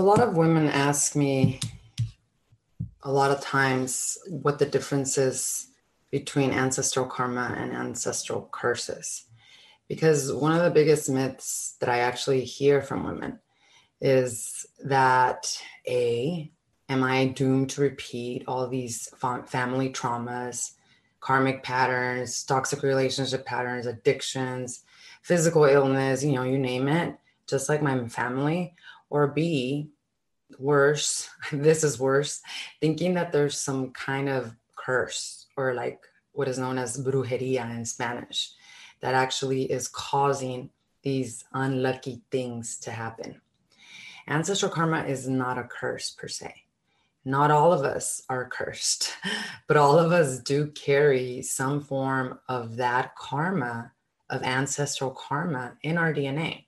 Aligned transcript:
A 0.00 0.10
lot 0.10 0.20
of 0.20 0.34
women 0.34 0.66
ask 0.66 1.14
me 1.14 1.60
a 3.02 3.12
lot 3.12 3.30
of 3.30 3.42
times 3.42 4.16
what 4.30 4.58
the 4.58 4.64
difference 4.64 5.18
is 5.18 5.66
between 6.10 6.52
ancestral 6.52 7.04
karma 7.04 7.54
and 7.58 7.74
ancestral 7.74 8.48
curses. 8.50 9.26
Because 9.88 10.32
one 10.32 10.56
of 10.56 10.62
the 10.62 10.70
biggest 10.70 11.10
myths 11.10 11.76
that 11.80 11.90
I 11.90 11.98
actually 11.98 12.44
hear 12.44 12.80
from 12.80 13.04
women 13.04 13.40
is 14.00 14.64
that 14.82 15.62
A, 15.86 16.50
am 16.88 17.04
I 17.04 17.26
doomed 17.26 17.68
to 17.70 17.82
repeat 17.82 18.44
all 18.48 18.66
these 18.68 19.06
family 19.48 19.90
traumas, 19.90 20.72
karmic 21.20 21.62
patterns, 21.62 22.42
toxic 22.44 22.82
relationship 22.82 23.44
patterns, 23.44 23.84
addictions, 23.84 24.82
physical 25.20 25.64
illness, 25.64 26.24
you 26.24 26.32
know, 26.32 26.44
you 26.44 26.56
name 26.56 26.88
it, 26.88 27.18
just 27.46 27.68
like 27.68 27.82
my 27.82 28.08
family? 28.08 28.74
Or 29.10 29.26
B, 29.26 29.90
worse, 30.58 31.28
this 31.52 31.84
is 31.84 31.98
worse, 31.98 32.40
thinking 32.80 33.14
that 33.14 33.32
there's 33.32 33.60
some 33.60 33.90
kind 33.90 34.28
of 34.28 34.54
curse 34.76 35.46
or 35.56 35.74
like 35.74 36.00
what 36.32 36.48
is 36.48 36.58
known 36.58 36.78
as 36.78 37.02
brujeria 37.04 37.70
in 37.76 37.84
Spanish 37.84 38.52
that 39.00 39.14
actually 39.14 39.70
is 39.70 39.88
causing 39.88 40.70
these 41.02 41.44
unlucky 41.52 42.22
things 42.30 42.78
to 42.78 42.90
happen. 42.90 43.40
Ancestral 44.28 44.70
karma 44.70 45.04
is 45.04 45.28
not 45.28 45.58
a 45.58 45.64
curse 45.64 46.10
per 46.10 46.28
se. 46.28 46.54
Not 47.24 47.50
all 47.50 47.72
of 47.72 47.84
us 47.84 48.22
are 48.28 48.48
cursed, 48.48 49.12
but 49.66 49.76
all 49.76 49.98
of 49.98 50.12
us 50.12 50.38
do 50.38 50.68
carry 50.68 51.42
some 51.42 51.80
form 51.80 52.38
of 52.48 52.76
that 52.76 53.14
karma, 53.16 53.92
of 54.30 54.42
ancestral 54.42 55.10
karma 55.10 55.72
in 55.82 55.98
our 55.98 56.14
DNA. 56.14 56.66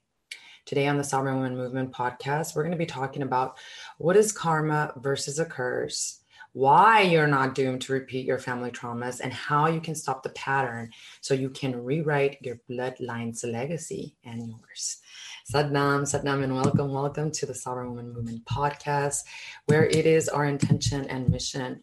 Today 0.65 0.87
on 0.87 0.97
the 0.97 1.03
Sovereign 1.03 1.37
Woman 1.37 1.57
Movement 1.57 1.91
podcast, 1.91 2.55
we're 2.55 2.63
going 2.63 2.71
to 2.71 2.79
be 2.79 2.87
talking 2.87 3.23
about 3.23 3.59
what 3.99 4.17
is 4.17 4.31
karma 4.31 4.93
versus 4.97 5.41
a 5.41 5.45
curse, 5.45 6.21
why 6.53 7.01
you're 7.01 7.27
not 7.27 7.57
doomed 7.57 7.81
to 7.83 7.93
repeat 7.93 8.25
your 8.25 8.39
family 8.39 8.71
traumas, 8.71 9.19
and 9.21 9.33
how 9.33 9.67
you 9.67 9.81
can 9.81 9.97
stop 9.97 10.23
the 10.23 10.29
pattern 10.31 10.89
so 11.21 11.35
you 11.35 11.51
can 11.51 11.83
rewrite 11.83 12.39
your 12.43 12.61
bloodline's 12.71 13.43
legacy 13.43 14.15
and 14.25 14.49
yours. 14.49 14.99
Satnam, 15.53 16.03
Satnam, 16.03 16.45
and 16.45 16.55
welcome, 16.55 16.93
welcome 16.93 17.33
to 17.33 17.45
the 17.45 17.55
Sovereign 17.55 17.89
Woman 17.91 18.13
Movement 18.13 18.45
podcast, 18.45 19.25
where 19.67 19.87
it 19.87 20.07
is 20.07 20.29
our 20.29 20.45
intention 20.45 21.05
and 21.07 21.29
mission, 21.29 21.81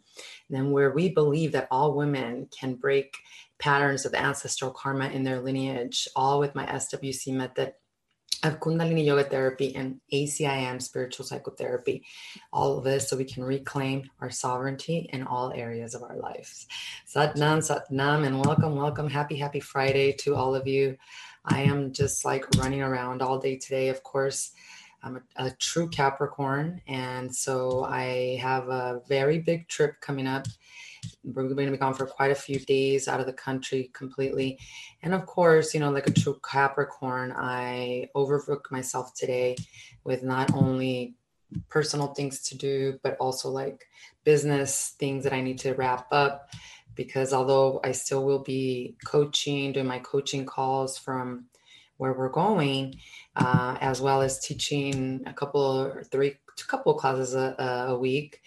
and 0.52 0.72
where 0.72 0.92
we 0.92 1.10
believe 1.10 1.52
that 1.52 1.68
all 1.70 1.96
women 1.96 2.48
can 2.58 2.76
break 2.76 3.18
patterns 3.60 4.06
of 4.06 4.14
ancestral 4.14 4.72
karma 4.72 5.10
in 5.10 5.26
their 5.26 5.42
lineage, 5.42 6.08
all 6.16 6.40
with 6.40 6.56
my 6.56 6.66
SWC 6.66 7.34
method 7.34 7.74
of 8.44 8.60
Kundalini 8.60 9.06
Yoga 9.06 9.24
Therapy 9.24 9.76
and 9.76 10.00
ACIM 10.14 10.82
Spiritual 10.82 11.26
Psychotherapy. 11.26 12.04
All 12.54 12.78
of 12.78 12.84
this 12.84 13.10
so 13.10 13.18
we 13.18 13.26
can 13.26 13.44
reclaim 13.44 14.10
our 14.22 14.30
sovereignty 14.30 15.10
in 15.12 15.24
all 15.24 15.52
areas 15.54 15.94
of 15.94 16.04
our 16.04 16.16
lives. 16.16 16.68
Satnam, 17.08 17.60
Satnam, 17.60 18.26
and 18.26 18.44
welcome, 18.46 18.76
welcome. 18.76 19.10
Happy, 19.10 19.36
happy 19.36 19.60
Friday 19.60 20.14
to 20.14 20.36
all 20.36 20.56
of 20.56 20.68
you. 20.68 20.98
I 21.46 21.62
am 21.64 21.92
just 21.92 22.26
like 22.26 22.46
running 22.58 22.82
around 22.82 23.22
all 23.22 23.40
day 23.40 23.58
today, 23.58 23.90
of 23.90 24.04
course. 24.04 24.52
I'm 25.04 25.18
a, 25.38 25.48
a 25.48 25.52
true 25.52 25.90
Capricorn, 25.90 26.82
and 26.88 27.34
so 27.34 27.84
I 27.86 28.38
have 28.42 28.68
a 28.68 29.02
very 29.08 29.40
big 29.40 29.68
trip 29.68 30.00
coming 30.02 30.28
up 30.28 30.46
we're 31.34 31.48
going 31.50 31.66
to 31.66 31.72
be 31.72 31.78
gone 31.78 31.94
for 31.94 32.06
quite 32.06 32.32
a 32.32 32.36
few 32.36 32.60
days 32.60 33.08
out 33.08 33.20
of 33.20 33.26
the 33.26 33.34
country 33.34 33.90
completely. 33.94 34.60
And 35.04 35.14
of 35.14 35.26
course, 35.26 35.74
you 35.74 35.80
know, 35.80 35.92
like 35.92 36.08
a 36.08 36.12
true 36.12 36.40
Capricorn, 36.50 37.34
I 37.36 38.10
overbooked 38.16 38.72
myself 38.72 39.14
today 39.14 39.56
with 40.04 40.24
not 40.24 40.54
only 40.54 41.16
personal 41.70 42.08
things 42.08 42.42
to 42.50 42.58
do, 42.58 43.00
but 43.04 43.18
also 43.20 43.50
like 43.50 43.86
business 44.24 44.96
things 45.00 45.24
that 45.24 45.34
I 45.34 45.42
need 45.42 45.60
to 45.60 45.74
wrap 45.74 46.08
up. 46.12 46.50
Because 46.96 47.34
although 47.34 47.80
I 47.84 47.94
still 47.94 48.26
will 48.26 48.44
be 48.44 48.98
coaching, 49.06 49.72
doing 49.72 49.88
my 49.88 50.00
coaching 50.00 50.46
calls 50.46 50.98
from 50.98 51.46
where 51.98 52.14
we're 52.14 52.30
going, 52.30 52.96
uh, 53.36 53.78
as 53.80 54.02
well 54.02 54.22
as 54.22 54.40
teaching 54.40 55.22
a 55.26 55.34
couple 55.34 55.62
or 55.62 56.04
three, 56.04 56.30
a 56.30 56.68
couple 56.68 56.94
classes 56.94 57.36
a, 57.36 57.56
a 57.90 57.98
week. 57.98 58.42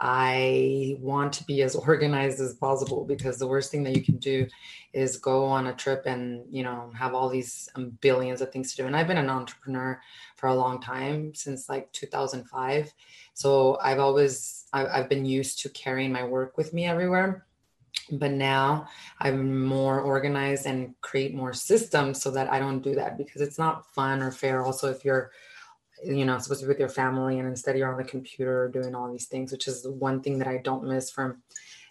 I 0.00 0.96
want 1.00 1.32
to 1.34 1.44
be 1.44 1.62
as 1.62 1.74
organized 1.88 2.40
as 2.40 2.54
possible 2.54 3.04
because 3.04 3.38
the 3.38 3.46
worst 3.46 3.70
thing 3.70 3.82
that 3.84 3.96
you 3.96 4.02
can 4.02 4.18
do 4.18 4.46
is 4.92 5.16
go 5.16 5.44
on 5.44 5.66
a 5.66 5.74
trip 5.74 6.04
and 6.06 6.44
you 6.50 6.62
know 6.62 6.90
have 6.96 7.14
all 7.14 7.28
these 7.28 7.68
um, 7.74 7.90
billions 8.00 8.40
of 8.40 8.52
things 8.52 8.70
to 8.70 8.82
do. 8.82 8.86
And 8.86 8.96
I've 8.96 9.08
been 9.08 9.18
an 9.18 9.30
entrepreneur 9.30 10.00
for 10.36 10.48
a 10.48 10.54
long 10.54 10.80
time 10.80 11.34
since 11.34 11.68
like 11.68 11.92
2005, 11.92 12.92
so 13.34 13.78
I've 13.82 13.98
always 13.98 14.66
I've 14.72 15.08
been 15.08 15.24
used 15.24 15.60
to 15.60 15.68
carrying 15.70 16.12
my 16.12 16.24
work 16.24 16.56
with 16.56 16.72
me 16.72 16.86
everywhere. 16.86 17.44
But 18.12 18.32
now 18.32 18.88
I'm 19.18 19.64
more 19.64 20.00
organized 20.00 20.66
and 20.66 20.94
create 21.00 21.34
more 21.34 21.52
systems 21.52 22.22
so 22.22 22.30
that 22.30 22.50
I 22.50 22.58
don't 22.58 22.80
do 22.80 22.94
that 22.94 23.18
because 23.18 23.42
it's 23.42 23.58
not 23.58 23.92
fun 23.94 24.22
or 24.22 24.30
fair. 24.30 24.62
Also, 24.62 24.90
if 24.90 25.04
you're 25.04 25.30
you 26.04 26.24
know 26.24 26.38
supposed 26.38 26.60
to 26.60 26.66
be 26.66 26.68
with 26.68 26.78
your 26.78 26.88
family 26.88 27.38
and 27.38 27.48
instead 27.48 27.76
you're 27.76 27.90
on 27.90 27.98
the 27.98 28.04
computer 28.04 28.68
doing 28.72 28.94
all 28.94 29.10
these 29.10 29.26
things 29.26 29.52
which 29.52 29.66
is 29.66 29.86
one 29.86 30.20
thing 30.20 30.38
that 30.38 30.48
i 30.48 30.58
don't 30.58 30.84
miss 30.84 31.10
from 31.10 31.42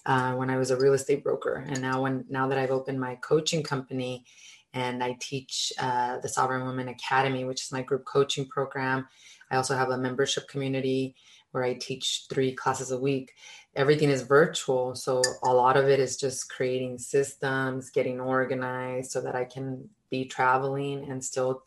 uh, 0.05 0.33
when 0.33 0.49
i 0.49 0.57
was 0.57 0.71
a 0.71 0.77
real 0.77 0.93
estate 0.93 1.23
broker. 1.23 1.65
And 1.67 1.81
now 1.81 2.01
when 2.03 2.25
now 2.29 2.47
that 2.47 2.57
i've 2.57 2.71
opened 2.71 2.99
my 2.99 3.15
coaching 3.15 3.63
company 3.63 4.25
and 4.73 5.03
i 5.03 5.17
teach 5.19 5.73
uh, 5.79 6.19
the 6.19 6.29
sovereign 6.29 6.65
women 6.65 6.87
academy 6.87 7.43
which 7.45 7.63
is 7.63 7.71
my 7.71 7.81
group 7.81 8.05
coaching 8.05 8.45
program 8.47 9.07
i 9.51 9.55
also 9.55 9.75
have 9.75 9.89
a 9.89 9.97
membership 9.97 10.47
community 10.47 11.15
where 11.51 11.63
i 11.63 11.73
teach 11.73 12.25
three 12.29 12.53
classes 12.53 12.91
a 12.91 12.99
week. 12.99 13.33
Everything 13.75 14.09
is 14.09 14.21
virtual 14.23 14.95
so 14.95 15.21
a 15.43 15.53
lot 15.53 15.77
of 15.77 15.87
it 15.87 15.99
is 15.99 16.17
just 16.17 16.49
creating 16.49 16.97
systems 16.97 17.89
getting 17.89 18.19
organized 18.19 19.11
so 19.11 19.21
that 19.21 19.35
i 19.35 19.43
can 19.43 19.89
be 20.09 20.25
traveling 20.25 21.09
and 21.09 21.23
still 21.23 21.63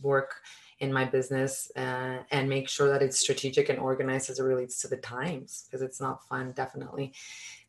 work 0.00 0.36
in 0.82 0.92
my 0.92 1.04
business 1.04 1.70
uh, 1.76 2.18
and 2.32 2.48
make 2.48 2.68
sure 2.68 2.88
that 2.88 3.02
it's 3.02 3.20
strategic 3.20 3.68
and 3.68 3.78
organized 3.78 4.28
as 4.28 4.40
it 4.40 4.42
relates 4.42 4.80
to 4.82 4.88
the 4.88 4.96
times 4.96 5.64
because 5.64 5.80
it's 5.80 6.00
not 6.00 6.26
fun 6.28 6.52
definitely 6.56 7.12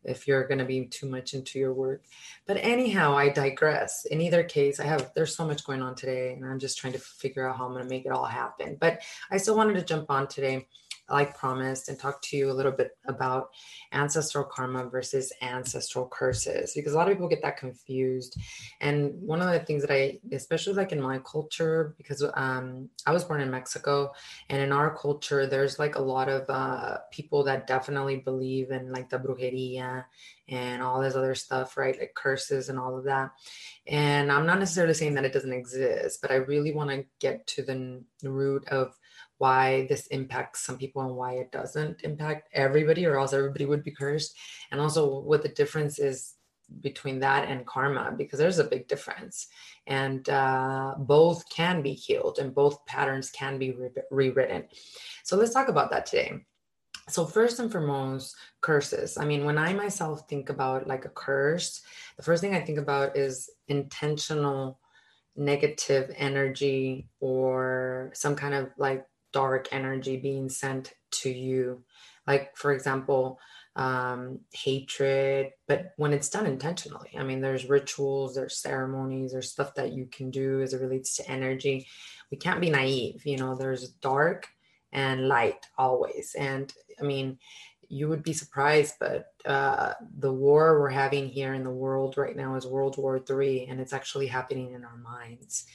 if 0.03 0.27
you're 0.27 0.47
going 0.47 0.57
to 0.57 0.65
be 0.65 0.85
too 0.85 1.07
much 1.07 1.33
into 1.33 1.59
your 1.59 1.73
work. 1.73 2.01
But 2.47 2.57
anyhow 2.57 3.15
i 3.15 3.29
digress. 3.29 4.05
In 4.05 4.19
either 4.19 4.43
case 4.43 4.79
i 4.79 4.85
have 4.85 5.11
there's 5.13 5.37
so 5.37 5.45
much 5.45 5.63
going 5.63 5.83
on 5.83 5.93
today 5.93 6.33
and 6.33 6.43
i'm 6.43 6.57
just 6.57 6.79
trying 6.79 6.93
to 6.93 6.99
figure 6.99 7.47
out 7.47 7.55
how 7.55 7.65
i'm 7.65 7.73
going 7.73 7.83
to 7.83 7.89
make 7.89 8.07
it 8.07 8.11
all 8.11 8.25
happen. 8.25 8.77
But 8.79 9.01
i 9.29 9.37
still 9.37 9.55
wanted 9.55 9.75
to 9.75 9.85
jump 9.85 10.09
on 10.09 10.27
today 10.27 10.67
like 11.09 11.37
promised, 11.37 11.89
and 11.89 11.99
talk 11.99 12.21
to 12.23 12.37
you 12.37 12.51
a 12.51 12.53
little 12.53 12.71
bit 12.71 12.91
about 13.07 13.49
ancestral 13.91 14.43
karma 14.43 14.85
versus 14.89 15.31
ancestral 15.41 16.07
curses 16.07 16.73
because 16.75 16.93
a 16.93 16.95
lot 16.95 17.07
of 17.07 17.13
people 17.13 17.27
get 17.27 17.41
that 17.41 17.57
confused. 17.57 18.37
And 18.81 19.13
one 19.21 19.41
of 19.41 19.51
the 19.51 19.59
things 19.59 19.83
that 19.83 19.93
I, 19.93 20.19
especially 20.31 20.73
like 20.73 20.91
in 20.91 21.01
my 21.01 21.19
culture, 21.19 21.95
because 21.97 22.23
um, 22.35 22.89
I 23.05 23.11
was 23.11 23.23
born 23.23 23.41
in 23.41 23.51
Mexico, 23.51 24.11
and 24.49 24.61
in 24.61 24.71
our 24.71 24.95
culture, 24.95 25.45
there's 25.45 25.79
like 25.79 25.95
a 25.95 26.01
lot 26.01 26.29
of 26.29 26.49
uh, 26.49 26.97
people 27.11 27.43
that 27.43 27.67
definitely 27.67 28.17
believe 28.17 28.71
in 28.71 28.91
like 28.91 29.09
the 29.09 29.19
brujeria 29.19 30.05
and 30.49 30.81
all 30.81 31.01
this 31.01 31.15
other 31.15 31.35
stuff, 31.35 31.77
right? 31.77 31.97
Like 31.97 32.13
curses 32.15 32.69
and 32.69 32.77
all 32.77 32.97
of 32.97 33.05
that. 33.05 33.31
And 33.87 34.31
I'm 34.31 34.45
not 34.45 34.59
necessarily 34.59 34.93
saying 34.93 35.15
that 35.15 35.25
it 35.25 35.33
doesn't 35.33 35.53
exist, 35.53 36.21
but 36.21 36.31
I 36.31 36.35
really 36.35 36.73
want 36.73 36.89
to 36.89 37.05
get 37.19 37.45
to 37.47 37.63
the 37.63 38.03
root 38.23 38.67
of 38.67 38.95
why 39.43 39.85
this 39.89 40.07
impacts 40.07 40.65
some 40.65 40.77
people 40.77 41.01
and 41.01 41.15
why 41.17 41.33
it 41.33 41.51
doesn't 41.51 42.01
impact 42.03 42.47
everybody 42.53 43.05
or 43.05 43.19
else 43.19 43.33
everybody 43.33 43.65
would 43.65 43.83
be 43.83 43.91
cursed. 43.91 44.37
And 44.71 44.79
also 44.79 45.19
what 45.19 45.43
the 45.43 45.49
difference 45.61 45.99
is 45.99 46.35
between 46.79 47.19
that 47.19 47.49
and 47.49 47.65
karma 47.65 48.13
because 48.17 48.39
there's 48.39 48.59
a 48.59 48.71
big 48.73 48.87
difference. 48.87 49.47
And 49.85 50.29
uh, 50.29 50.95
both 50.97 51.43
can 51.49 51.81
be 51.81 51.91
healed 51.91 52.39
and 52.39 52.55
both 52.55 52.85
patterns 52.85 53.31
can 53.31 53.59
be 53.59 53.71
re- 53.71 54.07
rewritten. 54.11 54.63
So 55.25 55.35
let's 55.35 55.53
talk 55.53 55.67
about 55.67 55.91
that 55.91 56.05
today. 56.05 56.31
So 57.09 57.25
first 57.25 57.59
and 57.59 57.69
foremost 57.69 58.37
curses. 58.61 59.17
I 59.17 59.25
mean 59.25 59.43
when 59.43 59.57
i 59.57 59.73
myself 59.73 60.17
think 60.29 60.47
about 60.55 60.87
like 60.87 61.03
a 61.03 61.15
curse 61.25 61.81
the 62.15 62.23
first 62.23 62.39
thing 62.41 62.55
i 62.55 62.61
think 62.61 62.79
about 62.79 63.17
is 63.17 63.49
intentional 63.67 64.79
negative 65.35 66.05
energy 66.15 67.09
or 67.19 68.11
some 68.13 68.35
kind 68.35 68.53
of 68.53 68.69
like 68.77 69.03
dark 69.33 69.67
energy 69.71 70.17
being 70.17 70.49
sent 70.49 70.93
to 71.11 71.29
you. 71.29 71.83
Like 72.25 72.55
for 72.55 72.71
example 72.71 73.39
um, 73.75 74.39
hatred 74.51 75.49
but 75.67 75.93
when 75.97 76.13
it's 76.13 76.29
done 76.29 76.45
intentionally. 76.45 77.09
I 77.17 77.23
mean 77.23 77.41
there's 77.41 77.69
rituals 77.69 78.35
there's 78.35 78.57
ceremonies 78.57 79.33
there's 79.33 79.51
stuff 79.51 79.75
that 79.75 79.91
you 79.91 80.05
can 80.05 80.31
do 80.31 80.61
as 80.61 80.73
it 80.73 80.81
relates 80.81 81.17
to 81.17 81.29
energy. 81.29 81.87
We 82.31 82.37
can't 82.37 82.61
be 82.61 82.69
naive 82.69 83.25
you 83.25 83.37
know 83.37 83.55
there's 83.55 83.89
dark 83.89 84.47
and 84.91 85.27
light 85.27 85.65
always. 85.77 86.35
And 86.37 86.71
i 86.99 87.03
mean 87.03 87.39
you 87.89 88.07
would 88.09 88.23
be 88.23 88.33
surprised 88.33 88.95
but 88.99 89.27
uh, 89.45 89.93
the 90.17 90.31
war 90.31 90.79
we're 90.79 90.89
having 90.89 91.27
here 91.27 91.53
in 91.53 91.63
the 91.63 91.69
world 91.69 92.17
right 92.17 92.35
now 92.35 92.55
is 92.55 92.65
world 92.65 92.97
war 92.97 93.19
three 93.19 93.67
and 93.69 93.79
it's 93.79 93.93
actually 93.93 94.27
happening 94.27 94.73
in 94.73 94.83
our 94.83 94.97
minds 94.97 95.65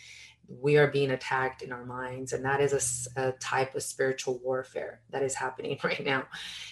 we 0.48 0.78
are 0.78 0.86
being 0.86 1.10
attacked 1.10 1.62
in 1.62 1.72
our 1.72 1.84
minds 1.84 2.32
and 2.32 2.44
that 2.44 2.60
is 2.60 3.12
a, 3.16 3.28
a, 3.28 3.32
type 3.32 3.74
of 3.74 3.82
spiritual 3.82 4.38
warfare 4.42 5.00
that 5.10 5.22
is 5.22 5.34
happening 5.34 5.78
right 5.84 6.04
now. 6.04 6.24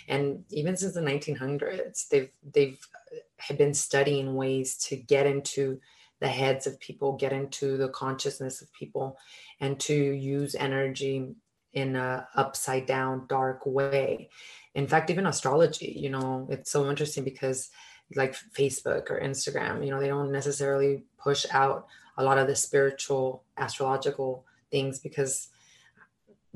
And 0.08 0.44
even 0.50 0.76
since 0.76 0.94
the 0.94 1.00
1900s 1.00 2.08
they've 2.08 2.30
they've 2.54 2.78
uh, 3.12 3.16
have 3.36 3.58
been 3.58 3.74
studying 3.74 4.34
ways 4.34 4.76
to 4.88 4.96
get 4.96 5.26
into 5.26 5.78
the 6.20 6.28
heads 6.28 6.66
of 6.66 6.80
people 6.80 7.12
get 7.12 7.32
into 7.32 7.76
the 7.76 7.90
consciousness 7.90 8.62
of 8.62 8.72
people 8.72 9.18
and 9.60 9.78
to 9.80 9.94
use 9.94 10.54
energy 10.54 11.34
in 11.74 11.96
a 11.96 12.26
upside 12.34 12.86
down 12.86 13.26
dark 13.28 13.66
way. 13.66 14.30
In 14.74 14.86
fact 14.86 15.10
even 15.10 15.26
astrology 15.26 15.92
you 15.96 16.08
know 16.08 16.46
it's 16.50 16.70
so 16.70 16.88
interesting 16.88 17.24
because 17.24 17.68
like 18.14 18.36
facebook 18.56 19.10
or 19.10 19.20
instagram 19.20 19.84
you 19.84 19.90
know 19.90 20.00
they 20.00 20.06
don't 20.06 20.30
necessarily 20.30 21.02
push 21.18 21.44
out 21.50 21.88
a 22.16 22.24
lot 22.24 22.38
of 22.38 22.46
the 22.46 22.56
spiritual 22.56 23.44
astrological 23.56 24.44
things 24.70 24.98
because 24.98 25.48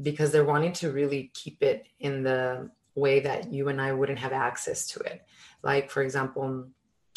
because 0.03 0.33
they're 0.33 0.45
wanting 0.45 0.73
to 0.73 0.91
really 0.91 1.31
keep 1.35 1.63
it 1.63 1.87
in 1.99 2.23
the 2.23 2.71
way 2.95 3.21
that 3.21 3.53
you 3.53 3.69
and 3.69 3.81
I 3.81 3.93
wouldn't 3.93 4.19
have 4.19 4.33
access 4.33 4.87
to 4.89 5.01
it. 5.01 5.23
Like 5.63 5.91
for 5.91 6.03
example, 6.03 6.69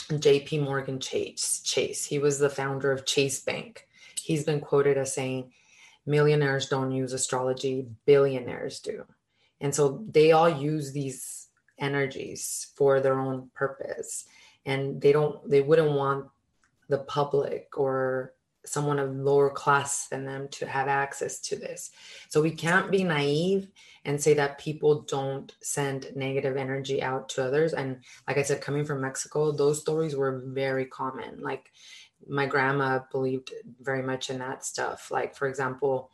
JP 0.09 0.63
Morgan 0.63 0.99
Chase 0.99 1.61
Chase, 1.63 2.05
he 2.05 2.19
was 2.19 2.39
the 2.39 2.49
founder 2.49 2.91
of 2.91 3.05
Chase 3.05 3.39
Bank. 3.41 3.87
He's 4.21 4.43
been 4.43 4.59
quoted 4.59 4.97
as 4.97 5.13
saying 5.13 5.51
millionaires 6.05 6.67
don't 6.67 6.91
use 6.91 7.13
astrology, 7.13 7.87
billionaires 8.05 8.79
do. 8.79 9.05
And 9.61 9.73
so 9.73 10.03
they 10.09 10.33
all 10.33 10.49
use 10.49 10.91
these 10.91 11.47
energies 11.79 12.71
for 12.75 12.99
their 12.99 13.19
own 13.19 13.49
purpose 13.55 14.25
and 14.65 15.01
they 15.01 15.11
don't 15.11 15.49
they 15.49 15.61
wouldn't 15.61 15.91
want 15.91 16.27
the 16.93 16.99
public 16.99 17.75
or 17.75 18.33
someone 18.65 18.99
of 18.99 19.15
lower 19.15 19.49
class 19.49 20.07
than 20.07 20.25
them 20.25 20.47
to 20.49 20.67
have 20.67 20.87
access 20.87 21.39
to 21.39 21.55
this. 21.55 21.89
So 22.29 22.39
we 22.39 22.51
can't 22.51 22.91
be 22.91 23.03
naive 23.03 23.67
and 24.05 24.21
say 24.21 24.35
that 24.35 24.59
people 24.59 25.01
don't 25.01 25.51
send 25.61 26.11
negative 26.15 26.55
energy 26.55 27.01
out 27.01 27.29
to 27.29 27.43
others. 27.43 27.73
And 27.73 27.97
like 28.27 28.37
I 28.37 28.43
said, 28.43 28.61
coming 28.61 28.85
from 28.85 29.01
Mexico, 29.01 29.51
those 29.51 29.81
stories 29.81 30.15
were 30.15 30.43
very 30.45 30.85
common. 30.85 31.41
Like 31.41 31.71
my 32.27 32.45
grandma 32.45 32.99
believed 33.11 33.51
very 33.81 34.03
much 34.03 34.29
in 34.29 34.37
that 34.37 34.63
stuff. 34.63 35.09
Like, 35.09 35.35
for 35.35 35.47
example, 35.47 36.11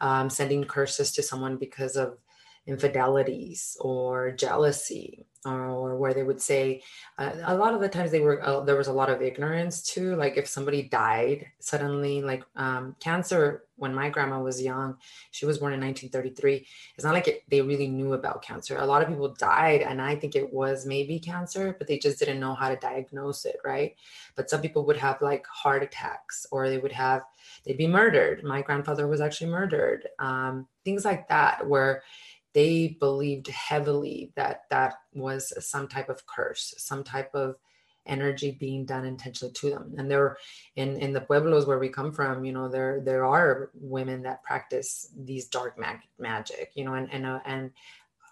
um, 0.00 0.30
sending 0.30 0.64
curses 0.64 1.12
to 1.12 1.22
someone 1.22 1.58
because 1.58 1.96
of 1.96 2.18
infidelities 2.66 3.76
or 3.80 4.32
jealousy 4.32 5.26
or 5.44 5.96
where 5.96 6.14
they 6.14 6.22
would 6.22 6.40
say 6.40 6.82
uh, 7.18 7.32
a 7.44 7.54
lot 7.54 7.74
of 7.74 7.80
the 7.80 7.88
times 7.88 8.10
they 8.10 8.20
were 8.20 8.42
uh, 8.42 8.60
there 8.60 8.76
was 8.76 8.88
a 8.88 8.92
lot 8.92 9.10
of 9.10 9.20
ignorance 9.20 9.82
too. 9.82 10.16
Like 10.16 10.38
if 10.38 10.48
somebody 10.48 10.82
died 10.82 11.46
suddenly 11.60 12.22
like 12.22 12.42
um, 12.56 12.96
cancer 13.00 13.64
when 13.76 13.94
my 13.94 14.08
grandma 14.08 14.40
was 14.40 14.62
young 14.62 14.96
she 15.32 15.46
was 15.46 15.58
born 15.58 15.72
in 15.72 15.80
1933 15.80 16.64
it's 16.94 17.04
not 17.04 17.12
like 17.12 17.26
it, 17.26 17.42
they 17.48 17.60
really 17.60 17.88
knew 17.88 18.12
about 18.14 18.42
cancer. 18.42 18.78
A 18.78 18.86
lot 18.86 19.02
of 19.02 19.08
people 19.08 19.34
died 19.34 19.82
and 19.82 20.00
i 20.00 20.14
think 20.14 20.34
it 20.34 20.50
was 20.52 20.86
maybe 20.86 21.18
cancer 21.18 21.74
but 21.76 21.86
they 21.88 21.98
just 21.98 22.18
didn't 22.18 22.40
know 22.40 22.54
how 22.54 22.68
to 22.68 22.76
diagnose 22.76 23.44
it 23.44 23.56
right? 23.64 23.96
But 24.36 24.48
some 24.48 24.62
people 24.62 24.86
would 24.86 24.96
have 24.96 25.20
like 25.20 25.46
heart 25.46 25.82
attacks 25.82 26.46
or 26.50 26.70
they 26.70 26.78
would 26.78 26.92
have 26.92 27.22
they'd 27.66 27.76
be 27.76 27.86
murdered. 27.86 28.44
My 28.44 28.62
grandfather 28.62 29.06
was 29.06 29.20
actually 29.20 29.50
murdered. 29.50 30.08
Um, 30.18 30.66
things 30.84 31.04
like 31.04 31.28
that 31.28 31.66
where 31.66 32.02
they 32.54 32.96
believed 33.00 33.48
heavily 33.48 34.32
that 34.36 34.62
that 34.70 34.94
was 35.12 35.52
some 35.66 35.88
type 35.88 36.08
of 36.08 36.24
curse, 36.26 36.74
some 36.78 37.04
type 37.04 37.34
of 37.34 37.56
energy 38.06 38.52
being 38.52 38.84
done 38.84 39.04
intentionally 39.04 39.52
to 39.54 39.70
them. 39.70 39.94
And 39.98 40.10
there, 40.10 40.36
in 40.76 40.96
in 40.98 41.12
the 41.12 41.20
pueblos 41.20 41.66
where 41.66 41.78
we 41.78 41.88
come 41.88 42.12
from, 42.12 42.44
you 42.44 42.52
know, 42.52 42.68
there 42.68 43.00
there 43.00 43.24
are 43.24 43.70
women 43.74 44.22
that 44.22 44.42
practice 44.44 45.12
these 45.16 45.46
dark 45.46 45.78
mag- 45.78 46.08
magic, 46.18 46.70
you 46.74 46.84
know, 46.84 46.94
and 46.94 47.12
and 47.12 47.26
uh, 47.26 47.40
and 47.44 47.72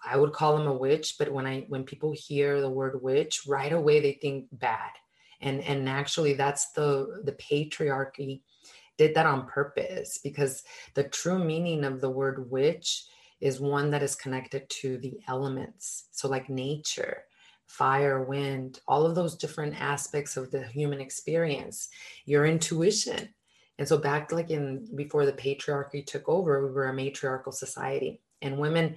I 0.05 0.17
would 0.17 0.33
call 0.33 0.57
them 0.57 0.67
a 0.67 0.73
witch, 0.73 1.15
but 1.17 1.31
when 1.31 1.45
I 1.45 1.65
when 1.67 1.83
people 1.83 2.11
hear 2.11 2.61
the 2.61 2.69
word 2.69 3.01
witch, 3.01 3.41
right 3.47 3.71
away 3.71 3.99
they 3.99 4.13
think 4.13 4.47
bad. 4.51 4.91
And 5.41 5.61
and 5.61 5.89
actually 5.89 6.33
that's 6.33 6.71
the 6.71 7.21
the 7.23 7.33
patriarchy 7.33 8.41
did 8.97 9.15
that 9.15 9.25
on 9.25 9.47
purpose 9.47 10.19
because 10.23 10.63
the 10.93 11.03
true 11.03 11.43
meaning 11.43 11.83
of 11.83 11.99
the 11.99 12.09
word 12.09 12.51
witch 12.51 13.05
is 13.43 13.59
one 13.59 13.89
that 13.89 14.01
is 14.01 14.15
connected 14.15 14.69
to 14.69 14.97
the 14.97 15.19
elements. 15.27 16.05
So, 16.11 16.29
like 16.29 16.49
nature, 16.49 17.25
fire, 17.67 18.23
wind, 18.23 18.79
all 18.87 19.05
of 19.05 19.15
those 19.15 19.35
different 19.35 19.79
aspects 19.79 20.37
of 20.37 20.49
the 20.49 20.65
human 20.65 21.01
experience, 21.01 21.89
your 22.23 22.45
intuition. 22.45 23.33
And 23.77 23.85
so, 23.85 23.97
back 23.97 24.31
like 24.31 24.49
in 24.49 24.87
before 24.95 25.25
the 25.25 25.33
patriarchy 25.33 26.05
took 26.05 26.29
over, 26.29 26.65
we 26.65 26.71
were 26.71 26.87
a 26.87 26.93
matriarchal 26.93 27.51
society, 27.51 28.21
and 28.41 28.57
women 28.57 28.95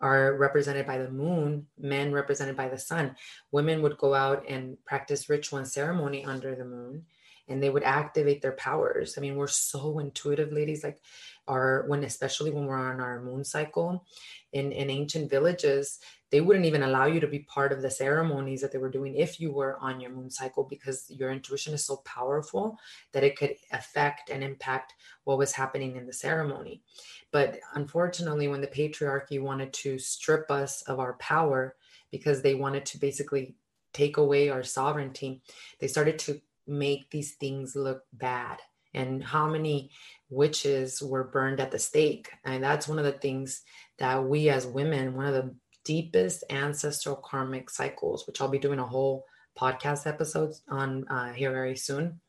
are 0.00 0.36
represented 0.36 0.86
by 0.86 0.98
the 0.98 1.10
moon, 1.10 1.68
men 1.78 2.12
represented 2.12 2.56
by 2.56 2.68
the 2.68 2.78
sun. 2.78 3.14
Women 3.52 3.80
would 3.82 3.96
go 3.96 4.12
out 4.12 4.44
and 4.48 4.76
practice 4.84 5.30
ritual 5.30 5.60
and 5.60 5.68
ceremony 5.68 6.24
under 6.24 6.56
the 6.56 6.64
moon, 6.64 7.04
and 7.46 7.62
they 7.62 7.70
would 7.70 7.84
activate 7.84 8.42
their 8.42 8.52
powers. 8.52 9.14
I 9.16 9.20
mean, 9.20 9.36
we're 9.36 9.46
so 9.46 10.00
intuitive, 10.00 10.52
ladies. 10.52 10.82
Like 10.82 11.00
our 11.48 11.84
when 11.88 12.04
especially 12.04 12.50
when 12.50 12.66
we're 12.66 12.76
on 12.76 13.00
our 13.00 13.22
moon 13.22 13.44
cycle 13.44 14.04
in 14.52 14.72
in 14.72 14.90
ancient 14.90 15.30
villages 15.30 15.98
they 16.34 16.40
wouldn't 16.40 16.64
even 16.64 16.82
allow 16.82 17.06
you 17.06 17.20
to 17.20 17.28
be 17.28 17.38
part 17.40 17.70
of 17.70 17.80
the 17.80 17.88
ceremonies 17.90 18.60
that 18.60 18.72
they 18.72 18.78
were 18.78 18.90
doing 18.90 19.14
if 19.14 19.38
you 19.38 19.52
were 19.52 19.78
on 19.80 20.00
your 20.00 20.10
moon 20.10 20.28
cycle 20.28 20.64
because 20.64 21.08
your 21.08 21.30
intuition 21.30 21.72
is 21.72 21.84
so 21.84 21.98
powerful 21.98 22.76
that 23.12 23.22
it 23.22 23.36
could 23.36 23.54
affect 23.70 24.30
and 24.30 24.42
impact 24.42 24.94
what 25.22 25.38
was 25.38 25.52
happening 25.52 25.94
in 25.94 26.06
the 26.06 26.12
ceremony. 26.12 26.82
But 27.30 27.60
unfortunately 27.74 28.48
when 28.48 28.60
the 28.60 28.66
patriarchy 28.66 29.40
wanted 29.40 29.72
to 29.74 29.96
strip 29.96 30.50
us 30.50 30.82
of 30.82 30.98
our 30.98 31.12
power 31.14 31.76
because 32.10 32.42
they 32.42 32.56
wanted 32.56 32.84
to 32.86 32.98
basically 32.98 33.54
take 33.92 34.16
away 34.16 34.48
our 34.48 34.64
sovereignty 34.64 35.40
they 35.78 35.86
started 35.86 36.18
to 36.18 36.40
make 36.66 37.08
these 37.10 37.34
things 37.34 37.76
look 37.76 38.02
bad 38.12 38.58
and 38.94 39.22
how 39.22 39.46
many 39.48 39.90
witches 40.30 41.02
were 41.02 41.24
burned 41.24 41.60
at 41.60 41.70
the 41.70 41.78
stake. 41.78 42.30
And 42.44 42.62
that's 42.62 42.88
one 42.88 42.98
of 42.98 43.04
the 43.04 43.12
things 43.12 43.62
that 43.98 44.24
we 44.24 44.48
as 44.48 44.66
women, 44.66 45.14
one 45.14 45.26
of 45.26 45.34
the 45.34 45.54
deepest 45.84 46.44
ancestral 46.50 47.16
karmic 47.16 47.70
cycles, 47.70 48.26
which 48.26 48.40
I'll 48.40 48.48
be 48.48 48.58
doing 48.58 48.78
a 48.78 48.86
whole 48.86 49.26
podcast 49.58 50.06
episodes 50.06 50.62
on 50.68 51.06
uh, 51.08 51.32
here 51.32 51.52
very 51.52 51.76
soon. 51.76 52.20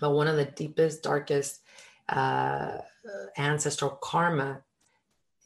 But 0.00 0.12
one 0.12 0.26
of 0.26 0.36
the 0.36 0.44
deepest, 0.44 1.02
darkest 1.02 1.62
uh, 2.08 2.78
ancestral 3.38 3.98
karma, 4.02 4.62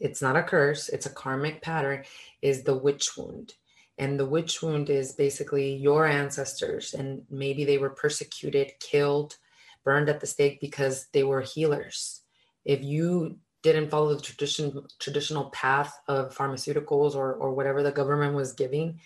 it's 0.01 0.23
not 0.23 0.37
a 0.37 0.43
curse, 0.43 0.89
it's 0.89 1.07
a 1.07 1.11
karmic 1.11 1.63
pattern, 1.63 2.05
is 2.41 2.63
the 2.63 2.77
witch 2.77 3.17
wound. 3.17 3.55
And 3.99 4.19
the 4.19 4.27
witch 4.27 4.63
wound 4.63 4.91
is 4.91 5.13
basically 5.13 5.77
your 5.77 6.07
ancestors, 6.07 6.95
and 6.95 7.23
maybe 7.31 7.65
they 7.65 7.79
were 7.79 7.91
persecuted, 7.91 8.73
killed, 8.81 9.37
burned 9.85 10.09
at 10.09 10.21
the 10.21 10.27
stake 10.27 10.61
because 10.61 11.07
they 11.13 11.25
were 11.25 11.41
healers. 11.41 12.23
If 12.65 12.83
you 12.83 13.39
didn't 13.63 13.91
follow 13.91 14.15
the 14.15 14.21
tradition 14.21 14.85
traditional 14.99 15.51
path 15.51 15.99
of 16.09 16.35
pharmaceuticals 16.37 17.15
or 17.15 17.35
or 17.35 17.53
whatever 17.53 17.83
the 17.83 17.93
government 17.93 18.35
was 18.35 18.53
giving 18.53 18.99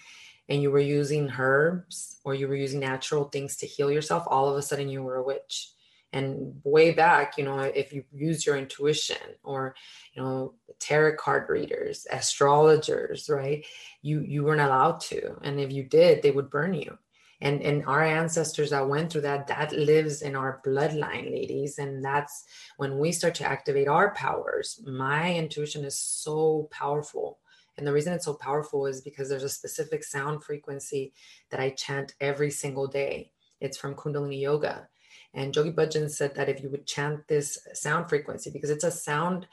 and 0.49 0.63
you 0.63 0.71
were 0.71 0.79
using 0.81 1.31
herbs 1.39 2.19
or 2.25 2.35
you 2.35 2.49
were 2.49 2.57
using 2.57 2.81
natural 2.81 3.25
things 3.25 3.57
to 3.57 3.67
heal 3.67 3.91
yourself 3.91 4.25
all 4.29 4.49
of 4.49 4.57
a 4.57 4.63
sudden 4.63 4.89
you 4.89 5.03
were 5.03 5.17
a 5.17 5.23
witch. 5.23 5.73
And 6.13 6.61
way 6.65 6.93
back 6.93 7.37
you 7.37 7.45
know 7.45 7.59
if 7.59 7.93
you 7.93 8.05
use 8.13 8.47
your 8.47 8.57
intuition 8.57 9.17
or 9.43 9.75
you 10.15 10.23
know 10.23 10.55
tarot 10.79 11.17
card 11.17 11.51
readers 11.51 12.07
astrologers 12.11 13.29
right 13.29 13.67
you 14.03 14.21
you 14.21 14.45
weren't 14.45 14.61
allowed 14.63 15.01
to. 15.01 15.37
And 15.43 15.61
if 15.61 15.73
you 15.73 15.83
did 15.83 16.23
they 16.23 16.31
would 16.31 16.49
burn 16.49 16.73
you 16.75 16.97
and 17.41 17.63
and 17.63 17.85
our 17.87 18.03
ancestors 18.03 18.71
that 18.71 18.89
went 18.89 19.11
through 19.11 19.23
that 19.23 19.47
that 19.49 19.73
lives 19.73 20.23
in 20.23 20.35
our 20.35 20.61
bloodline 20.67 21.31
ladies. 21.31 21.79
And 21.79 22.05
that's 22.05 22.45
when 22.77 22.99
we 22.99 23.13
start 23.13 23.35
to 23.37 23.47
activate 23.47 23.89
our 23.89 24.15
powers. 24.15 24.81
My 24.87 25.35
intuition 25.35 25.85
is 25.85 25.99
so 25.99 26.69
powerful. 26.71 27.39
And 27.77 27.87
the 27.87 27.93
reason 27.93 28.15
it's 28.15 28.25
so 28.25 28.35
powerful 28.35 28.87
is 28.87 29.03
because 29.03 29.29
there's 29.29 29.43
a 29.43 29.51
specific 29.51 30.03
sound 30.03 30.43
frequency 30.43 31.13
that 31.51 31.61
i 31.61 31.71
chant 31.71 32.15
every 32.21 32.51
single 32.51 32.87
day. 32.87 33.33
It's 33.61 33.77
from 33.77 33.95
kundalini 33.95 34.41
yoga. 34.41 34.89
And 35.35 35.55
Yogi 35.55 35.73
Bhajan 35.73 36.11
said 36.11 36.35
that 36.35 36.49
if 36.49 36.63
you 36.63 36.71
would 36.71 36.87
chant 36.87 37.29
this 37.29 37.59
sound 37.75 38.09
frequency, 38.09 38.51
because 38.51 38.71
it's 38.71 38.85
a 38.85 38.91
sound 38.91 39.47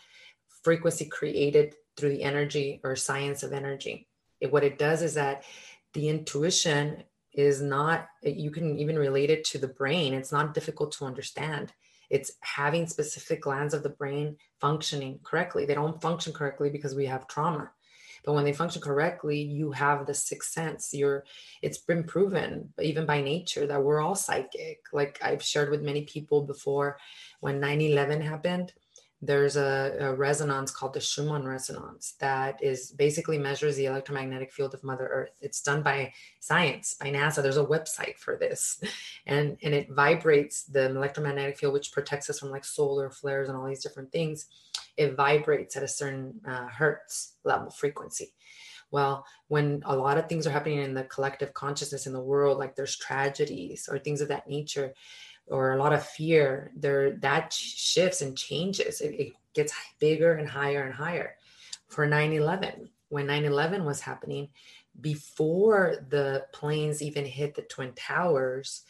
frequency 0.64 1.06
created 1.06 1.76
through 1.98 2.10
the 2.10 2.24
energy 2.24 2.80
or 2.86 2.96
science 2.96 3.44
of 3.44 3.52
energy, 3.52 4.08
it, 4.40 4.52
what 4.52 4.64
it 4.64 4.78
does 4.78 5.02
is 5.02 5.16
that 5.16 5.44
the 5.94 6.08
intuition 6.08 7.04
is 7.34 7.62
not 7.62 8.08
you 8.22 8.52
can 8.52 8.78
even 8.78 8.98
relate 8.98 9.30
it 9.30 9.44
to 9.46 9.58
the 9.58 9.68
brain. 9.68 10.14
It's 10.14 10.32
not 10.32 10.54
difficult 10.54 10.92
to 10.94 11.06
understand. 11.06 11.74
It's 12.10 12.34
having 12.42 12.86
specific 12.88 13.42
glands 13.42 13.74
of 13.74 13.84
the 13.84 13.90
brain 13.90 14.38
functioning 14.62 15.20
correctly. 15.24 15.66
They 15.66 15.74
don't 15.74 16.02
function 16.02 16.34
correctly 16.34 16.70
because 16.70 16.96
we 16.96 17.06
have 17.08 17.28
trauma. 17.28 17.72
But 18.26 18.34
when 18.34 18.46
they 18.46 18.54
function 18.54 18.82
correctly 18.82 19.42
you 19.42 19.72
have 19.72 20.06
the 20.06 20.14
sixth 20.14 20.52
sense. 20.52 20.94
You're 20.94 21.24
it's 21.62 21.80
been 21.80 22.04
proven 22.04 22.74
even 22.82 23.06
by 23.06 23.22
nature 23.22 23.68
that 23.68 23.84
we're 23.84 24.02
all 24.02 24.16
psychic. 24.16 24.80
Like 24.92 25.20
i've 25.24 25.44
shared 25.44 25.70
with 25.70 25.82
many 25.82 26.04
people 26.04 26.44
before 26.44 26.98
when 27.40 27.60
9-11 27.60 28.22
happened 28.22 28.74
there's 29.26 29.56
a, 29.56 29.96
a, 30.00 30.14
resonance 30.14 30.70
called 30.70 30.94
the 30.94 31.00
Schumann 31.00 31.46
resonance 31.46 32.16
that 32.20 32.62
is 32.62 32.92
basically 32.92 33.38
measures 33.38 33.78
the 33.78 33.86
electromagnetic 33.86 34.52
field 34.52 34.74
of 34.74 34.84
Mother 34.84 35.08
Earth. 35.08 35.38
It's 35.42 35.62
done 35.62 35.82
by 35.82 36.12
science, 36.42 36.96
by 37.00 37.08
NASA. 37.08 37.42
There's 37.42 37.58
a 37.58 37.66
website 37.66 38.18
for 38.18 38.36
this, 38.38 38.84
and 39.26 39.58
and 39.64 39.74
it 39.74 39.90
vibrates 39.92 40.64
the 40.64 40.90
electromagnetic 40.90 41.58
field, 41.58 41.74
which 41.74 41.94
protects 41.94 42.30
us 42.30 42.40
from 42.40 42.52
like 42.52 42.66
solar 42.66 43.10
flares 43.10 43.48
and 43.48 43.58
all 43.58 43.68
these 43.68 43.84
different 43.84 44.12
things. 44.12 44.48
It 44.98 45.16
vibrates 45.16 45.78
at 45.78 45.84
a 45.84 45.88
certain 45.88 46.42
uh, 46.46 46.68
hertz 46.68 47.36
level 47.46 47.70
frequency. 47.70 48.34
Well, 48.92 49.26
when 49.48 49.82
a 49.86 49.96
lot 49.96 50.20
of 50.20 50.30
things 50.30 50.46
are 50.46 50.52
happening 50.52 50.80
in 50.80 50.94
the 50.94 51.06
collective 51.06 51.54
consciousness 51.56 52.06
in 52.06 52.14
the 52.14 52.22
world, 52.22 52.60
like 52.60 52.76
there's 52.76 52.96
tragedies 52.96 53.90
or 53.90 53.98
things 53.98 54.22
of 54.22 54.28
that 54.28 54.48
nature, 54.48 54.94
or 55.48 55.74
a 55.74 55.78
lot 55.78 55.94
of 55.94 56.06
fear 56.06 56.72
there 56.76 57.12
that 57.18 57.54
shifts 57.54 58.22
and 58.22 58.38
changes. 58.38 59.02
It, 59.02 59.14
it 59.20 59.34
gets 59.54 59.74
bigger 60.00 60.34
and 60.34 60.48
higher 60.48 60.84
and 60.84 60.94
higher. 60.94 61.36
For 61.88 62.08
9-11 62.08 62.90
when 63.10 63.28
9-11 63.28 63.86
was 63.86 64.02
happening 64.02 64.50
before 65.00 65.98
the 66.10 66.46
planes 66.52 67.02
even 67.02 67.26
hit 67.26 67.56
the 67.56 67.62
twin 67.64 67.94
towers 67.94 68.84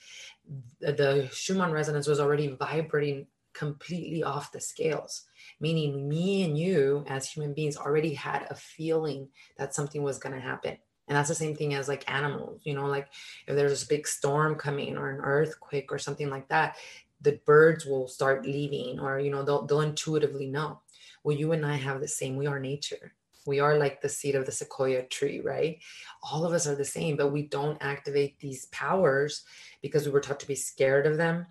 the 0.79 1.29
schumann 1.31 1.72
resonance 1.72 2.07
was 2.07 2.19
already 2.19 2.48
vibrating 2.48 3.27
completely 3.53 4.24
off 4.24 4.51
the 4.51 4.60
scales 4.60 5.25
meaning 5.60 6.07
me 6.07 6.43
and 6.43 6.57
you 6.57 7.03
as 7.07 7.29
human 7.29 7.53
beings 7.53 7.77
already 7.77 8.13
had 8.13 8.48
a 8.50 8.55
feeling 8.55 9.27
that 9.57 9.74
something 9.75 10.03
was 10.03 10.17
going 10.17 10.33
to 10.33 10.41
happen 10.41 10.77
and 11.07 11.17
that's 11.17 11.29
the 11.29 11.36
same 11.36 11.55
thing 11.55 11.74
as 11.74 11.88
like 11.88 12.10
animals 12.12 12.62
you 12.63 12.74
know 12.74 12.86
like 12.86 13.07
if 13.48 13.55
there's 13.55 13.83
a 13.83 13.88
big 13.88 14.07
storm 14.07 14.55
coming 14.55 14.98
or 14.98 15.10
an 15.10 15.19
earthquake 15.22 15.91
or 15.91 15.98
something 16.00 16.29
like 16.29 16.48
that 16.48 16.77
the 17.24 17.39
birds 17.45 17.86
will 17.86 18.07
start 18.07 18.45
leaving 18.45 19.00
or 19.00 19.19
you 19.19 19.31
know 19.31 19.43
they'll, 19.43 19.65
they'll 19.65 19.81
intuitively 19.81 20.48
know. 20.48 20.79
Well 21.24 21.36
you 21.36 21.53
and 21.53 21.65
i 21.65 21.75
have 21.75 22.01
the 22.01 22.07
same. 22.07 22.36
We 22.36 22.48
are 22.48 22.60
nature. 22.60 23.13
We 23.45 23.60
are 23.60 23.77
like 23.77 24.01
the 24.01 24.10
seed 24.10 24.36
of 24.36 24.45
the 24.45 24.51
sequoia 24.51 25.03
tree 25.03 25.41
right? 25.41 25.79
All 26.22 26.45
of 26.45 26.53
us 26.53 26.67
are 26.67 26.75
the 26.75 26.86
same 26.86 27.15
but 27.15 27.31
we 27.31 27.43
don't 27.43 27.81
activate 27.81 28.39
these 28.39 28.65
powers 28.67 29.43
because 29.81 30.05
we 30.05 30.12
were 30.12 30.22
taught 30.22 30.39
to 30.41 30.48
be 30.48 30.55
scared 30.55 31.07
of 31.07 31.17
them 31.17 31.48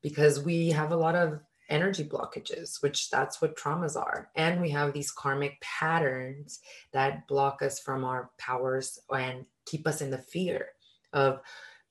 because 0.00 0.40
we 0.40 0.70
have 0.70 0.92
a 0.92 0.96
lot 0.96 1.16
of 1.16 1.40
energy 1.68 2.04
blockages, 2.04 2.82
which 2.82 3.10
that's 3.10 3.40
what 3.40 3.56
traumas 3.56 3.96
are. 3.96 4.30
And 4.36 4.60
we 4.60 4.70
have 4.70 4.92
these 4.92 5.10
karmic 5.10 5.60
patterns 5.60 6.60
that 6.92 7.26
block 7.26 7.62
us 7.62 7.80
from 7.80 8.04
our 8.04 8.30
powers 8.38 8.98
and 9.14 9.46
keep 9.64 9.86
us 9.86 10.00
in 10.00 10.10
the 10.10 10.18
fear 10.18 10.68
of 11.12 11.40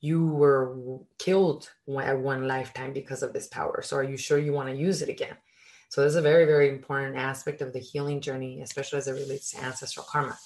you 0.00 0.26
were 0.26 0.76
killed 1.18 1.70
at 2.00 2.18
one 2.18 2.46
lifetime 2.46 2.92
because 2.92 3.22
of 3.22 3.32
this 3.32 3.48
power. 3.48 3.82
So 3.82 3.96
are 3.96 4.04
you 4.04 4.16
sure 4.16 4.38
you 4.38 4.52
want 4.52 4.68
to 4.68 4.76
use 4.76 5.02
it 5.02 5.08
again? 5.08 5.36
So 5.88 6.02
this 6.02 6.10
is 6.10 6.16
a 6.16 6.22
very, 6.22 6.44
very 6.44 6.68
important 6.68 7.16
aspect 7.16 7.60
of 7.62 7.72
the 7.72 7.78
healing 7.78 8.20
journey, 8.20 8.60
especially 8.60 8.98
as 8.98 9.08
it 9.08 9.12
relates 9.12 9.52
to 9.52 9.62
ancestral 9.62 10.06
karma. 10.08 10.38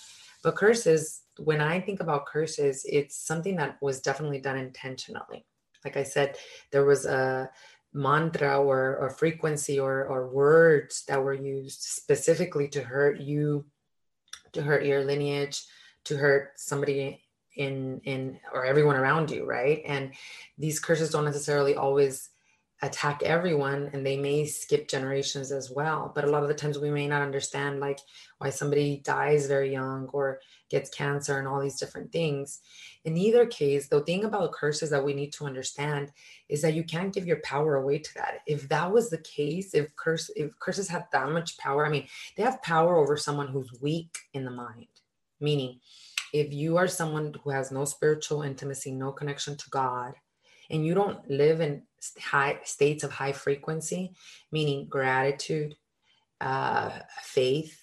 But 0.42 0.56
curses, 0.56 1.22
when 1.38 1.60
I 1.60 1.80
think 1.80 2.00
about 2.00 2.26
curses, 2.26 2.84
it's 2.88 3.16
something 3.16 3.56
that 3.56 3.76
was 3.82 4.00
definitely 4.00 4.40
done 4.40 4.56
intentionally. 4.56 5.44
Like 5.84 5.96
I 5.96 6.02
said, 6.02 6.36
there 6.72 6.84
was 6.84 7.06
a 7.06 7.50
mantra 7.92 8.60
or, 8.60 8.96
or 8.96 9.10
frequency 9.10 9.78
or, 9.78 10.04
or 10.04 10.28
words 10.28 11.04
that 11.08 11.22
were 11.22 11.34
used 11.34 11.82
specifically 11.82 12.68
to 12.68 12.82
hurt 12.82 13.20
you, 13.20 13.64
to 14.52 14.62
hurt 14.62 14.84
your 14.84 15.04
lineage, 15.04 15.62
to 16.04 16.16
hurt 16.16 16.52
somebody 16.56 17.22
in 17.56 18.00
in 18.04 18.38
or 18.54 18.64
everyone 18.64 18.96
around 18.96 19.30
you, 19.30 19.44
right? 19.44 19.82
And 19.84 20.12
these 20.56 20.78
curses 20.78 21.10
don't 21.10 21.24
necessarily 21.24 21.74
always 21.74 22.30
attack 22.82 23.22
everyone 23.22 23.90
and 23.92 24.06
they 24.06 24.16
may 24.16 24.46
skip 24.46 24.88
generations 24.88 25.52
as 25.52 25.70
well 25.70 26.10
but 26.14 26.24
a 26.24 26.30
lot 26.30 26.42
of 26.42 26.48
the 26.48 26.54
times 26.54 26.78
we 26.78 26.90
may 26.90 27.06
not 27.06 27.20
understand 27.20 27.78
like 27.78 27.98
why 28.38 28.48
somebody 28.48 29.02
dies 29.04 29.46
very 29.46 29.70
young 29.70 30.08
or 30.14 30.40
gets 30.70 30.90
cancer 30.90 31.38
and 31.38 31.46
all 31.46 31.60
these 31.60 31.78
different 31.78 32.12
things. 32.12 32.60
In 33.04 33.16
either 33.16 33.46
case 33.46 33.88
the 33.88 34.00
thing 34.00 34.24
about 34.24 34.52
curses 34.52 34.90
that 34.90 35.04
we 35.04 35.14
need 35.14 35.32
to 35.34 35.46
understand 35.46 36.12
is 36.48 36.62
that 36.62 36.74
you 36.74 36.84
can't 36.84 37.12
give 37.12 37.26
your 37.26 37.40
power 37.42 37.76
away 37.76 37.98
to 37.98 38.14
that. 38.14 38.38
If 38.46 38.68
that 38.68 38.90
was 38.90 39.10
the 39.10 39.18
case 39.18 39.74
if 39.74 39.94
curse 39.96 40.30
if 40.36 40.58
curses 40.58 40.88
have 40.88 41.06
that 41.12 41.30
much 41.30 41.58
power 41.58 41.86
i 41.86 41.90
mean 41.90 42.06
they 42.36 42.42
have 42.42 42.62
power 42.62 42.96
over 42.96 43.16
someone 43.16 43.48
who's 43.48 43.70
weak 43.80 44.16
in 44.32 44.44
the 44.44 44.50
mind. 44.50 44.86
Meaning 45.40 45.80
if 46.32 46.52
you 46.52 46.76
are 46.76 46.88
someone 46.88 47.34
who 47.42 47.50
has 47.50 47.72
no 47.72 47.84
spiritual 47.84 48.42
intimacy 48.42 48.92
no 48.92 49.10
connection 49.10 49.56
to 49.56 49.70
god 49.70 50.14
and 50.70 50.86
you 50.86 50.94
don't 50.94 51.28
live 51.28 51.60
in 51.60 51.82
high 52.18 52.60
states 52.64 53.04
of 53.04 53.10
high 53.10 53.32
frequency, 53.32 54.14
meaning 54.52 54.86
gratitude, 54.88 55.76
uh, 56.40 56.90
faith, 57.22 57.79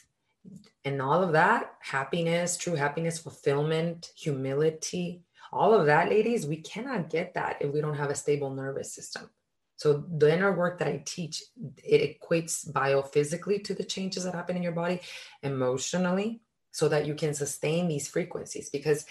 and 0.87 1.01
all 1.01 1.21
of 1.21 1.33
that, 1.33 1.73
happiness, 1.81 2.55
true 2.55 2.75
happiness, 2.75 3.19
fulfillment, 3.19 4.11
humility, 4.15 5.21
all 5.51 5.73
of 5.73 5.85
that, 5.87 6.09
ladies, 6.09 6.45
we 6.45 6.57
cannot 6.57 7.09
get 7.09 7.33
that 7.33 7.57
if 7.59 7.73
we 7.73 7.81
don't 7.81 7.97
have 7.97 8.09
a 8.09 8.15
stable 8.15 8.49
nervous 8.49 8.93
system. 8.93 9.29
So 9.75 10.05
the 10.17 10.33
inner 10.33 10.53
work 10.53 10.79
that 10.79 10.87
I 10.87 11.03
teach, 11.05 11.43
it 11.83 12.19
equates 12.21 12.71
biophysically 12.71 13.61
to 13.65 13.73
the 13.73 13.83
changes 13.83 14.23
that 14.23 14.33
happen 14.33 14.55
in 14.55 14.63
your 14.63 14.71
body, 14.71 15.01
emotionally, 15.43 16.39
so 16.71 16.87
that 16.87 17.05
you 17.05 17.15
can 17.15 17.33
sustain 17.33 17.89
these 17.89 18.07
frequencies. 18.07 18.69
Because 18.69 19.05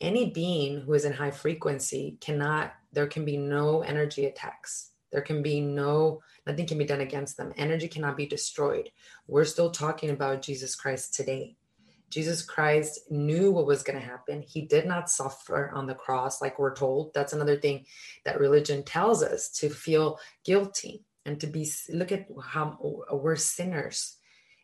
any 0.00 0.30
being 0.30 0.80
who 0.80 0.94
is 0.94 1.04
in 1.04 1.12
high 1.12 1.30
frequency 1.30 2.16
cannot 2.20 2.72
there 2.92 3.06
can 3.06 3.24
be 3.24 3.36
no 3.36 3.82
energy 3.82 4.24
attacks 4.24 4.92
there 5.10 5.22
can 5.22 5.42
be 5.42 5.60
no 5.60 6.20
nothing 6.46 6.66
can 6.66 6.78
be 6.78 6.84
done 6.84 7.00
against 7.00 7.36
them. 7.36 7.52
Energy 7.56 7.88
cannot 7.88 8.16
be 8.16 8.26
destroyed. 8.26 8.90
We're 9.26 9.44
still 9.44 9.70
talking 9.70 10.10
about 10.10 10.42
jesus 10.42 10.74
christ 10.74 11.14
today. 11.14 11.56
Jesus 12.10 12.42
christ 12.42 13.00
knew 13.10 13.52
what 13.52 13.66
was 13.66 13.82
going 13.82 13.98
to 13.98 14.04
happen. 14.04 14.42
He 14.42 14.62
did 14.62 14.86
not 14.86 15.10
suffer 15.10 15.70
on 15.74 15.86
the 15.86 15.94
cross 15.94 16.40
like 16.40 16.58
we're 16.58 16.74
told. 16.74 17.12
That's 17.14 17.32
another 17.32 17.58
thing 17.58 17.86
that 18.24 18.40
religion 18.40 18.82
tells 18.82 19.22
us 19.22 19.50
to 19.58 19.68
feel 19.68 20.18
guilty 20.44 21.04
and 21.24 21.38
to 21.40 21.46
be 21.46 21.70
look 21.90 22.12
at 22.12 22.26
how 22.42 22.78
we're 23.12 23.36
sinners. 23.36 24.16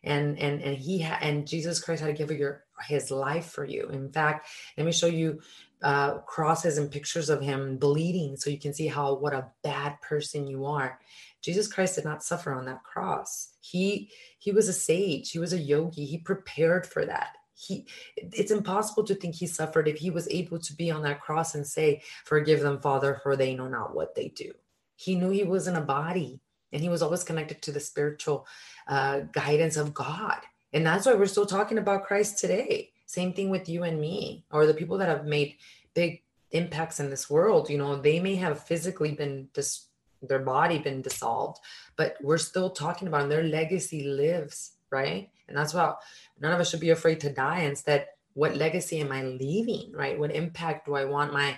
And 0.03 0.37
and 0.37 0.61
and 0.61 0.77
he 0.77 1.01
ha- 1.01 1.17
and 1.19 1.47
jesus 1.47 1.79
christ 1.79 2.03
had 2.03 2.15
to 2.15 2.25
give 2.25 2.37
your 2.37 2.63
his 2.87 3.09
life 3.09 3.47
for 3.47 3.65
you. 3.65 3.89
In 3.89 4.11
fact 4.11 4.47
let 4.77 4.85
me 4.85 4.91
show 4.91 5.07
you 5.07 5.41
uh, 5.85 6.17
crosses 6.21 6.79
and 6.79 6.89
pictures 6.89 7.29
of 7.29 7.41
him 7.41 7.77
bleeding 7.77 8.35
so 8.35 8.49
you 8.49 8.57
can 8.57 8.73
see 8.73 8.87
how 8.87 9.13
what 9.13 9.35
a 9.35 9.45
bad 9.63 10.01
person 10.01 10.47
you 10.47 10.65
are. 10.65 10.99
Jesus 11.43 11.71
christ 11.71 11.93
did 11.93 12.05
not 12.05 12.23
suffer 12.23 12.51
on 12.55 12.65
that 12.65 12.83
cross. 12.83 13.49
He 13.61 14.09
he 14.39 14.51
was 14.51 14.67
a 14.67 14.73
sage. 14.73 15.29
He 15.29 15.37
was 15.37 15.53
a 15.53 15.59
yogi. 15.59 16.05
He 16.05 16.17
prepared 16.17 16.87
for 16.87 17.05
that. 17.05 17.35
He 17.53 17.85
it's 18.17 18.49
impossible 18.49 19.03
to 19.03 19.13
think 19.13 19.35
he 19.35 19.45
suffered 19.45 19.87
if 19.87 19.99
he 19.99 20.09
was 20.09 20.27
able 20.29 20.57
to 20.57 20.73
be 20.73 20.89
on 20.89 21.03
that 21.03 21.21
cross 21.21 21.53
and 21.53 21.67
say 21.67 22.01
forgive 22.25 22.61
them 22.61 22.81
father 22.81 23.19
for 23.21 23.35
they 23.35 23.53
know 23.53 23.67
not 23.67 23.95
what 23.95 24.15
they 24.15 24.29
do. 24.29 24.53
He 24.95 25.13
knew 25.13 25.29
he 25.29 25.43
was 25.43 25.67
in 25.67 25.75
a 25.75 25.81
body 25.81 26.41
and 26.73 26.81
he 26.81 26.89
was 26.89 27.03
always 27.03 27.23
connected 27.23 27.61
to 27.61 27.71
the 27.71 27.79
spiritual 27.79 28.47
uh, 28.87 29.19
guidance 29.31 29.77
of 29.77 29.93
god. 29.93 30.39
And 30.73 30.83
that's 30.83 31.05
why 31.05 31.13
we're 31.13 31.27
still 31.27 31.45
talking 31.45 31.77
about 31.77 32.05
christ 32.05 32.39
today 32.39 32.89
same 33.05 33.33
thing 33.33 33.49
with 33.49 33.69
you 33.69 33.83
and 33.83 33.99
me 33.99 34.45
or 34.51 34.65
the 34.65 34.73
people 34.73 34.97
that 34.97 35.09
have 35.09 35.25
made 35.25 35.55
big 35.93 36.21
impacts 36.51 36.99
in 36.99 37.09
this 37.09 37.29
world 37.29 37.69
you 37.69 37.77
know 37.77 37.95
they 37.95 38.19
may 38.19 38.35
have 38.35 38.63
physically 38.63 39.11
been 39.11 39.47
dis- 39.53 39.87
their 40.21 40.39
body 40.39 40.79
been 40.79 41.01
dissolved 41.01 41.59
but 41.97 42.15
we're 42.21 42.37
still 42.37 42.69
talking 42.69 43.07
about 43.07 43.21
them. 43.21 43.29
their 43.29 43.43
legacy 43.43 44.03
lives 44.03 44.75
right? 44.91 45.29
And 45.47 45.57
that's 45.57 45.73
why 45.73 45.93
none 46.39 46.53
of 46.53 46.59
us 46.59 46.69
should 46.69 46.79
be 46.79 46.91
afraid 46.91 47.19
to 47.21 47.33
die. 47.33 47.61
Instead 47.61 48.07
what 48.33 48.55
legacy 48.55 48.99
am 48.99 49.11
i 49.11 49.23
leaving 49.23 49.91
right? 49.93 50.19
What 50.19 50.35
impact 50.35 50.85
do 50.85 50.95
i 50.95 51.05
want 51.05 51.33
my 51.33 51.57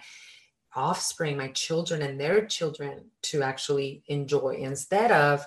offspring 0.75 1.38
my 1.38 1.48
children 1.50 2.01
and 2.01 2.20
their 2.20 2.46
children 2.46 3.06
to 3.24 3.42
actually 3.42 4.04
enjoy 4.08 4.56
instead 4.60 5.12
of 5.12 5.46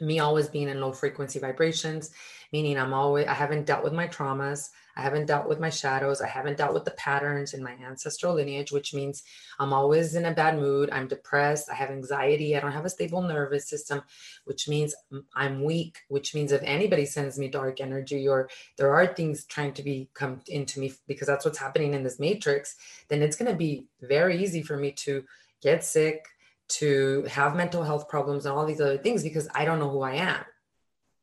me 0.00 0.20
always 0.20 0.46
being 0.46 0.68
in 0.68 0.80
low 0.80 0.92
frequency 0.92 1.38
vibrations 1.40 2.10
meaning 2.52 2.78
i'm 2.78 2.94
always 2.94 3.26
i 3.26 3.34
haven't 3.34 3.66
dealt 3.66 3.84
with 3.84 3.92
my 3.92 4.06
traumas 4.06 4.70
I 4.96 5.02
haven't 5.02 5.26
dealt 5.26 5.46
with 5.46 5.60
my 5.60 5.68
shadows. 5.68 6.22
I 6.22 6.26
haven't 6.26 6.56
dealt 6.56 6.72
with 6.72 6.86
the 6.86 6.92
patterns 6.92 7.52
in 7.52 7.62
my 7.62 7.72
ancestral 7.72 8.34
lineage, 8.34 8.72
which 8.72 8.94
means 8.94 9.22
I'm 9.58 9.74
always 9.74 10.14
in 10.14 10.24
a 10.24 10.32
bad 10.32 10.58
mood. 10.58 10.88
I'm 10.90 11.06
depressed. 11.06 11.68
I 11.70 11.74
have 11.74 11.90
anxiety. 11.90 12.56
I 12.56 12.60
don't 12.60 12.72
have 12.72 12.86
a 12.86 12.90
stable 12.90 13.20
nervous 13.20 13.68
system, 13.68 14.02
which 14.44 14.68
means 14.68 14.94
I'm 15.34 15.62
weak, 15.62 15.98
which 16.08 16.34
means 16.34 16.50
if 16.50 16.62
anybody 16.64 17.04
sends 17.04 17.38
me 17.38 17.48
dark 17.48 17.80
energy 17.80 18.26
or 18.26 18.48
there 18.78 18.94
are 18.94 19.06
things 19.06 19.44
trying 19.44 19.74
to 19.74 19.82
be 19.82 20.08
come 20.14 20.40
into 20.48 20.80
me 20.80 20.94
because 21.06 21.26
that's 21.26 21.44
what's 21.44 21.58
happening 21.58 21.92
in 21.92 22.02
this 22.02 22.18
matrix, 22.18 22.74
then 23.08 23.20
it's 23.20 23.36
going 23.36 23.50
to 23.50 23.56
be 23.56 23.86
very 24.00 24.42
easy 24.42 24.62
for 24.62 24.78
me 24.78 24.92
to 24.92 25.24
get 25.62 25.84
sick, 25.84 26.24
to 26.68 27.22
have 27.28 27.54
mental 27.54 27.84
health 27.84 28.08
problems 28.08 28.46
and 28.46 28.56
all 28.56 28.66
these 28.66 28.80
other 28.80 28.98
things 28.98 29.22
because 29.22 29.46
I 29.54 29.64
don't 29.66 29.78
know 29.78 29.90
who 29.90 30.02
I 30.02 30.14
am 30.14 30.44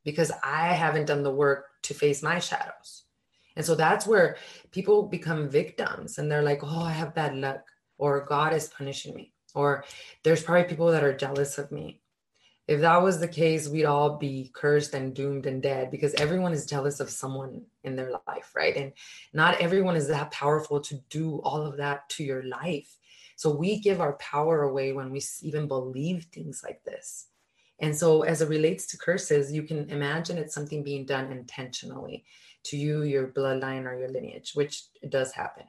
because 0.03 0.31
I 0.43 0.67
haven't 0.74 1.05
done 1.05 1.24
the 1.24 1.31
work 1.31 1.65
to 1.83 1.93
face 1.93 2.22
my 2.24 2.39
shadows. 2.39 3.03
And 3.55 3.65
so 3.65 3.75
that's 3.75 4.07
where 4.07 4.38
people 4.72 5.03
become 5.03 5.50
victims 5.50 6.17
and 6.17 6.31
they're 6.31 6.41
like, 6.41 6.63
oh, 6.63 6.83
I 6.83 6.91
have 6.91 7.13
bad 7.15 7.36
luck, 7.36 7.62
or 7.98 8.25
God 8.25 8.53
is 8.53 8.67
punishing 8.69 9.15
me, 9.15 9.33
or 9.53 9.86
there's 10.24 10.43
probably 10.43 10.67
people 10.67 10.91
that 10.91 11.03
are 11.03 11.15
jealous 11.15 11.57
of 11.57 11.72
me. 11.72 12.01
if 12.67 12.79
that 12.79 13.01
was 13.01 13.19
the 13.19 13.27
case, 13.27 13.67
we'd 13.67 13.86
all 13.86 14.17
be 14.17 14.50
cursed 14.53 14.93
and 14.93 15.13
doomed 15.13 15.45
and 15.45 15.62
dead 15.62 15.91
because 15.91 16.13
everyone 16.13 16.53
is 16.53 16.65
jealous 16.65 17.00
of 17.01 17.10
someone 17.10 17.62
in 17.83 17.95
their 17.95 18.12
life, 18.27 18.53
right? 18.55 18.75
And 18.77 18.93
not 19.33 19.60
everyone 19.60 19.98
is 19.98 20.07
that 20.07 20.31
powerful 20.31 20.79
to 20.81 20.95
do 21.10 21.41
all 21.43 21.62
of 21.62 21.77
that 21.77 22.07
to 22.12 22.24
your 22.24 22.43
life. 22.43 22.95
So 23.36 23.53
we 23.53 23.79
give 23.79 24.00
our 24.00 24.13
power 24.13 24.62
away 24.62 24.93
when 24.93 25.12
we 25.12 25.22
even 25.41 25.67
believe 25.67 26.27
things 26.31 26.62
like 26.63 26.83
this. 26.86 27.27
And 27.83 27.95
so, 27.95 28.23
as 28.23 28.41
it 28.41 28.49
relates 28.49 28.87
to 28.87 28.97
curses, 28.97 29.51
you 29.51 29.63
can 29.63 29.89
imagine 29.89 30.37
it's 30.37 30.55
something 30.55 30.83
being 30.83 31.05
done 31.05 31.31
intentionally 31.31 32.25
to 32.65 32.77
you, 32.77 33.03
your 33.03 33.27
bloodline, 33.27 33.85
or 33.85 33.95
your 33.95 34.09
lineage, 34.09 34.51
which 34.55 34.83
does 35.09 35.31
happen. 35.33 35.65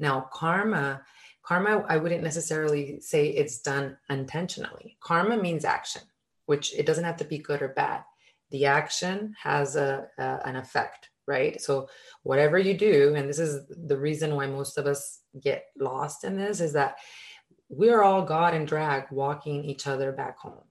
Now, 0.00 0.28
karma, 0.32 1.02
karma, 1.42 1.84
I 1.88 1.98
wouldn't 1.98 2.24
necessarily 2.24 3.00
say 3.00 3.28
it's 3.28 3.60
done 3.60 3.96
intentionally. 4.08 4.96
Karma 5.00 5.36
means 5.36 5.64
action 5.64 6.02
which 6.48 6.74
it 6.74 6.86
doesn't 6.86 7.04
have 7.04 7.18
to 7.18 7.26
be 7.26 7.36
good 7.36 7.60
or 7.60 7.68
bad. 7.68 8.02
The 8.50 8.64
action 8.64 9.34
has 9.42 9.76
a, 9.76 10.08
a 10.16 10.40
an 10.46 10.56
effect, 10.56 11.10
right? 11.26 11.60
So 11.60 11.90
whatever 12.22 12.58
you 12.58 12.72
do, 12.72 13.14
and 13.14 13.28
this 13.28 13.38
is 13.38 13.66
the 13.68 13.98
reason 13.98 14.34
why 14.34 14.46
most 14.46 14.78
of 14.78 14.86
us 14.86 15.20
get 15.38 15.66
lost 15.78 16.24
in 16.24 16.38
this, 16.38 16.60
is 16.60 16.72
that 16.72 16.96
we're 17.68 18.02
all 18.02 18.22
God 18.22 18.54
and 18.54 18.66
drag 18.66 19.10
walking 19.10 19.62
each 19.62 19.86
other 19.86 20.10
back 20.10 20.38
home. 20.38 20.67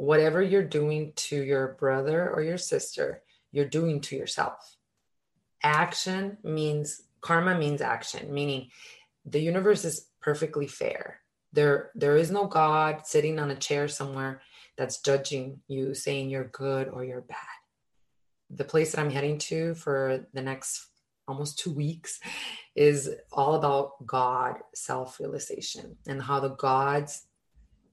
Whatever 0.00 0.40
you're 0.40 0.62
doing 0.62 1.12
to 1.14 1.36
your 1.36 1.76
brother 1.78 2.30
or 2.30 2.40
your 2.40 2.56
sister, 2.56 3.22
you're 3.52 3.66
doing 3.66 4.00
to 4.00 4.16
yourself. 4.16 4.78
Action 5.62 6.38
means 6.42 7.02
karma 7.20 7.58
means 7.58 7.82
action, 7.82 8.32
meaning 8.32 8.70
the 9.26 9.40
universe 9.40 9.84
is 9.84 10.06
perfectly 10.22 10.66
fair. 10.66 11.20
There, 11.52 11.90
there 11.94 12.16
is 12.16 12.30
no 12.30 12.46
God 12.46 13.06
sitting 13.06 13.38
on 13.38 13.50
a 13.50 13.54
chair 13.54 13.88
somewhere 13.88 14.40
that's 14.78 15.02
judging 15.02 15.60
you, 15.68 15.92
saying 15.92 16.30
you're 16.30 16.44
good 16.44 16.88
or 16.88 17.04
you're 17.04 17.20
bad. 17.20 17.36
The 18.48 18.64
place 18.64 18.92
that 18.92 19.02
I'm 19.02 19.10
heading 19.10 19.36
to 19.50 19.74
for 19.74 20.24
the 20.32 20.40
next 20.40 20.86
almost 21.28 21.58
two 21.58 21.72
weeks 21.72 22.20
is 22.74 23.10
all 23.30 23.54
about 23.54 24.06
God 24.06 24.56
self 24.74 25.20
realization 25.20 25.98
and 26.06 26.22
how 26.22 26.40
the 26.40 26.56
gods 26.56 27.26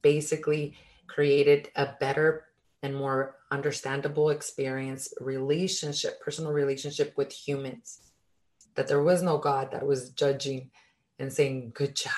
basically 0.01 0.77
created 1.07 1.69
a 1.75 1.89
better 1.99 2.45
and 2.83 2.95
more 2.95 3.35
understandable 3.51 4.29
experience, 4.29 5.13
relationship, 5.19 6.21
personal 6.21 6.51
relationship 6.51 7.13
with 7.17 7.31
humans. 7.31 8.01
That 8.75 8.87
there 8.87 9.01
was 9.01 9.23
no 9.23 9.37
God 9.37 9.71
that 9.71 9.85
was 9.85 10.11
judging 10.11 10.69
and 11.17 11.33
saying, 11.33 11.71
good 11.73 11.95
job, 11.95 12.13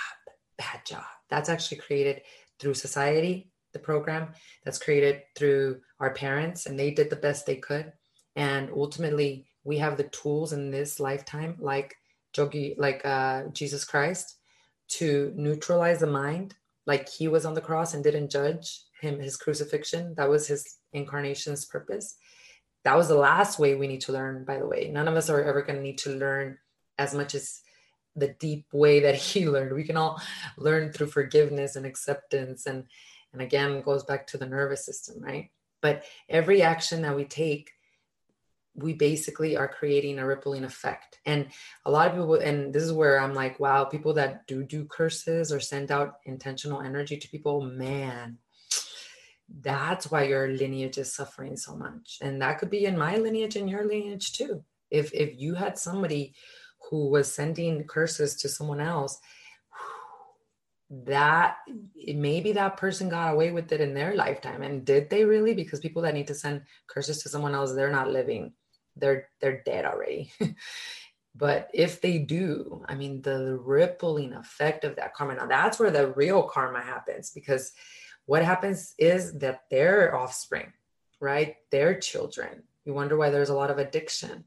bad 0.58 0.82
job. 0.86 1.06
That's 1.30 1.50
actually 1.50 1.78
created 1.78 2.22
through 2.60 2.74
society 2.74 3.50
the 3.74 3.80
program 3.80 4.30
that's 4.64 4.80
created 4.80 5.22
through 5.36 5.80
our 6.00 6.14
parents 6.14 6.66
and 6.66 6.78
they 6.78 6.92
did 6.92 7.10
the 7.10 7.16
best 7.16 7.46
they 7.46 7.56
could 7.56 7.92
and 8.36 8.70
ultimately 8.76 9.48
we 9.64 9.78
have 9.78 9.98
the 9.98 10.04
tools 10.06 10.54
in 10.54 10.72
this 10.72 11.00
lifetime 11.00 11.56
like 11.60 11.96
jogi 12.36 12.76
like 12.78 13.06
uh, 13.06 13.44
jesus 13.52 13.86
christ 13.86 14.38
to 14.88 15.32
neutralize 15.36 16.00
the 16.00 16.08
mind 16.08 16.56
like 16.90 17.08
he 17.08 17.28
was 17.28 17.46
on 17.46 17.54
the 17.54 17.62
cross 17.62 17.94
and 17.94 18.04
didn't 18.04 18.32
judge 18.32 18.82
him 19.00 19.20
his 19.20 19.38
crucifixion. 19.38 20.16
That 20.18 20.28
was 20.28 20.48
his 20.48 20.78
incarnation's 20.92 21.64
purpose. 21.64 22.16
That 22.84 22.98
was 22.98 23.08
the 23.08 23.24
last 23.30 23.60
way 23.60 23.76
we 23.76 23.86
need 23.88 24.02
to 24.02 24.12
learn 24.12 24.44
by 24.44 24.58
the 24.58 24.66
way. 24.66 24.90
None 24.92 25.08
of 25.08 25.16
us 25.16 25.30
are 25.30 25.44
ever 25.44 25.62
going 25.62 25.76
to 25.76 25.84
need 25.84 26.00
to 26.00 26.10
learn 26.10 26.58
as 26.98 27.14
much 27.14 27.36
as 27.36 27.62
the 28.16 28.30
deep 28.40 28.66
way 28.74 29.02
that 29.02 29.16
he 29.28 29.48
learned. 29.48 29.76
We 29.76 29.84
can 29.84 29.98
all 29.98 30.20
learn 30.58 30.92
through 30.92 31.12
forgiveness 31.12 31.76
and 31.76 31.86
acceptance 31.86 32.66
and 32.66 32.86
and 33.34 33.44
again, 33.44 33.82
goes 33.82 34.04
back 34.04 34.26
to 34.28 34.40
the 34.40 34.48
nervous 34.48 34.84
system, 34.84 35.22
right? 35.22 35.52
But 35.84 36.04
every 36.28 36.64
action 36.64 37.04
that 37.04 37.16
we 37.16 37.26
take, 37.26 37.70
we 38.76 38.94
basically 38.94 39.58
are 39.58 39.68
creating 39.68 40.20
a 40.20 40.26
rippling 40.26 40.64
effect. 40.64 41.20
And 41.26 41.48
a 41.86 41.92
lot 41.92 42.08
of 42.08 42.14
people, 42.14 42.36
and 42.36 42.74
this 42.74 42.84
is 42.84 42.94
where 42.94 43.20
I'm 43.20 43.34
like, 43.34 43.60
wow, 43.60 43.86
people 43.86 44.14
that 44.14 44.48
do 44.48 44.64
do 44.64 44.86
curses 44.86 45.52
or 45.52 45.60
send 45.60 45.92
out 45.92 46.16
intentional 46.26 46.82
energy 46.82 47.18
to 47.18 47.30
people, 47.30 47.62
man, 47.62 48.38
that's 49.62 50.12
why 50.12 50.24
your 50.24 50.50
lineage 50.50 50.98
is 50.98 51.14
suffering 51.14 51.58
so 51.58 51.76
much. 51.76 52.20
And 52.22 52.42
that 52.42 52.60
could 52.60 52.70
be 52.70 52.86
in 52.86 52.98
my 52.98 53.18
lineage 53.18 53.56
and 53.56 53.70
your 53.70 53.86
lineage 53.86 54.34
too. 54.34 54.64
If 54.92 55.14
if 55.14 55.40
you 55.40 55.56
had 55.56 55.78
somebody 55.78 56.34
who 56.90 57.10
was 57.10 57.32
sending 57.32 57.84
curses 57.84 58.36
to 58.38 58.50
someone 58.50 58.80
else 58.80 59.20
that 60.90 61.58
maybe 62.08 62.54
that 62.54 62.78
person 62.78 63.10
got 63.10 63.34
away 63.34 63.52
with 63.52 63.72
it 63.72 63.80
in 63.80 63.94
their 63.94 64.16
lifetime 64.16 64.64
and 64.64 64.86
did 64.86 65.08
they 65.10 65.24
really 65.24 65.54
because 65.54 65.80
people 65.80 66.02
that 66.02 66.16
need 66.16 66.26
to 66.26 66.34
send 66.34 66.64
curses 66.88 67.22
to 67.22 67.30
someone 67.30 67.54
else 67.54 67.74
they're 67.74 67.92
not 67.92 68.10
living 68.10 68.52
they're 68.96 69.30
they're 69.42 69.62
dead 69.66 69.86
already 69.86 70.32
but 71.36 71.70
if 71.74 72.02
they 72.02 72.18
do 72.18 72.84
i 72.88 72.96
mean 72.96 73.22
the 73.22 73.58
rippling 73.62 74.34
effect 74.34 74.84
of 74.84 74.96
that 74.96 75.14
karma 75.14 75.36
now 75.36 75.46
that's 75.46 75.80
where 75.80 75.92
the 75.92 76.12
real 76.14 76.44
karma 76.44 76.82
happens 76.82 77.32
because 77.32 77.72
what 78.26 78.44
happens 78.44 78.94
is 78.98 79.38
that 79.40 79.62
their 79.70 80.16
offspring 80.16 80.72
right 81.20 81.56
their 81.72 82.00
children 82.00 82.64
you 82.86 82.94
wonder 82.94 83.18
why 83.18 83.30
there's 83.30 83.50
a 83.50 83.56
lot 83.56 83.72
of 83.72 83.78
addiction 83.78 84.44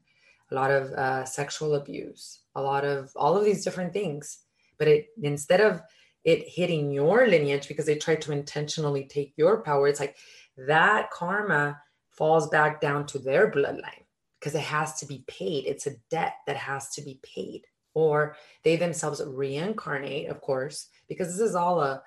a 0.51 0.55
lot 0.55 0.71
of 0.71 0.91
uh, 0.91 1.25
sexual 1.25 1.75
abuse 1.75 2.41
a 2.55 2.61
lot 2.61 2.85
of 2.85 3.11
all 3.15 3.35
of 3.35 3.45
these 3.45 3.63
different 3.63 3.93
things 3.93 4.39
but 4.77 4.87
it 4.87 5.07
instead 5.21 5.61
of 5.61 5.81
it 6.23 6.47
hitting 6.47 6.91
your 6.91 7.27
lineage 7.27 7.67
because 7.67 7.85
they 7.85 7.95
tried 7.95 8.21
to 8.21 8.31
intentionally 8.31 9.05
take 9.05 9.33
your 9.35 9.61
power. 9.61 9.87
It's 9.87 9.99
like 9.99 10.15
that 10.57 11.11
karma 11.11 11.81
falls 12.11 12.49
back 12.49 12.79
down 12.79 13.05
to 13.07 13.19
their 13.19 13.51
bloodline 13.51 14.02
because 14.43 14.55
it 14.55 14.61
has 14.61 14.95
to 14.99 15.05
be 15.05 15.23
paid. 15.25 15.65
It's 15.65 15.87
a 15.87 15.95
debt 16.11 16.33
that 16.47 16.57
has 16.57 16.89
to 16.95 17.01
be 17.01 17.17
paid. 17.23 17.61
Or 17.93 18.35
they 18.65 18.75
themselves 18.75 19.21
reincarnate, 19.25 20.27
of 20.27 20.41
course, 20.41 20.89
because 21.07 21.29
this 21.29 21.39
is 21.39 21.55
all 21.55 21.79
a 21.79 22.03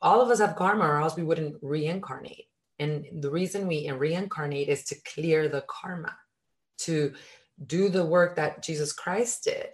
all 0.00 0.20
of 0.20 0.30
us 0.30 0.38
have 0.38 0.56
karma, 0.56 0.84
or 0.84 1.00
else 1.00 1.16
we 1.16 1.24
wouldn't 1.24 1.56
reincarnate. 1.60 2.46
And 2.78 3.06
the 3.20 3.30
reason 3.30 3.66
we 3.66 3.90
reincarnate 3.90 4.68
is 4.68 4.84
to 4.84 4.96
clear 5.04 5.48
the 5.48 5.64
karma, 5.68 6.14
to 6.78 7.14
do 7.66 7.88
the 7.88 8.04
work 8.04 8.36
that 8.36 8.62
Jesus 8.62 8.92
Christ 8.92 9.44
did 9.44 9.68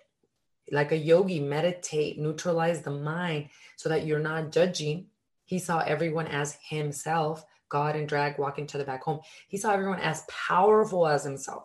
like 0.70 0.92
a 0.92 0.96
yogi, 0.96 1.40
meditate, 1.40 2.18
neutralize 2.18 2.82
the 2.82 2.90
mind 2.90 3.48
so 3.76 3.88
that 3.88 4.06
you're 4.06 4.18
not 4.18 4.52
judging. 4.52 5.06
He 5.44 5.58
saw 5.58 5.80
everyone 5.80 6.26
as 6.26 6.58
himself, 6.68 7.44
God 7.68 7.96
and 7.96 8.08
drag 8.08 8.38
walking 8.38 8.66
to 8.68 8.78
the 8.78 8.84
back 8.84 9.02
home. 9.02 9.20
He 9.48 9.56
saw 9.56 9.72
everyone 9.72 10.00
as 10.00 10.24
powerful 10.28 11.06
as 11.06 11.24
himself. 11.24 11.64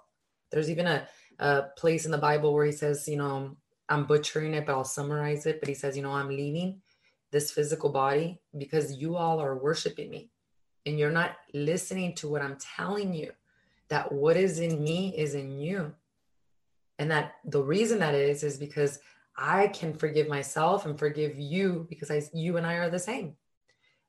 There's 0.54 0.70
even 0.70 0.86
a, 0.88 1.08
a 1.40 1.64
place 1.78 2.06
in 2.06 2.12
the 2.12 2.18
Bible 2.18 2.54
where 2.54 2.66
he 2.66 2.72
says, 2.72 3.08
you 3.08 3.18
know, 3.18 3.58
I'm 3.90 4.06
butchering 4.06 4.54
it, 4.54 4.66
but 4.66 4.74
I'll 4.74 4.84
summarize 4.84 5.46
it. 5.46 5.60
But 5.60 5.68
he 5.68 5.76
says, 5.76 5.98
you 5.98 6.04
know, 6.04 6.12
I'm 6.12 6.30
leaving 6.30 6.82
this 7.32 7.52
physical 7.52 7.90
body 7.90 8.40
because 8.58 8.94
you 8.94 9.16
all 9.16 9.40
are 9.40 9.58
worshiping 9.58 10.10
me 10.12 10.30
and 10.86 11.00
you're 11.00 11.12
not 11.12 11.36
listening 11.54 12.14
to 12.16 12.28
what 12.28 12.44
I'm 12.44 12.58
telling 12.58 13.14
you 13.14 13.32
that 13.90 14.12
what 14.12 14.38
is 14.38 14.60
in 14.60 14.84
me 14.84 15.16
is 15.18 15.34
in 15.34 15.60
you. 15.60 15.94
And 17.00 17.10
that 17.10 17.34
the 17.46 17.64
reason 17.64 18.00
that 18.00 18.14
is 18.14 18.44
is 18.44 18.58
because 18.58 19.00
I 19.36 19.68
can 19.68 19.96
forgive 19.96 20.28
myself 20.28 20.86
and 20.86 20.98
forgive 20.98 21.38
you 21.40 21.88
because 21.90 22.12
I 22.12 22.22
you 22.34 22.58
and 22.58 22.68
I 22.68 22.76
are 22.76 22.90
the 22.90 23.00
same. 23.00 23.36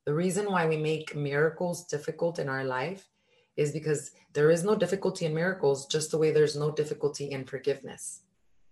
The 0.05 0.13
reason 0.13 0.51
why 0.51 0.67
we 0.67 0.77
make 0.77 1.17
miracles 1.17 1.87
difficult 1.87 2.39
in 2.39 2.51
our 2.51 2.65
life 2.65 3.09
is 3.57 3.73
because 3.73 4.13
there 4.33 4.51
is 4.51 4.65
no 4.65 4.75
difficulty 4.75 5.27
in 5.27 5.35
miracles 5.35 5.87
just 5.87 6.11
the 6.11 6.19
way 6.19 6.31
there's 6.31 6.57
no 6.57 6.71
difficulty 6.71 7.31
in 7.31 7.45
forgiveness. 7.45 8.21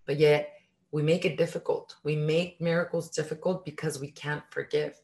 But 0.07 0.19
yet 0.19 0.53
we 0.91 1.03
make 1.03 1.25
it 1.25 1.37
difficult. 1.39 1.97
We 2.03 2.17
make 2.17 2.61
miracles 2.61 3.11
difficult 3.11 3.65
because 3.65 4.01
we 4.01 4.11
can't 4.11 4.43
forgive. 4.51 5.01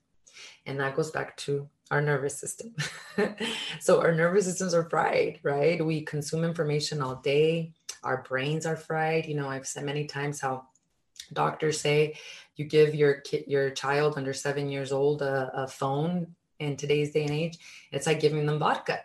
And 0.67 0.81
that 0.81 0.97
goes 0.97 1.11
back 1.11 1.37
to 1.39 1.69
our 1.91 2.03
nervous 2.03 2.39
system. 2.39 2.75
so 3.81 4.01
our 4.01 4.13
nervous 4.13 4.45
systems 4.45 4.75
are 4.75 4.89
fried, 4.91 5.41
right? 5.43 5.85
We 5.85 6.03
consume 6.03 6.45
information 6.45 7.01
all 7.01 7.17
day 7.17 7.73
our 8.03 8.23
brains 8.23 8.67
are 8.67 8.77
fried. 8.77 9.27
You 9.27 9.35
know, 9.35 9.49
I've 9.49 9.67
said 9.67 9.85
many 9.85 10.07
times 10.07 10.41
how 10.41 10.67
doctors 11.33 11.81
say 11.81 12.15
you 12.57 12.65
give 12.65 12.95
your 12.95 13.21
kid, 13.21 13.45
your 13.47 13.71
child 13.71 14.15
under 14.17 14.33
seven 14.33 14.69
years 14.69 14.93
old 14.93 15.23
a, 15.23 15.51
a 15.55 15.67
phone 15.67 16.35
in 16.59 16.77
today's 16.77 17.13
day 17.13 17.23
and 17.23 17.31
age, 17.31 17.59
it's 17.93 18.07
like 18.07 18.21
giving 18.21 18.47
them 18.47 18.59
vodka. 18.59 19.01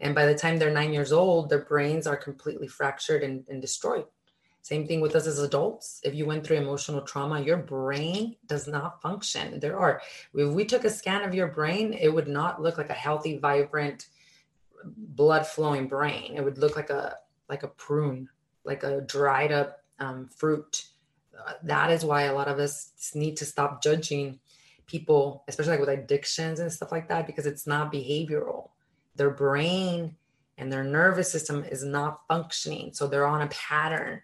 And 0.00 0.14
by 0.14 0.26
the 0.26 0.34
time 0.34 0.58
they're 0.58 0.70
nine 0.70 0.92
years 0.92 1.12
old, 1.12 1.48
their 1.48 1.64
brains 1.64 2.06
are 2.06 2.16
completely 2.16 2.68
fractured 2.68 3.22
and, 3.22 3.46
and 3.48 3.60
destroyed. 3.60 4.04
Same 4.62 4.86
thing 4.86 5.00
with 5.00 5.14
us 5.14 5.26
as 5.26 5.38
adults. 5.38 6.00
If 6.02 6.14
you 6.14 6.26
went 6.26 6.44
through 6.44 6.56
emotional 6.56 7.02
trauma, 7.02 7.40
your 7.40 7.56
brain 7.56 8.36
does 8.46 8.66
not 8.66 9.00
function. 9.00 9.60
There 9.60 9.78
are, 9.78 10.02
if 10.34 10.52
we 10.52 10.64
took 10.64 10.84
a 10.84 10.90
scan 10.90 11.22
of 11.22 11.34
your 11.34 11.46
brain, 11.46 11.92
it 11.92 12.08
would 12.12 12.28
not 12.28 12.60
look 12.60 12.76
like 12.76 12.90
a 12.90 12.94
healthy, 12.94 13.38
vibrant, 13.38 14.08
blood 14.84 15.46
flowing 15.46 15.86
brain. 15.86 16.34
It 16.36 16.44
would 16.44 16.58
look 16.58 16.76
like 16.76 16.90
a 16.90 17.16
like 17.48 17.62
a 17.62 17.68
prune 17.68 18.28
like 18.66 18.82
a 18.82 19.00
dried 19.00 19.52
up 19.52 19.82
um, 19.98 20.28
fruit. 20.36 20.86
Uh, 21.46 21.52
that 21.62 21.90
is 21.90 22.04
why 22.04 22.22
a 22.22 22.34
lot 22.34 22.48
of 22.48 22.58
us 22.58 23.12
need 23.14 23.36
to 23.36 23.44
stop 23.46 23.82
judging 23.82 24.40
people, 24.86 25.44
especially 25.48 25.72
like 25.72 25.80
with 25.80 25.88
addictions 25.88 26.60
and 26.60 26.70
stuff 26.72 26.92
like 26.92 27.08
that, 27.08 27.26
because 27.26 27.46
it's 27.46 27.66
not 27.66 27.92
behavioral. 27.92 28.70
Their 29.16 29.30
brain 29.30 30.16
and 30.58 30.72
their 30.72 30.84
nervous 30.84 31.30
system 31.30 31.64
is 31.64 31.84
not 31.84 32.20
functioning. 32.28 32.92
So 32.92 33.06
they're 33.06 33.26
on 33.26 33.42
a 33.42 33.48
pattern, 33.48 34.20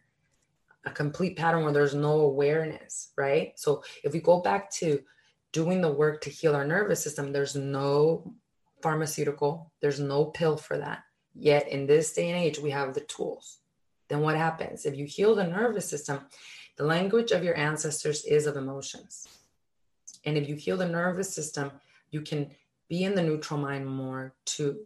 a 0.85 0.90
complete 0.90 1.37
pattern 1.37 1.64
where 1.64 1.72
there's 1.72 1.94
no 1.94 2.20
awareness, 2.20 3.12
right? 3.16 3.52
So 3.57 3.83
if 4.05 4.12
we 4.12 4.20
go 4.20 4.40
back 4.40 4.70
to 4.72 5.00
doing 5.52 5.81
the 5.81 5.92
work 5.92 6.20
to 6.22 6.31
heal 6.31 6.57
our 6.57 6.64
nervous 6.64 7.02
system, 7.02 7.33
there's 7.33 7.55
no 7.55 8.35
pharmaceutical, 8.83 9.72
there's 9.81 10.00
no 10.00 10.26
pill 10.26 10.57
for 10.57 10.78
that. 10.78 11.02
Yet 11.35 11.68
in 11.68 11.87
this 11.87 12.12
day 12.12 12.31
and 12.31 12.38
age, 12.38 12.59
we 12.59 12.70
have 12.70 12.94
the 12.94 13.00
tools. 13.00 13.59
Then 14.09 14.20
what 14.20 14.37
happens? 14.37 14.85
If 14.85 14.96
you 14.96 15.07
heal 15.07 15.35
the 15.35 15.46
nervous 15.46 15.88
system, 15.88 16.20
the 16.76 16.85
language 16.85 17.31
of 17.31 17.44
your 17.44 17.57
ancestors 17.57 18.24
is 18.24 18.46
of 18.46 18.57
emotions. 18.57 19.28
And 20.24 20.37
if 20.37 20.48
you 20.48 20.55
heal 20.57 20.76
the 20.76 20.88
nervous 20.88 21.35
system, 21.35 21.72
you 22.11 22.20
can 22.22 22.50
be 22.92 23.05
in 23.05 23.14
the 23.14 23.22
neutral 23.22 23.59
mind 23.59 23.87
more 23.87 24.35
to 24.44 24.76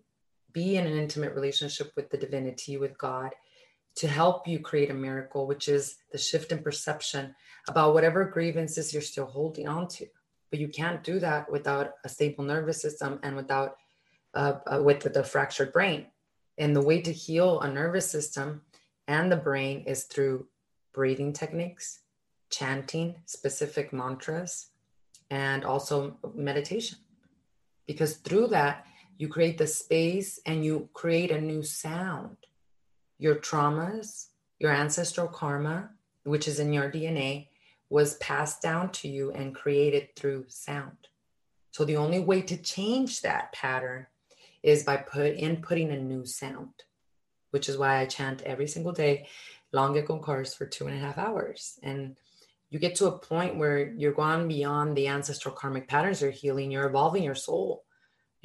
be 0.52 0.76
in 0.76 0.86
an 0.86 0.96
intimate 0.96 1.34
relationship 1.34 1.90
with 1.96 2.08
the 2.08 2.16
divinity, 2.16 2.76
with 2.76 2.96
God, 2.96 3.32
to 3.96 4.06
help 4.06 4.46
you 4.46 4.60
create 4.60 4.92
a 4.92 4.94
miracle, 4.94 5.48
which 5.48 5.66
is 5.66 5.96
the 6.12 6.18
shift 6.18 6.52
in 6.52 6.60
perception 6.60 7.34
about 7.68 7.94
whatever 7.94 8.24
grievances 8.24 8.92
you're 8.92 9.02
still 9.02 9.26
holding 9.26 9.66
on 9.66 9.88
to. 9.88 10.06
But 10.50 10.60
you 10.60 10.68
can't 10.68 11.02
do 11.02 11.18
that 11.18 11.50
without 11.50 11.94
a 12.04 12.08
stable 12.08 12.44
nervous 12.44 12.80
system 12.80 13.18
and 13.24 13.34
without 13.34 13.74
uh, 14.34 14.58
uh, 14.72 14.80
with, 14.84 15.00
the, 15.00 15.18
a 15.18 15.24
fractured 15.24 15.72
brain. 15.72 16.06
And 16.58 16.76
the 16.76 16.86
way 16.86 17.00
to 17.00 17.12
heal 17.12 17.60
a 17.60 17.68
nervous 17.68 18.08
system 18.08 18.62
and 19.08 19.32
the 19.32 19.36
brain 19.36 19.82
is 19.84 20.04
through 20.04 20.46
breathing 20.94 21.32
techniques, 21.32 22.02
chanting 22.50 23.16
specific 23.24 23.92
mantras, 23.92 24.68
and 25.28 25.64
also 25.64 26.18
meditation. 26.36 26.98
Because 27.86 28.16
through 28.16 28.48
that, 28.48 28.86
you 29.18 29.28
create 29.28 29.58
the 29.58 29.66
space 29.66 30.40
and 30.44 30.64
you 30.64 30.88
create 30.92 31.30
a 31.30 31.40
new 31.40 31.62
sound. 31.62 32.36
Your 33.18 33.36
traumas, 33.36 34.26
your 34.58 34.72
ancestral 34.72 35.28
karma, 35.28 35.90
which 36.24 36.48
is 36.48 36.60
in 36.60 36.72
your 36.72 36.90
DNA, 36.90 37.48
was 37.88 38.14
passed 38.14 38.60
down 38.60 38.90
to 38.90 39.08
you 39.08 39.30
and 39.30 39.54
created 39.54 40.14
through 40.16 40.44
sound. 40.48 41.08
So 41.70 41.84
the 41.84 41.96
only 41.96 42.20
way 42.20 42.42
to 42.42 42.56
change 42.56 43.22
that 43.22 43.52
pattern 43.52 44.06
is 44.62 44.82
by 44.82 44.96
put 44.96 45.36
inputting 45.36 45.92
a 45.92 46.00
new 46.00 46.26
sound, 46.26 46.72
which 47.50 47.68
is 47.68 47.78
why 47.78 47.98
I 47.98 48.06
chant 48.06 48.42
every 48.42 48.66
single 48.66 48.92
day, 48.92 49.28
Lange 49.72 50.04
con 50.06 50.22
for 50.22 50.66
two 50.66 50.86
and 50.86 50.96
a 50.96 51.00
half 51.00 51.18
hours. 51.18 51.78
And 51.82 52.16
you 52.70 52.78
get 52.78 52.96
to 52.96 53.06
a 53.06 53.18
point 53.18 53.56
where 53.56 53.92
you're 53.92 54.12
going 54.12 54.48
beyond 54.48 54.96
the 54.96 55.08
ancestral 55.08 55.54
karmic 55.54 55.88
patterns 55.88 56.20
you're 56.20 56.30
healing, 56.30 56.70
you're 56.70 56.86
evolving 56.86 57.22
your 57.22 57.34
soul 57.34 57.84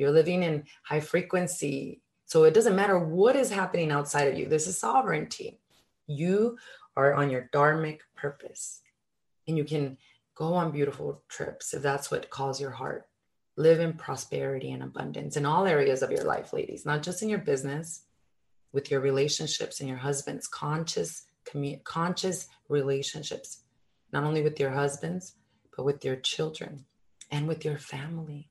you're 0.01 0.11
living 0.11 0.41
in 0.41 0.63
high 0.83 0.99
frequency. 0.99 2.01
So 2.25 2.43
it 2.43 2.55
doesn't 2.55 2.75
matter 2.75 2.97
what 2.97 3.35
is 3.35 3.51
happening 3.51 3.91
outside 3.91 4.27
of 4.29 4.37
you. 4.37 4.47
This 4.47 4.65
is 4.65 4.79
sovereignty. 4.79 5.59
You 6.07 6.57
are 6.97 7.13
on 7.13 7.29
your 7.29 7.49
dharmic 7.53 7.99
purpose. 8.15 8.81
And 9.47 9.57
you 9.57 9.63
can 9.63 9.97
go 10.33 10.55
on 10.55 10.71
beautiful 10.71 11.21
trips 11.29 11.75
if 11.75 11.83
that's 11.83 12.09
what 12.09 12.31
calls 12.31 12.59
your 12.59 12.71
heart. 12.71 13.07
Live 13.57 13.79
in 13.79 13.93
prosperity 13.93 14.71
and 14.71 14.81
abundance 14.81 15.37
in 15.37 15.45
all 15.45 15.67
areas 15.67 16.01
of 16.01 16.09
your 16.09 16.23
life, 16.23 16.51
ladies, 16.51 16.83
not 16.83 17.03
just 17.03 17.21
in 17.21 17.29
your 17.29 17.39
business, 17.39 18.01
with 18.73 18.89
your 18.89 19.01
relationships 19.01 19.81
and 19.81 19.89
your 19.89 19.99
husbands, 19.99 20.47
conscious, 20.47 21.25
commu- 21.45 21.83
conscious 21.83 22.47
relationships, 22.69 23.63
not 24.11 24.23
only 24.23 24.41
with 24.41 24.59
your 24.59 24.71
husbands, 24.71 25.35
but 25.75 25.83
with 25.83 26.03
your 26.03 26.15
children 26.15 26.85
and 27.29 27.47
with 27.47 27.63
your 27.65 27.77
family. 27.77 28.49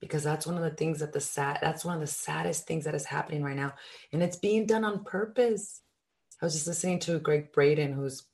Because 0.00 0.24
that's 0.24 0.46
one 0.46 0.56
of 0.56 0.62
the 0.62 0.70
things 0.70 1.00
that 1.00 1.12
the 1.12 1.20
sad 1.20 1.58
that's 1.60 1.84
one 1.84 1.94
of 1.94 2.00
the 2.00 2.06
saddest 2.06 2.66
things 2.66 2.84
that 2.84 2.94
is 2.94 3.04
happening 3.04 3.42
right 3.42 3.56
now. 3.56 3.74
And 4.12 4.22
it's 4.22 4.36
being 4.36 4.66
done 4.66 4.84
on 4.84 5.04
purpose. 5.04 5.82
I 6.40 6.46
was 6.46 6.54
just 6.54 6.66
listening 6.66 7.00
to 7.00 7.18
Gregg 7.18 7.52
Braden 7.52 7.92
who's 7.92 8.24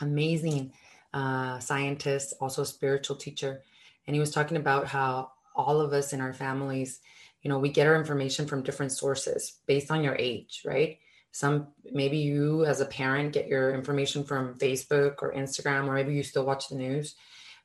amazing 0.00 0.72
uh, 1.14 1.58
scientist 1.60 2.34
also 2.40 2.62
a 2.62 2.66
spiritual 2.66 3.16
teacher. 3.16 3.62
And 4.06 4.14
he 4.14 4.20
was 4.20 4.32
talking 4.32 4.56
about 4.56 4.88
how 4.88 5.32
all 5.54 5.80
of 5.80 5.92
us 5.92 6.12
in 6.12 6.20
our 6.20 6.32
families 6.32 7.00
you 7.42 7.48
know 7.48 7.58
we 7.58 7.68
get 7.68 7.86
our 7.86 7.96
information 7.96 8.46
from 8.46 8.62
different 8.62 8.92
sources 8.92 9.58
based 9.66 9.90
on 9.90 10.02
your 10.02 10.16
age 10.18 10.62
right 10.64 10.98
some 11.32 11.68
maybe 11.92 12.18
you 12.18 12.64
as 12.64 12.80
a 12.80 12.86
parent 12.86 13.32
get 13.32 13.46
your 13.46 13.74
information 13.74 14.24
from 14.24 14.54
facebook 14.58 15.16
or 15.22 15.34
instagram 15.34 15.86
or 15.86 15.94
maybe 15.94 16.14
you 16.14 16.22
still 16.22 16.44
watch 16.44 16.68
the 16.68 16.74
news 16.74 17.14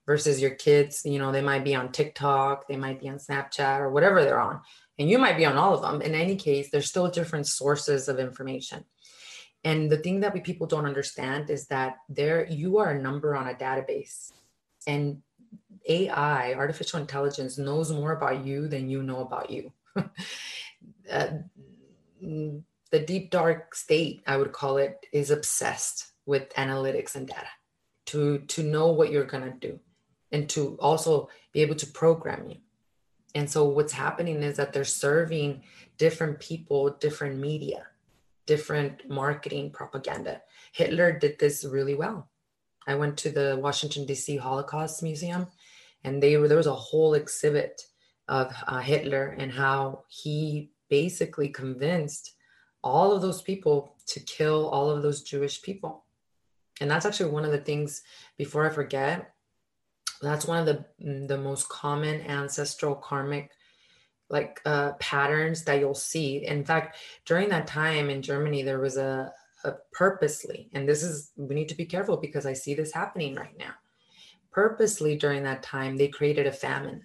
versus 0.06 0.42
your 0.42 0.52
kids, 0.52 1.04
you 1.06 1.20
know, 1.20 1.32
they 1.32 1.42
might 1.42 1.64
be 1.64 1.76
on 1.76 1.92
TikTok, 1.92 2.68
they 2.68 2.76
might 2.76 3.00
be 3.00 3.10
on 3.10 3.18
Snapchat 3.18 3.80
or 3.80 3.90
whatever 3.90 4.24
they're 4.24 4.40
on. 4.40 4.62
And 5.00 5.10
you 5.10 5.18
might 5.18 5.38
be 5.38 5.46
on 5.46 5.58
all 5.58 5.74
of 5.74 5.82
them. 5.82 6.02
In 6.02 6.14
any 6.14 6.36
case, 6.36 6.70
there's 6.70 6.90
still 6.90 7.10
different 7.10 7.48
sources 7.48 8.08
of 8.08 8.20
information. 8.20 8.86
And 9.64 9.90
the 9.90 9.98
thing 9.98 10.20
that 10.20 10.34
we 10.34 10.42
people 10.42 10.68
don't 10.68 10.86
understand 10.86 11.50
is 11.50 11.68
that 11.68 11.98
there 12.10 12.46
you 12.46 12.78
are 12.80 12.92
a 12.92 13.02
number 13.02 13.36
on 13.36 13.48
a 13.48 13.54
database. 13.54 14.32
And 14.86 15.22
AI, 15.88 16.54
artificial 16.54 17.00
intelligence, 17.00 17.58
knows 17.58 17.92
more 17.92 18.12
about 18.12 18.46
you 18.46 18.68
than 18.68 18.90
you 18.90 19.04
know 19.04 19.22
about 19.22 19.50
you. 19.50 19.72
uh, 21.12 21.28
the 22.94 23.00
deep 23.00 23.32
dark 23.32 23.74
state, 23.74 24.22
I 24.28 24.38
would 24.38 24.52
call 24.52 24.78
it, 24.78 25.08
is 25.12 25.32
obsessed 25.32 26.12
with 26.28 26.54
analytics 26.54 27.16
and 27.16 27.28
data 27.28 27.48
to 28.06 28.38
to 28.54 28.62
know 28.62 28.92
what 28.92 29.12
you're 29.12 29.26
gonna 29.26 29.56
do 29.60 29.80
and 30.32 30.48
to 30.52 30.78
also 30.80 31.28
be 31.54 31.64
able 31.64 31.74
to 31.74 31.88
program 31.88 32.52
you. 32.52 32.58
And 33.34 33.50
so 33.50 33.66
what's 33.66 33.94
happening 33.94 34.44
is 34.44 34.58
that 34.58 34.74
they're 34.74 34.86
serving 34.86 35.64
different 35.98 36.40
people, 36.40 36.92
different 36.92 37.40
media, 37.40 37.88
different 38.46 39.10
marketing 39.10 39.72
propaganda. 39.72 40.44
Hitler 40.72 41.18
did 41.18 41.40
this 41.40 41.66
really 41.66 41.96
well. 41.96 42.30
I 42.86 42.94
went 42.94 43.18
to 43.20 43.32
the 43.32 43.58
Washington 43.60 44.06
D.C. 44.06 44.38
Holocaust 44.38 45.02
Museum, 45.02 45.48
and 46.04 46.22
they 46.22 46.38
were 46.38 46.48
there 46.48 46.58
was 46.58 46.68
a 46.68 46.84
whole 46.90 47.16
exhibit 47.16 47.82
of 48.28 48.54
uh, 48.68 48.82
Hitler 48.82 49.36
and 49.40 49.52
how 49.52 50.04
he 50.10 50.70
basically 50.90 51.50
convinced 51.50 52.36
all 52.84 53.12
of 53.12 53.22
those 53.22 53.42
people 53.42 53.96
to 54.08 54.20
kill 54.20 54.70
all 54.70 54.90
of 54.90 55.02
those 55.02 55.24
Jewish 55.24 55.62
people. 55.62 56.04
And 56.82 56.90
that's 56.90 57.06
actually 57.06 57.32
one 57.32 57.46
of 57.46 57.52
the 57.52 57.60
things. 57.60 58.02
Before 58.38 58.66
I 58.66 58.70
forget, 58.70 59.34
that's 60.24 60.46
one 60.46 60.60
of 60.60 60.66
the 60.66 60.86
mm, 61.04 61.28
the 61.28 61.38
most 61.38 61.70
common 61.70 62.22
ancestral 62.22 62.96
karmic 62.96 63.52
like 64.30 64.62
uh, 64.66 64.94
patterns 64.94 65.64
that 65.66 65.80
you'll 65.80 65.94
see 65.94 66.46
in 66.46 66.64
fact 66.64 66.98
during 67.26 67.50
that 67.50 67.68
time 67.68 68.10
in 68.10 68.22
germany 68.22 68.64
there 68.64 68.80
was 68.80 68.98
a, 68.98 69.32
a 69.66 69.74
purposely 69.92 70.70
and 70.74 70.88
this 70.88 71.04
is 71.04 71.32
we 71.36 71.54
need 71.54 71.70
to 71.70 71.76
be 71.76 71.86
careful 71.86 72.18
because 72.18 72.46
i 72.46 72.54
see 72.54 72.74
this 72.74 72.94
happening 72.94 73.36
right 73.36 73.58
now 73.60 73.74
purposely 74.52 75.18
during 75.18 75.44
that 75.44 75.62
time 75.62 75.98
they 75.98 76.08
created 76.08 76.48
a 76.48 76.52
famine 76.52 77.04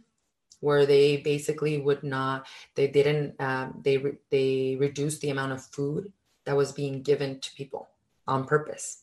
where 0.60 0.86
they 0.86 1.18
basically 1.18 1.78
would 1.78 2.02
not 2.02 2.46
they 2.74 2.86
didn't 2.86 3.34
um, 3.40 3.80
they 3.82 3.98
re, 3.98 4.12
they 4.30 4.76
reduced 4.78 5.20
the 5.20 5.30
amount 5.30 5.52
of 5.52 5.64
food 5.64 6.12
that 6.44 6.56
was 6.56 6.72
being 6.72 7.02
given 7.02 7.40
to 7.40 7.54
people 7.54 7.88
on 8.26 8.44
purpose 8.44 9.02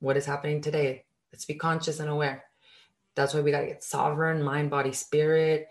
what 0.00 0.16
is 0.16 0.26
happening 0.26 0.60
today 0.60 1.04
let's 1.32 1.44
be 1.44 1.54
conscious 1.54 2.00
and 2.00 2.10
aware 2.10 2.44
that's 3.16 3.32
why 3.32 3.40
we 3.40 3.50
got 3.50 3.62
to 3.62 3.66
get 3.66 3.82
sovereign, 3.82 4.42
mind, 4.42 4.70
body, 4.70 4.92
spirit, 4.92 5.68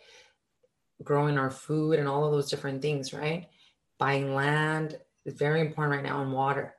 growing 1.03 1.37
our 1.37 1.51
food 1.51 1.99
and 1.99 2.07
all 2.07 2.25
of 2.25 2.31
those 2.31 2.49
different 2.49 2.81
things, 2.81 3.13
right? 3.13 3.47
Buying 3.99 4.33
land 4.33 4.97
is 5.25 5.35
very 5.35 5.61
important 5.61 5.95
right 5.95 6.11
now 6.11 6.21
and 6.21 6.33
water. 6.33 6.75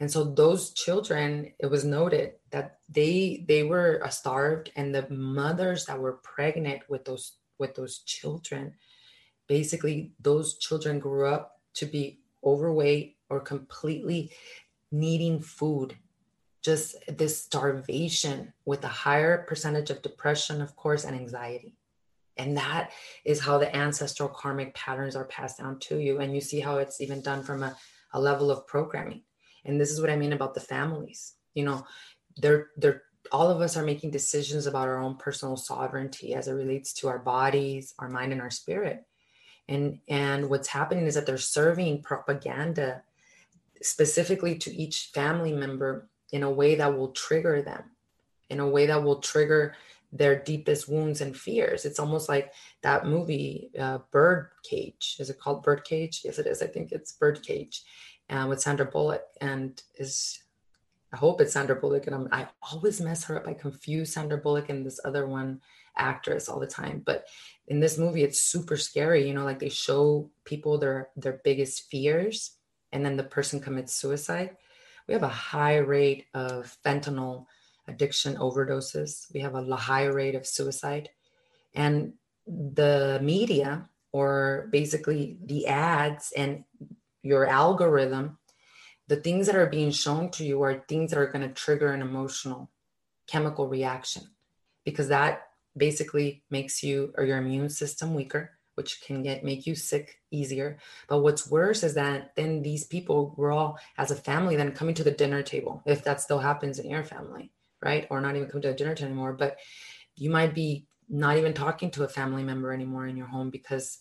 And 0.00 0.10
so 0.10 0.24
those 0.24 0.72
children, 0.72 1.52
it 1.58 1.66
was 1.66 1.84
noted 1.84 2.34
that 2.50 2.78
they 2.88 3.44
they 3.46 3.64
were 3.64 4.00
starved 4.10 4.70
and 4.76 4.94
the 4.94 5.08
mothers 5.10 5.86
that 5.86 5.98
were 5.98 6.14
pregnant 6.22 6.82
with 6.88 7.04
those 7.04 7.32
with 7.58 7.74
those 7.74 7.98
children, 8.00 8.74
basically 9.46 10.12
those 10.20 10.58
children 10.58 10.98
grew 10.98 11.26
up 11.26 11.60
to 11.74 11.86
be 11.86 12.20
overweight 12.44 13.16
or 13.28 13.40
completely 13.40 14.30
needing 14.90 15.40
food 15.40 15.96
just 16.62 16.96
this 17.08 17.42
starvation 17.42 18.52
with 18.64 18.84
a 18.84 18.88
higher 18.88 19.44
percentage 19.48 19.90
of 19.90 20.02
depression, 20.02 20.60
of 20.60 20.74
course, 20.76 21.04
and 21.04 21.16
anxiety. 21.16 21.76
And 22.36 22.56
that 22.56 22.90
is 23.24 23.40
how 23.40 23.58
the 23.58 23.74
ancestral 23.74 24.28
karmic 24.28 24.74
patterns 24.74 25.16
are 25.16 25.24
passed 25.24 25.58
down 25.58 25.78
to 25.80 25.98
you. 25.98 26.18
And 26.18 26.34
you 26.34 26.40
see 26.40 26.60
how 26.60 26.78
it's 26.78 27.00
even 27.00 27.20
done 27.20 27.42
from 27.42 27.62
a, 27.62 27.76
a 28.12 28.20
level 28.20 28.50
of 28.50 28.66
programming. 28.66 29.22
And 29.64 29.80
this 29.80 29.90
is 29.90 30.00
what 30.00 30.10
I 30.10 30.16
mean 30.16 30.32
about 30.32 30.54
the 30.54 30.60
families. 30.60 31.34
You 31.54 31.64
know, 31.64 31.86
they're 32.36 32.68
they're 32.76 33.02
all 33.32 33.50
of 33.50 33.60
us 33.60 33.76
are 33.76 33.84
making 33.84 34.10
decisions 34.10 34.66
about 34.66 34.88
our 34.88 34.98
own 34.98 35.16
personal 35.16 35.56
sovereignty 35.56 36.34
as 36.34 36.48
it 36.48 36.52
relates 36.52 36.92
to 36.94 37.08
our 37.08 37.18
bodies, 37.18 37.94
our 37.98 38.08
mind, 38.08 38.32
and 38.32 38.40
our 38.40 38.50
spirit. 38.50 39.04
And 39.68 40.00
and 40.08 40.48
what's 40.48 40.68
happening 40.68 41.06
is 41.06 41.14
that 41.14 41.26
they're 41.26 41.38
serving 41.38 42.02
propaganda 42.02 43.02
specifically 43.82 44.56
to 44.58 44.74
each 44.74 45.10
family 45.12 45.52
member 45.52 46.08
in 46.32 46.42
a 46.42 46.50
way 46.50 46.74
that 46.76 46.96
will 46.96 47.08
trigger 47.08 47.62
them, 47.62 47.84
in 48.48 48.60
a 48.60 48.68
way 48.68 48.86
that 48.86 49.02
will 49.02 49.20
trigger 49.20 49.74
their 50.10 50.42
deepest 50.42 50.88
wounds 50.88 51.20
and 51.20 51.36
fears. 51.36 51.84
It's 51.84 51.98
almost 51.98 52.28
like 52.28 52.52
that 52.82 53.06
movie, 53.06 53.70
uh, 53.78 53.98
Bird 54.10 54.50
Cage. 54.62 55.16
Is 55.18 55.28
it 55.28 55.38
called 55.38 55.62
Bird 55.62 55.84
Cage? 55.84 56.22
Yes, 56.24 56.38
it 56.38 56.46
is. 56.46 56.62
I 56.62 56.66
think 56.66 56.92
it's 56.92 57.12
Bird 57.12 57.42
Cage 57.42 57.82
uh, 58.30 58.46
with 58.48 58.60
Sandra 58.60 58.86
Bullock. 58.86 59.22
And 59.40 59.80
is, 59.96 60.40
I 61.12 61.16
hope 61.16 61.40
it's 61.40 61.52
Sandra 61.52 61.76
Bullock. 61.76 62.06
And 62.06 62.14
I'm, 62.14 62.28
I 62.32 62.48
always 62.70 63.00
mess 63.00 63.24
her 63.24 63.36
up. 63.36 63.46
I 63.46 63.54
confuse 63.54 64.12
Sandra 64.12 64.38
Bullock 64.38 64.68
and 64.68 64.84
this 64.84 65.00
other 65.04 65.26
one 65.26 65.60
actress 65.96 66.48
all 66.48 66.60
the 66.60 66.66
time. 66.66 67.02
But 67.04 67.24
in 67.66 67.80
this 67.80 67.98
movie, 67.98 68.22
it's 68.22 68.42
super 68.42 68.76
scary. 68.76 69.26
You 69.26 69.34
know, 69.34 69.44
like 69.44 69.58
they 69.58 69.68
show 69.68 70.30
people 70.44 70.78
their 70.78 71.08
their 71.16 71.40
biggest 71.44 71.90
fears, 71.90 72.52
and 72.92 73.04
then 73.04 73.16
the 73.16 73.24
person 73.24 73.60
commits 73.60 73.94
suicide. 73.94 74.56
We 75.06 75.14
have 75.14 75.22
a 75.22 75.28
high 75.28 75.76
rate 75.76 76.26
of 76.34 76.76
fentanyl 76.84 77.46
addiction 77.88 78.36
overdoses. 78.36 79.32
We 79.32 79.40
have 79.40 79.54
a 79.54 79.76
high 79.76 80.04
rate 80.04 80.34
of 80.34 80.46
suicide. 80.46 81.08
And 81.74 82.14
the 82.46 83.18
media, 83.22 83.88
or 84.12 84.68
basically 84.70 85.38
the 85.44 85.66
ads 85.66 86.32
and 86.36 86.64
your 87.22 87.46
algorithm, 87.46 88.37
the 89.08 89.16
things 89.16 89.46
that 89.46 89.56
are 89.56 89.66
being 89.66 89.90
shown 89.90 90.30
to 90.30 90.44
you 90.44 90.62
are 90.62 90.84
things 90.88 91.10
that 91.10 91.18
are 91.18 91.32
going 91.32 91.46
to 91.46 91.54
trigger 91.54 91.92
an 91.92 92.02
emotional 92.02 92.70
chemical 93.26 93.68
reaction 93.68 94.22
because 94.84 95.08
that 95.08 95.42
basically 95.76 96.42
makes 96.50 96.82
you 96.82 97.12
or 97.16 97.24
your 97.24 97.38
immune 97.38 97.68
system 97.68 98.14
weaker 98.14 98.52
which 98.74 99.00
can 99.02 99.22
get 99.22 99.44
make 99.44 99.66
you 99.66 99.74
sick 99.74 100.20
easier 100.30 100.78
but 101.08 101.18
what's 101.18 101.50
worse 101.50 101.82
is 101.82 101.94
that 101.94 102.34
then 102.36 102.62
these 102.62 102.84
people 102.84 103.34
we're 103.36 103.52
all 103.52 103.78
as 103.98 104.10
a 104.10 104.16
family 104.16 104.56
then 104.56 104.72
coming 104.72 104.94
to 104.94 105.04
the 105.04 105.10
dinner 105.10 105.42
table 105.42 105.82
if 105.84 106.02
that 106.04 106.20
still 106.20 106.38
happens 106.38 106.78
in 106.78 106.90
your 106.90 107.04
family 107.04 107.50
right? 107.82 108.06
Or 108.10 108.20
not 108.20 108.36
even 108.36 108.48
come 108.48 108.60
to 108.62 108.70
a 108.70 108.74
dinner 108.74 108.94
table 108.94 109.10
anymore. 109.10 109.32
But 109.32 109.58
you 110.16 110.30
might 110.30 110.54
be 110.54 110.86
not 111.08 111.36
even 111.36 111.54
talking 111.54 111.90
to 111.92 112.04
a 112.04 112.08
family 112.08 112.42
member 112.42 112.72
anymore 112.72 113.06
in 113.06 113.16
your 113.16 113.26
home 113.26 113.50
because 113.50 113.98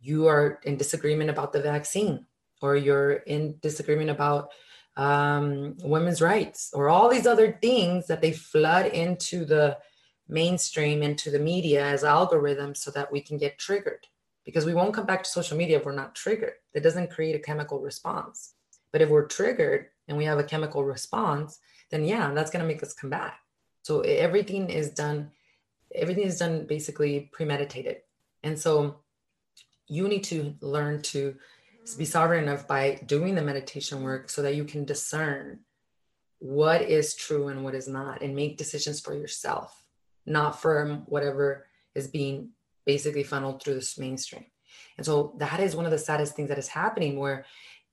you 0.00 0.26
are 0.26 0.58
in 0.64 0.76
disagreement 0.76 1.30
about 1.30 1.52
the 1.52 1.62
vaccine 1.62 2.26
or 2.62 2.76
you're 2.76 3.12
in 3.12 3.56
disagreement 3.60 4.10
about 4.10 4.50
um, 4.96 5.76
women's 5.82 6.20
rights 6.20 6.70
or 6.74 6.88
all 6.88 7.08
these 7.08 7.26
other 7.26 7.58
things 7.62 8.06
that 8.08 8.20
they 8.20 8.32
flood 8.32 8.86
into 8.86 9.44
the 9.44 9.78
mainstream 10.28 11.02
into 11.02 11.30
the 11.30 11.38
media 11.38 11.84
as 11.84 12.02
algorithms 12.02 12.78
so 12.78 12.90
that 12.90 13.10
we 13.10 13.20
can 13.20 13.38
get 13.38 13.58
triggered 13.58 14.06
because 14.44 14.64
we 14.64 14.74
won't 14.74 14.94
come 14.94 15.06
back 15.06 15.22
to 15.22 15.30
social 15.30 15.56
media 15.56 15.78
if 15.78 15.84
we're 15.84 15.92
not 15.92 16.14
triggered 16.14 16.54
it 16.74 16.80
doesn't 16.80 17.10
create 17.10 17.34
a 17.34 17.38
chemical 17.40 17.80
response 17.80 18.54
but 18.92 19.00
if 19.00 19.08
we're 19.08 19.26
triggered 19.26 19.86
and 20.06 20.16
we 20.16 20.24
have 20.24 20.38
a 20.38 20.44
chemical 20.44 20.84
response 20.84 21.58
then 21.90 22.04
yeah, 22.04 22.32
that's 22.32 22.50
going 22.50 22.62
to 22.62 22.66
make 22.66 22.82
us 22.82 22.94
come 22.94 23.10
back. 23.10 23.40
So 23.82 24.00
everything 24.00 24.70
is 24.70 24.90
done, 24.90 25.30
everything 25.94 26.24
is 26.24 26.38
done 26.38 26.66
basically 26.66 27.30
premeditated. 27.32 27.98
And 28.42 28.58
so 28.58 29.00
you 29.88 30.08
need 30.08 30.24
to 30.24 30.54
learn 30.60 31.02
to 31.02 31.34
be 31.94 32.04
sovereign 32.04 32.44
enough 32.44 32.66
by 32.66 33.00
doing 33.06 33.34
the 33.34 33.42
meditation 33.42 34.02
work 34.02 34.30
so 34.30 34.42
that 34.42 34.54
you 34.54 34.64
can 34.64 34.84
discern 34.84 35.60
what 36.38 36.82
is 36.82 37.14
true 37.14 37.48
and 37.48 37.64
what 37.64 37.74
is 37.74 37.86
not 37.86 38.22
and 38.22 38.34
make 38.34 38.56
decisions 38.56 39.00
for 39.00 39.14
yourself, 39.14 39.84
not 40.26 40.60
from 40.60 41.02
whatever 41.06 41.66
is 41.94 42.08
being 42.08 42.50
basically 42.86 43.22
funneled 43.22 43.62
through 43.62 43.74
this 43.74 43.98
mainstream. 43.98 44.46
And 44.96 45.04
so 45.04 45.34
that 45.38 45.60
is 45.60 45.76
one 45.76 45.84
of 45.84 45.90
the 45.90 45.98
saddest 45.98 46.34
things 46.34 46.48
that 46.48 46.58
is 46.58 46.68
happening 46.68 47.18
where 47.18 47.44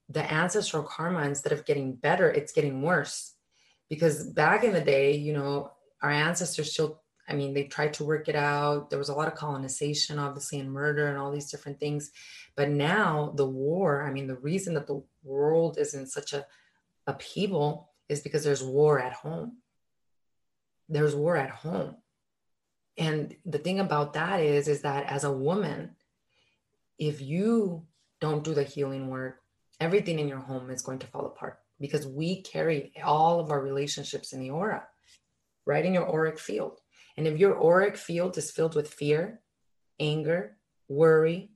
the 0.10 0.32
ancestral 0.32 0.84
karma, 0.84 1.24
instead 1.24 1.52
of 1.52 1.66
getting 1.66 1.94
better, 1.94 2.30
it's 2.30 2.54
getting 2.54 2.82
worse 2.82 3.34
because 3.90 4.24
back 4.24 4.64
in 4.64 4.74
the 4.74 4.82
day, 4.82 5.16
you 5.16 5.34
know, 5.34 5.72
our 6.02 6.12
ancestors 6.12 6.72
still, 6.72 7.02
I 7.28 7.34
mean, 7.34 7.54
they 7.54 7.64
tried 7.64 7.94
to 7.96 8.06
work 8.06 8.30
it 8.30 8.36
out. 8.36 8.90
There 8.90 9.00
was 9.00 9.10
a 9.10 9.14
lot 9.14 9.28
of 9.28 9.36
colonization, 9.36 10.18
obviously, 10.18 10.60
and 10.60 10.72
murder 10.72 11.08
and 11.08 11.18
all 11.18 11.32
these 11.32 11.52
different 11.52 11.80
things. 11.80 12.12
But 12.56 12.70
now 12.70 13.34
the 13.36 13.46
war, 13.46 14.04
I 14.04 14.12
mean, 14.12 14.28
the 14.28 14.38
reason 14.38 14.76
that 14.76 14.88
the 14.88 15.04
world 15.24 15.78
is 15.78 15.94
in 15.94 16.08
such 16.08 16.34
a 16.34 16.46
upheaval 17.06 17.92
is 18.08 18.22
because 18.22 18.44
there's 18.44 18.64
war 18.64 19.00
at 19.00 19.14
home. 19.14 19.58
There's 20.88 21.16
war 21.16 21.36
at 21.36 21.50
home. 21.50 21.96
And 22.98 23.36
the 23.46 23.60
thing 23.60 23.80
about 23.80 24.14
that 24.14 24.40
is, 24.40 24.68
is 24.68 24.82
that 24.82 25.06
as 25.08 25.24
a 25.24 25.32
woman, 25.32 25.96
if 26.98 27.22
you 27.22 27.86
don't 28.20 28.44
do 28.44 28.54
the 28.54 28.64
healing 28.64 29.10
work, 29.10 29.42
everything 29.80 30.20
in 30.20 30.28
your 30.28 30.40
home 30.40 30.70
is 30.72 30.82
going 30.82 31.00
to 31.00 31.08
fall 31.08 31.26
apart 31.26 31.60
because 31.80 32.08
we 32.08 32.42
carry 32.42 32.92
all 33.04 33.40
of 33.40 33.52
our 33.52 33.62
relationships 33.62 34.34
in 34.34 34.40
the 34.40 34.50
aura, 34.50 34.88
right 35.66 35.86
in 35.86 35.94
your 35.94 36.10
auric 36.10 36.40
field. 36.40 36.80
And 37.18 37.28
if 37.28 37.40
your 37.40 37.62
auric 37.62 37.98
field 37.98 38.38
is 38.38 38.52
filled 38.52 38.76
with 38.76 38.94
fear, 38.94 39.42
anger, 40.00 40.58
worry, 40.88 41.50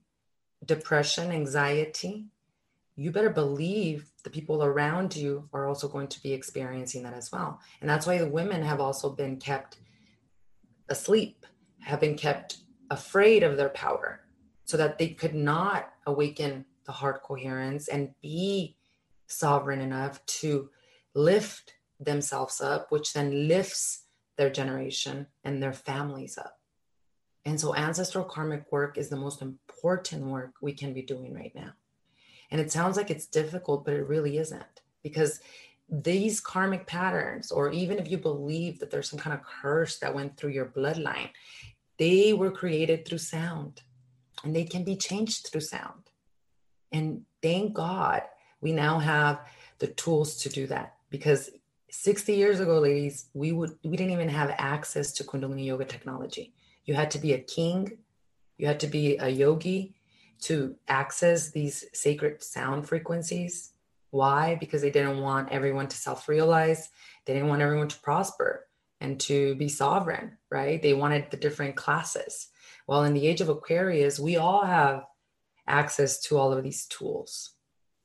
depression, 0.66 1.32
anxiety, 1.32 2.26
you 2.96 3.12
better 3.12 3.30
believe 3.30 4.12
the 4.24 4.30
people 4.30 4.64
around 4.64 5.16
you 5.16 5.48
are 5.54 5.68
also 5.68 5.88
going 5.88 6.08
to 6.08 6.22
be 6.22 6.34
experiencing 6.34 7.04
that 7.04 7.14
as 7.14 7.32
well. 7.32 7.60
And 7.80 7.90
that's 7.90 8.06
why 8.06 8.18
the 8.18 8.28
women 8.28 8.64
have 8.64 8.82
also 8.82 9.10
been 9.10 9.38
kept 9.38 9.78
asleep, 10.90 11.46
have 11.80 12.00
been 12.00 12.16
kept 12.16 12.58
afraid 12.90 13.44
of 13.44 13.56
their 13.56 13.70
power 13.70 14.22
so 14.66 14.78
that 14.78 14.98
they 14.98 15.10
could 15.10 15.34
not 15.34 15.92
awaken 16.06 16.66
the 16.86 16.92
heart 16.92 17.24
coherence 17.24 17.88
and 17.88 18.14
be 18.22 18.76
sovereign 19.28 19.82
enough 19.82 20.24
to 20.26 20.70
lift 21.14 21.74
themselves 22.00 22.60
up, 22.62 22.92
which 22.92 23.14
then 23.14 23.48
lifts 23.48 24.06
their 24.38 24.50
generation 24.50 25.28
and 25.44 25.62
their 25.62 25.74
families 25.74 26.38
up. 26.38 26.58
And 27.46 27.60
so, 27.60 27.76
ancestral 27.76 28.24
karmic 28.24 28.72
work 28.72 28.98
is 28.98 29.10
the 29.10 29.16
most 29.16 29.42
important 29.42 30.26
work 30.26 30.54
we 30.62 30.74
can 30.74 30.94
be 30.94 31.02
doing 31.02 31.34
right 31.34 31.54
now. 31.56 31.72
And 32.52 32.62
it 32.62 32.72
sounds 32.72 32.98
like 32.98 33.10
it's 33.10 33.26
difficult, 33.26 33.86
but 33.86 33.94
it 33.94 34.08
really 34.08 34.38
isn't 34.38 34.82
because 35.04 35.40
these 35.90 36.40
karmic 36.40 36.88
patterns, 36.88 37.52
or 37.52 37.72
even 37.72 37.98
if 37.98 38.10
you 38.10 38.18
believe 38.18 38.80
that 38.80 38.92
there's 38.92 39.10
some 39.10 39.20
kind 39.20 39.34
of 39.34 39.44
curse 39.44 40.00
that 40.00 40.14
went 40.14 40.38
through 40.38 40.52
your 40.52 40.66
bloodline, 40.66 41.30
they 41.98 42.34
were 42.34 42.52
created 42.52 43.06
through 43.06 43.18
sound 43.18 43.82
and 44.44 44.56
they 44.56 44.64
can 44.64 44.84
be 44.84 44.96
changed 44.96 45.48
through 45.48 45.62
sound. 45.62 46.10
And 46.92 47.24
thank 47.42 47.74
God 47.74 48.24
we 48.62 48.72
now 48.72 49.00
have 49.00 49.42
the 49.80 49.88
tools 49.88 50.38
to 50.38 50.50
do 50.50 50.68
that 50.68 50.96
because 51.10 51.50
60 51.92 52.34
years 52.34 52.60
ago 52.62 52.80
ladies 52.80 53.26
we 53.34 53.52
would 53.52 53.72
we 53.84 53.98
didn't 53.98 54.14
even 54.14 54.30
have 54.30 54.56
access 54.58 55.12
to 55.14 55.24
kundalini 55.24 55.66
yoga 55.66 55.86
technology. 55.86 56.54
You 56.86 56.94
had 56.94 57.12
to 57.12 57.20
be 57.20 57.34
a 57.34 57.40
king 57.40 57.98
you 58.58 58.68
had 58.68 58.80
to 58.82 58.88
be 58.88 59.18
a 59.18 59.28
yogi 59.28 59.96
to 60.42 60.76
access 60.88 61.50
these 61.50 61.86
sacred 61.94 62.44
sound 62.44 62.88
frequencies. 62.88 63.74
Why? 64.12 64.56
Because 64.56 64.82
they 64.82 64.92
didn't 64.92 65.20
want 65.20 65.50
everyone 65.52 65.88
to 65.88 65.98
self-realize. 65.98 66.90
They 67.26 67.34
didn't 67.34 67.50
want 67.50 67.62
everyone 67.62 67.88
to 67.88 68.00
prosper 68.02 68.68
and 69.00 69.20
to 69.22 69.56
be 69.56 69.68
sovereign 69.68 70.38
right? 70.50 70.82
They 70.82 70.94
wanted 70.94 71.30
the 71.30 71.38
different 71.38 71.76
classes. 71.76 72.48
Well 72.88 73.04
in 73.04 73.14
the 73.14 73.28
age 73.28 73.42
of 73.42 73.50
aquarius 73.50 74.20
we 74.20 74.38
all 74.38 74.64
have 74.64 75.06
access 75.68 76.22
to 76.22 76.38
all 76.38 76.54
of 76.54 76.64
these 76.64 76.86
tools. 76.86 77.52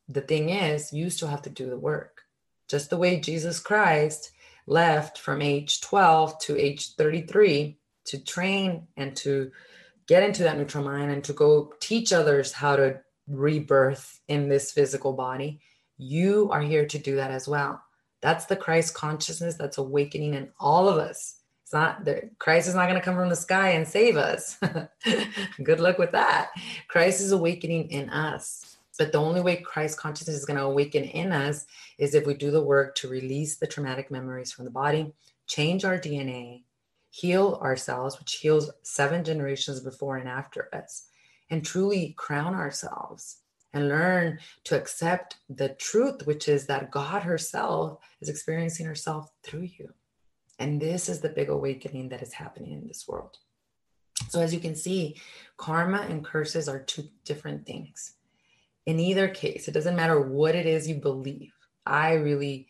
The 0.09 0.21
thing 0.21 0.51
is, 0.51 0.93
you 0.93 1.11
still 1.11 1.29
have 1.29 1.43
to 1.43 1.51
do 1.51 1.69
the 1.69 1.79
work. 1.79 2.16
Just 2.69 2.91
the 2.91 2.97
way 2.97 3.21
Jesus 3.21 3.61
Christ 3.61 4.33
left 4.67 5.19
from 5.19 5.43
age 5.43 5.81
12 5.81 6.39
to 6.41 6.59
age 6.59 6.95
33 6.95 7.79
to 8.07 8.25
train 8.25 8.87
and 8.97 9.17
to 9.17 9.51
get 10.07 10.23
into 10.23 10.43
that 10.45 10.57
neutral 10.57 10.85
mind 10.85 11.11
and 11.11 11.25
to 11.25 11.33
go 11.33 11.73
teach 11.81 12.13
others 12.13 12.53
how 12.53 12.77
to 12.77 13.01
rebirth 13.29 14.21
in 14.29 14.49
this 14.49 14.73
physical 14.73 15.13
body, 15.13 15.61
you 15.99 16.49
are 16.53 16.61
here 16.61 16.87
to 16.87 16.99
do 16.99 17.17
that 17.17 17.31
as 17.31 17.49
well. 17.49 17.83
That's 18.23 18.47
the 18.47 18.57
Christ 18.57 18.95
consciousness 18.95 19.55
that's 19.55 19.79
awakening 19.79 20.35
in 20.35 20.51
all 20.59 20.89
of 20.89 20.99
us. 20.99 21.37
It's 21.63 21.73
not 21.73 22.05
that 22.05 22.39
Christ 22.39 22.69
is 22.69 22.75
not 22.75 22.89
going 22.89 22.99
to 22.99 23.05
come 23.05 23.17
from 23.17 23.29
the 23.29 23.37
sky 23.37 23.71
and 23.71 23.87
save 23.87 24.17
us. 24.17 24.57
Good 25.63 25.81
luck 25.81 25.99
with 25.99 26.13
that. 26.13 26.51
Christ 26.87 27.21
is 27.21 27.33
awakening 27.33 27.91
in 27.91 28.09
us. 28.11 28.76
But 28.99 29.13
the 29.13 29.19
only 29.19 29.41
way 29.41 29.57
Christ 29.57 29.99
consciousness 29.99 30.37
is 30.37 30.45
going 30.45 30.59
to 30.59 30.65
awaken 30.65 31.05
in 31.05 31.33
us 31.33 31.67
is 31.99 32.15
if 32.15 32.27
we 32.27 32.35
do 32.35 32.51
the 32.51 32.63
work 32.63 32.95
to 32.97 33.09
release 33.09 33.57
the 33.57 33.67
traumatic 33.67 34.11
memories 34.11 34.53
from 34.53 34.65
the 34.65 34.71
body, 34.71 35.13
change 35.47 35.85
our 35.85 35.99
DNA, 35.99 36.63
heal 37.11 37.59
ourselves, 37.63 38.19
which 38.19 38.35
heals 38.35 38.71
seven 38.83 39.25
generations 39.25 39.81
before 39.81 40.17
and 40.17 40.29
after 40.29 40.69
us, 40.75 41.07
and 41.51 41.65
truly 41.65 42.15
crown 42.17 42.55
ourselves 42.55 43.39
and 43.73 43.89
learn 43.89 44.39
to 44.65 44.77
accept 44.77 45.37
the 45.51 45.69
truth, 45.69 46.27
which 46.27 46.49
is 46.49 46.67
that 46.67 46.91
God 46.91 47.23
herself 47.23 47.99
is 48.21 48.29
experiencing 48.29 48.87
herself 48.87 49.31
through 49.43 49.69
you. 49.79 49.93
And 50.59 50.81
this 50.81 51.11
is 51.11 51.21
the 51.21 51.29
big 51.29 51.51
awakening 51.51 52.09
that 52.09 52.23
is 52.23 52.33
happening 52.33 52.73
in 52.73 52.87
this 52.87 53.07
world. 53.07 53.37
So, 54.29 54.41
as 54.41 54.55
you 54.55 54.61
can 54.61 54.75
see, 54.75 55.21
karma 55.59 56.07
and 56.09 56.25
curses 56.25 56.69
are 56.69 56.83
two 56.83 57.09
different 57.25 57.67
things 57.67 58.16
in 58.87 59.01
either 59.01 59.29
case, 59.29 59.69
it 59.69 59.73
doesn't 59.73 59.97
matter 59.97 60.21
what 60.21 60.55
it 60.55 60.65
is 60.65 60.89
you 60.89 60.95
believe. 60.95 61.53
I 61.85 62.15
really 62.15 62.69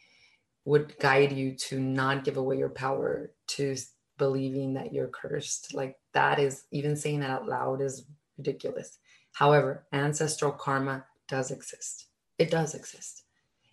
would 0.64 0.98
guide 0.98 1.32
you 1.32 1.54
to 1.54 1.78
not 1.78 2.24
give 2.24 2.36
away 2.36 2.58
your 2.58 2.70
power 2.70 3.30
to 3.46 3.76
believing 4.18 4.74
that 4.74 4.92
you're 4.92 5.08
cursed. 5.08 5.74
Like 5.74 5.96
that 6.12 6.38
is 6.38 6.64
even 6.70 6.96
saying 6.96 7.20
that 7.20 7.30
out 7.30 7.46
loud 7.46 7.80
is 7.80 8.06
ridiculous. 8.38 8.98
However, 9.32 9.86
ancestral 9.92 10.52
karma 10.52 11.04
does 11.28 11.50
exist. 11.50 12.06
It 12.38 12.50
does 12.50 12.74
exist. 12.74 13.24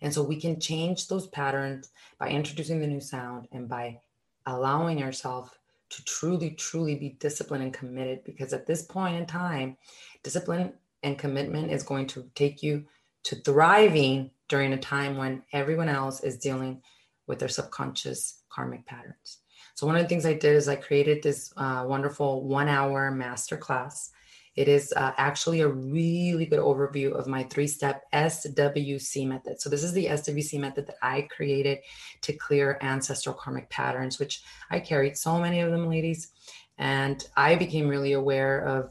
And 0.02 0.12
so 0.12 0.22
we 0.22 0.38
can 0.38 0.60
change 0.60 1.08
those 1.08 1.26
patterns 1.28 1.90
by 2.18 2.28
introducing 2.28 2.80
the 2.80 2.86
new 2.86 3.00
sound 3.00 3.48
and 3.52 3.68
by 3.68 4.00
allowing 4.46 4.98
yourself 4.98 5.58
to 5.90 6.04
truly, 6.04 6.50
truly 6.50 6.94
be 6.94 7.16
disciplined 7.20 7.64
and 7.64 7.72
committed. 7.72 8.22
Because 8.24 8.52
at 8.52 8.66
this 8.66 8.82
point 8.82 9.16
in 9.16 9.24
time, 9.24 9.76
discipline 10.22 10.74
and 11.04 11.18
commitment 11.18 11.70
is 11.70 11.82
going 11.82 12.06
to 12.08 12.28
take 12.34 12.62
you 12.62 12.84
to 13.24 13.36
thriving 13.36 14.30
during 14.48 14.72
a 14.72 14.78
time 14.78 15.16
when 15.16 15.42
everyone 15.52 15.88
else 15.88 16.22
is 16.22 16.36
dealing 16.38 16.82
with 17.26 17.38
their 17.38 17.48
subconscious 17.48 18.42
karmic 18.50 18.84
patterns. 18.86 19.38
So, 19.74 19.86
one 19.86 19.96
of 19.96 20.02
the 20.02 20.08
things 20.08 20.26
I 20.26 20.34
did 20.34 20.56
is 20.56 20.68
I 20.68 20.76
created 20.76 21.22
this 21.22 21.52
uh, 21.56 21.84
wonderful 21.86 22.44
one 22.44 22.68
hour 22.68 23.10
masterclass 23.12 24.10
it 24.56 24.68
is 24.68 24.92
uh, 24.96 25.12
actually 25.16 25.60
a 25.60 25.68
really 25.68 26.46
good 26.46 26.60
overview 26.60 27.12
of 27.12 27.26
my 27.26 27.42
three 27.44 27.66
step 27.66 28.04
SWC 28.12 29.26
method. 29.26 29.60
So, 29.60 29.68
this 29.68 29.82
is 29.82 29.92
the 29.92 30.06
SWC 30.06 30.60
method 30.60 30.86
that 30.86 30.96
I 31.02 31.22
created 31.22 31.78
to 32.22 32.32
clear 32.34 32.78
ancestral 32.80 33.34
karmic 33.34 33.68
patterns, 33.70 34.18
which 34.18 34.42
I 34.70 34.78
carried 34.78 35.16
so 35.16 35.40
many 35.40 35.60
of 35.60 35.72
them, 35.72 35.88
ladies. 35.88 36.30
And 36.78 37.24
I 37.36 37.56
became 37.56 37.88
really 37.88 38.12
aware 38.12 38.64
of 38.64 38.90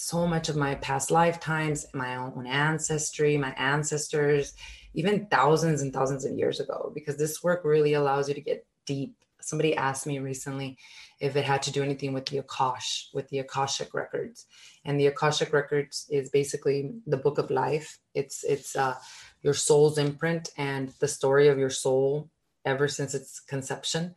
so 0.00 0.26
much 0.26 0.48
of 0.48 0.56
my 0.56 0.74
past 0.76 1.10
lifetimes, 1.10 1.86
my 1.92 2.16
own 2.16 2.46
ancestry, 2.46 3.36
my 3.36 3.52
ancestors, 3.52 4.54
even 4.94 5.26
thousands 5.26 5.82
and 5.82 5.92
thousands 5.92 6.24
of 6.24 6.32
years 6.32 6.58
ago, 6.58 6.90
because 6.94 7.18
this 7.18 7.42
work 7.42 7.64
really 7.64 7.92
allows 7.92 8.26
you 8.26 8.34
to 8.34 8.40
get 8.40 8.66
deep. 8.86 9.14
Somebody 9.42 9.76
asked 9.76 10.06
me 10.06 10.18
recently 10.18 10.78
if 11.20 11.36
it 11.36 11.44
had 11.44 11.62
to 11.62 11.72
do 11.72 11.82
anything 11.82 12.14
with 12.14 12.24
the 12.26 12.40
Akash, 12.40 13.12
with 13.12 13.28
the 13.28 13.40
Akashic 13.40 13.92
records. 13.92 14.46
And 14.86 14.98
the 14.98 15.08
Akashic 15.08 15.52
records 15.52 16.06
is 16.10 16.30
basically 16.30 16.92
the 17.06 17.18
book 17.18 17.36
of 17.36 17.50
life. 17.50 17.98
It's 18.14 18.42
it's 18.42 18.76
uh, 18.76 18.96
your 19.42 19.54
soul's 19.54 19.98
imprint 19.98 20.48
and 20.56 20.94
the 21.00 21.08
story 21.08 21.48
of 21.48 21.58
your 21.58 21.70
soul 21.70 22.30
ever 22.64 22.88
since 22.88 23.14
its 23.14 23.40
conception. 23.40 24.14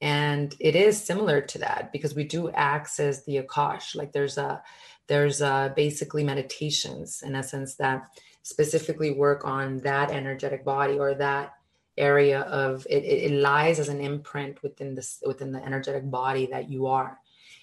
And 0.00 0.54
it 0.60 0.76
is 0.76 1.02
similar 1.02 1.40
to 1.40 1.58
that 1.58 1.90
because 1.92 2.14
we 2.14 2.24
do 2.24 2.50
access 2.50 3.24
the 3.24 3.36
Akash. 3.42 3.96
Like 3.96 4.12
there's 4.12 4.38
a 4.38 4.62
there's 5.06 5.40
a 5.40 5.72
basically 5.76 6.24
meditations 6.24 7.22
in 7.22 7.34
essence 7.34 7.74
that 7.76 8.08
specifically 8.42 9.10
work 9.10 9.44
on 9.44 9.78
that 9.78 10.10
energetic 10.10 10.64
body 10.64 10.98
or 10.98 11.14
that 11.14 11.54
area 11.96 12.40
of 12.42 12.86
it, 12.90 13.04
it, 13.04 13.32
lies 13.32 13.78
as 13.78 13.88
an 13.88 14.00
imprint 14.00 14.62
within 14.62 14.94
this 14.94 15.22
within 15.24 15.52
the 15.52 15.64
energetic 15.64 16.10
body 16.10 16.46
that 16.46 16.68
you 16.68 16.86
are. 16.86 17.18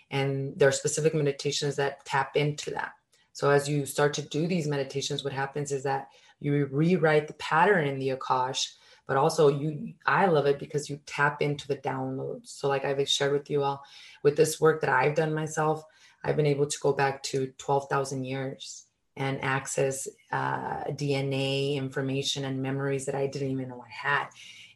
And 0.10 0.54
there 0.58 0.70
are 0.70 0.74
specific 0.74 1.14
meditations 1.14 1.76
that 1.78 2.06
tap 2.06 2.36
into 2.36 2.72
that. 2.72 2.92
So 3.34 3.50
as 3.50 3.68
you 3.68 3.86
start 3.86 4.14
to 4.16 4.22
do 4.22 4.48
these 4.48 4.68
meditations 4.68 5.24
what 5.24 5.34
happens 5.34 5.72
is 5.72 5.84
that 5.84 6.08
you 6.40 6.68
rewrite 6.72 7.28
the 7.28 7.34
pattern 7.34 7.88
in 7.88 8.00
the 8.00 8.10
akash 8.10 8.74
but 9.08 9.18
also 9.18 9.48
you 9.48 9.94
i 10.06 10.26
love 10.26 10.46
it 10.46 10.60
because 10.60 10.90
you 10.90 11.00
tap 11.06 11.42
into 11.42 11.68
the 11.68 11.78
downloads. 11.78 12.48
So 12.48 12.68
like 12.68 12.86
i've 12.86 13.08
shared 13.10 13.34
with 13.34 13.50
you 13.50 13.64
all 13.64 13.84
with 14.24 14.36
this 14.38 14.60
work 14.60 14.82
that 14.82 14.90
i've 14.90 15.16
done 15.16 15.34
myself 15.34 15.84
i've 16.24 16.36
been 16.36 16.46
able 16.46 16.68
to 16.68 16.78
go 16.82 16.94
back 16.94 17.24
to 17.24 17.48
12000 17.58 18.24
years 18.24 18.86
and 19.18 19.44
access 19.44 20.08
uh, 20.32 20.84
DNA 20.92 21.76
information 21.76 22.46
and 22.46 22.62
memories 22.62 23.06
that 23.06 23.16
I 23.16 23.28
didn't 23.28 23.52
even 23.52 23.70
know 23.70 23.84
I 23.86 24.08
had. 24.08 24.28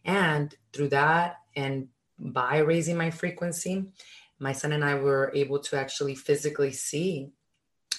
And 0.04 0.54
through 0.74 0.90
that, 0.90 1.38
and 1.56 1.88
by 2.20 2.58
raising 2.58 2.98
my 2.98 3.12
frequency, 3.12 3.86
my 4.40 4.52
son 4.52 4.74
and 4.74 4.84
I 4.84 4.96
were 4.96 5.32
able 5.34 5.60
to 5.60 5.78
actually 5.78 6.16
physically 6.16 6.72
see 6.72 7.30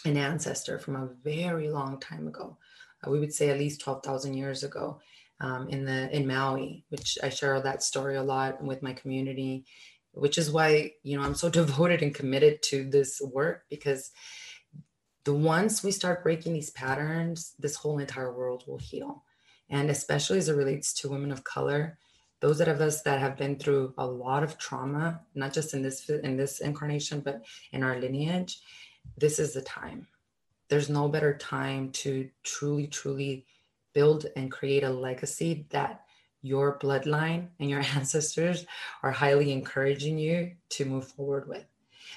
an 0.05 0.17
ancestor 0.17 0.79
from 0.79 0.97
a 0.97 1.09
very 1.25 1.71
long 1.71 1.99
time 1.99 2.29
ago. 2.29 2.59
Uh, 3.05 3.11
we 3.11 3.19
would 3.19 3.33
say 3.33 3.49
at 3.49 3.59
least 3.59 3.81
12,000 3.81 4.35
years 4.35 4.63
ago 4.63 5.01
um, 5.41 5.69
in 5.69 5.85
the 5.85 6.15
in 6.15 6.27
Maui, 6.27 6.85
which 6.91 7.19
I 7.23 7.29
share 7.29 7.61
that 7.61 7.83
story 7.83 8.17
a 8.17 8.23
lot 8.23 8.63
with 8.63 8.83
my 8.83 8.93
community, 8.93 9.65
which 10.17 10.39
is 10.39 10.51
why 10.51 10.93
you 11.03 11.17
know 11.17 11.25
I'm 11.25 11.35
so 11.35 11.49
devoted 11.61 12.03
and 12.03 12.15
committed 12.15 12.63
to 12.65 12.89
this 12.89 13.21
work 13.21 13.65
because 13.71 14.11
the 15.25 15.35
once 15.35 15.83
we 15.83 15.91
start 15.91 16.23
breaking 16.23 16.53
these 16.53 16.71
patterns, 16.71 17.55
this 17.59 17.75
whole 17.75 17.99
entire 17.99 18.33
world 18.33 18.63
will 18.67 18.79
heal. 18.79 19.25
And 19.69 19.91
especially 19.91 20.39
as 20.39 20.49
it 20.49 20.55
relates 20.55 20.95
to 20.95 21.09
women 21.09 21.33
of 21.33 21.43
color, 21.43 21.99
those 22.41 22.61
of 22.61 22.81
us 22.81 23.03
that 23.03 23.19
have 23.19 23.37
been 23.37 23.59
through 23.59 23.93
a 23.99 24.07
lot 24.07 24.45
of 24.45 24.57
trauma, 24.57 25.21
not 25.35 25.53
just 25.53 25.75
in 25.75 25.83
this 25.83 26.09
in 26.09 26.37
this 26.37 26.61
incarnation, 26.61 27.21
but 27.21 27.45
in 27.73 27.83
our 27.83 27.99
lineage, 27.99 28.61
this 29.19 29.41
is 29.41 29.53
the 29.53 29.63
time. 29.63 30.07
There's 30.69 30.89
no 30.89 31.09
better 31.09 31.37
time 31.37 31.91
to 32.03 32.31
truly, 32.45 32.87
truly 32.87 33.47
build 33.95 34.27
and 34.37 34.51
create 34.51 34.85
a 34.85 34.91
legacy 34.91 35.67
that 35.71 36.06
your 36.47 36.79
bloodline 36.79 37.49
and 37.59 37.69
your 37.69 37.81
ancestors 37.95 38.67
are 39.03 39.11
highly 39.11 39.53
encouraging 39.53 40.19
you 40.19 40.53
to 40.71 40.85
move 40.85 41.09
forward 41.09 41.49
with. 41.49 41.65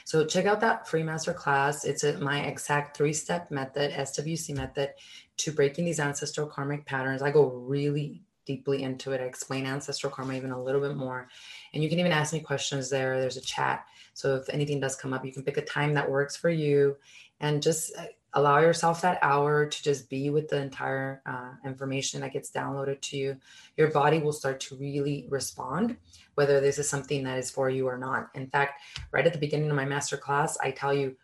So 0.06 0.26
check 0.26 0.46
out 0.46 0.62
that 0.62 0.88
free 0.88 1.04
master 1.04 1.34
class. 1.34 1.86
It's 1.86 2.04
a, 2.04 2.18
my 2.20 2.42
exact 2.42 2.96
three 2.96 3.13
step 3.13 3.52
method, 3.52 3.92
SWC 3.92 4.56
method, 4.56 4.94
to 5.38 5.52
breaking 5.52 5.86
these 5.86 6.00
ancestral 6.00 6.48
karmic 6.48 6.86
patterns. 6.86 7.22
I 7.22 7.32
go 7.32 7.48
really 7.48 8.22
deeply 8.46 8.84
into 8.84 9.12
it. 9.12 9.22
I 9.22 9.26
explain 9.26 9.65
ancestral 9.65 10.12
karma 10.12 10.34
even 10.34 10.52
a 10.52 10.62
little 10.62 10.82
bit 10.82 10.96
more. 10.96 11.28
And 11.74 11.84
you 11.84 11.89
can 11.89 12.00
even 12.00 12.12
ask 12.12 12.34
me 12.34 12.39
questions 12.39 12.89
there. 12.89 13.20
There's 13.20 13.38
a 13.38 13.42
chat. 13.42 13.86
So 14.13 14.36
if 14.36 14.50
anything 14.50 14.80
does 14.80 14.96
come 14.96 15.13
up, 15.13 15.24
you 15.24 15.32
can 15.32 15.44
pick 15.44 15.58
a 15.58 15.62
time 15.62 15.94
that 15.94 16.10
works 16.10 16.36
for 16.36 16.50
you 16.50 16.98
and 17.39 17.62
just 17.62 17.96
uh, 17.96 18.06
allow 18.34 18.60
yourself 18.60 19.02
that 19.02 19.20
hour 19.22 19.65
to 19.65 19.84
just 19.84 20.10
be 20.10 20.30
with 20.30 20.50
the 20.50 20.62
entire 20.62 21.22
uh, 21.26 21.52
information 21.65 22.22
that 22.22 22.34
gets 22.34 22.52
downloaded 22.52 23.02
to 23.02 23.18
you. 23.18 23.38
Your 23.78 23.89
body 23.89 24.20
will 24.20 24.34
start 24.34 24.60
to 24.62 24.76
really 24.76 25.26
respond, 25.30 25.98
whether 26.36 26.60
this 26.60 26.78
is 26.78 26.89
something 26.89 27.24
that 27.24 27.38
is 27.38 27.50
for 27.50 27.70
you 27.70 27.88
or 27.88 27.98
not. 27.98 28.30
In 28.36 28.48
fact, 28.48 28.82
right 29.12 29.26
at 29.26 29.34
the 29.34 29.39
beginning 29.39 29.70
of 29.70 29.76
my 29.76 29.86
master 29.86 30.18
class, 30.18 30.58
I 30.63 30.72
tell 30.72 30.94
you 30.94 31.15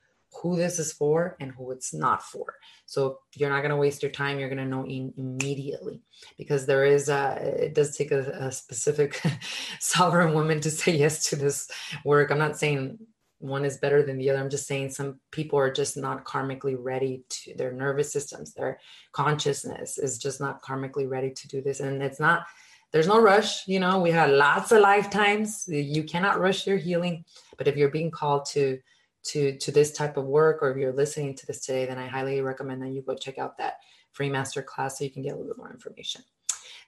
who 0.42 0.56
this 0.56 0.80
is 0.80 0.92
for 0.92 1.38
and 1.40 1.52
who 1.52 1.72
it's 1.72 1.94
not 1.94 2.22
for. 2.22 2.56
So 2.86 3.20
you're 3.36 3.50
not 3.50 3.62
going 3.62 3.70
to 3.70 3.78
waste 3.78 4.02
your 4.02 4.12
time. 4.12 4.38
You're 4.38 4.50
going 4.50 4.58
to 4.58 4.66
know 4.66 4.86
in, 4.86 5.14
immediately 5.18 6.02
because 6.38 6.66
there 6.66 6.86
is, 6.86 7.08
a, 7.08 7.38
it 7.66 7.74
does 7.74 7.96
take 7.96 8.12
a, 8.12 8.22
a 8.32 8.52
specific 8.52 9.22
sovereign 9.80 10.34
woman 10.34 10.60
to 10.62 10.72
say 10.72 10.96
yes 10.96 11.30
to 11.30 11.36
this 11.36 11.70
work. 12.04 12.32
I'm 12.32 12.40
not 12.40 12.58
saying 12.58 13.00
one 13.40 13.66
is 13.66 13.78
better 13.78 14.04
than 14.04 14.18
the 14.18 14.30
other. 14.30 14.40
I'm 14.40 14.50
just 14.50 14.68
saying 14.68 14.90
some 14.90 15.20
people 15.32 15.60
are 15.60 15.72
just 15.72 15.98
not 15.98 16.26
karmically 16.26 16.76
ready 16.78 17.24
to 17.30 17.54
their 17.56 17.72
nervous 17.72 18.12
systems, 18.12 18.54
their 18.54 18.80
consciousness 19.12 19.98
is 19.98 20.18
just 20.18 20.40
not 20.40 20.64
karmically 20.64 21.10
ready 21.10 21.32
to 21.32 21.48
do 21.48 21.62
this. 21.62 21.80
And 21.80 22.02
it's 22.02 22.20
not, 22.20 22.46
there's 22.92 23.08
no 23.08 23.20
rush. 23.20 23.68
You 23.68 23.80
know, 23.80 24.00
we 24.00 24.12
have 24.12 24.30
lots 24.30 24.72
of 24.72 24.82
lifetimes. 24.82 25.66
You 25.68 26.04
cannot 26.04 26.40
rush 26.40 26.66
your 26.66 26.78
healing. 26.78 27.26
But 27.58 27.68
if 27.68 27.76
you're 27.76 27.90
being 27.90 28.12
called 28.12 28.46
to, 28.52 28.80
to, 29.26 29.58
to 29.58 29.72
this 29.72 29.92
type 29.92 30.18
of 30.18 30.26
work, 30.26 30.62
or 30.62 30.72
if 30.72 30.78
you're 30.78 30.94
listening 30.94 31.36
to 31.36 31.46
this 31.46 31.66
today, 31.66 31.86
then 31.86 31.98
I 31.98 32.08
highly 32.08 32.42
recommend 32.42 32.82
that 32.84 32.92
you 32.92 33.02
go 33.02 33.16
check 33.16 33.38
out 33.38 33.58
that 33.58 33.76
free 34.14 34.30
master 34.30 34.62
class 34.62 34.98
so 34.98 35.04
you 35.04 35.12
can 35.12 35.24
get 35.24 35.34
a 35.34 35.36
little 35.36 35.48
bit 35.48 35.58
more 35.58 35.72
information. 35.72 36.24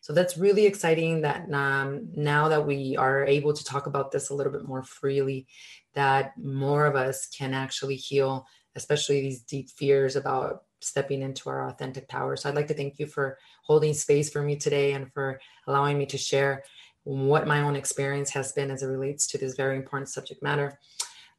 So 0.07 0.13
that's 0.13 0.37
really 0.37 0.65
exciting 0.65 1.19
that 1.23 1.53
um, 1.53 2.07
now 2.15 2.47
that 2.47 2.65
we 2.65 2.95
are 2.95 3.25
able 3.25 3.51
to 3.51 3.63
talk 3.65 3.87
about 3.87 4.09
this 4.09 4.29
a 4.29 4.33
little 4.33 4.53
bit 4.53 4.65
more 4.65 4.81
freely, 4.81 5.47
that 5.95 6.31
more 6.37 6.85
of 6.85 6.95
us 6.95 7.27
can 7.27 7.53
actually 7.53 7.97
heal, 7.97 8.47
especially 8.77 9.19
these 9.19 9.41
deep 9.41 9.69
fears 9.69 10.15
about 10.15 10.63
stepping 10.79 11.23
into 11.23 11.49
our 11.49 11.67
authentic 11.67 12.07
power. 12.07 12.37
So 12.37 12.47
I'd 12.47 12.55
like 12.55 12.67
to 12.67 12.73
thank 12.73 12.99
you 12.99 13.05
for 13.05 13.37
holding 13.63 13.93
space 13.93 14.29
for 14.29 14.41
me 14.41 14.55
today 14.55 14.93
and 14.93 15.11
for 15.11 15.41
allowing 15.67 15.97
me 15.97 16.05
to 16.05 16.17
share 16.17 16.63
what 17.03 17.45
my 17.45 17.59
own 17.59 17.75
experience 17.75 18.29
has 18.29 18.53
been 18.53 18.71
as 18.71 18.83
it 18.83 18.87
relates 18.87 19.27
to 19.27 19.37
this 19.37 19.55
very 19.55 19.75
important 19.75 20.07
subject 20.07 20.41
matter. 20.41 20.79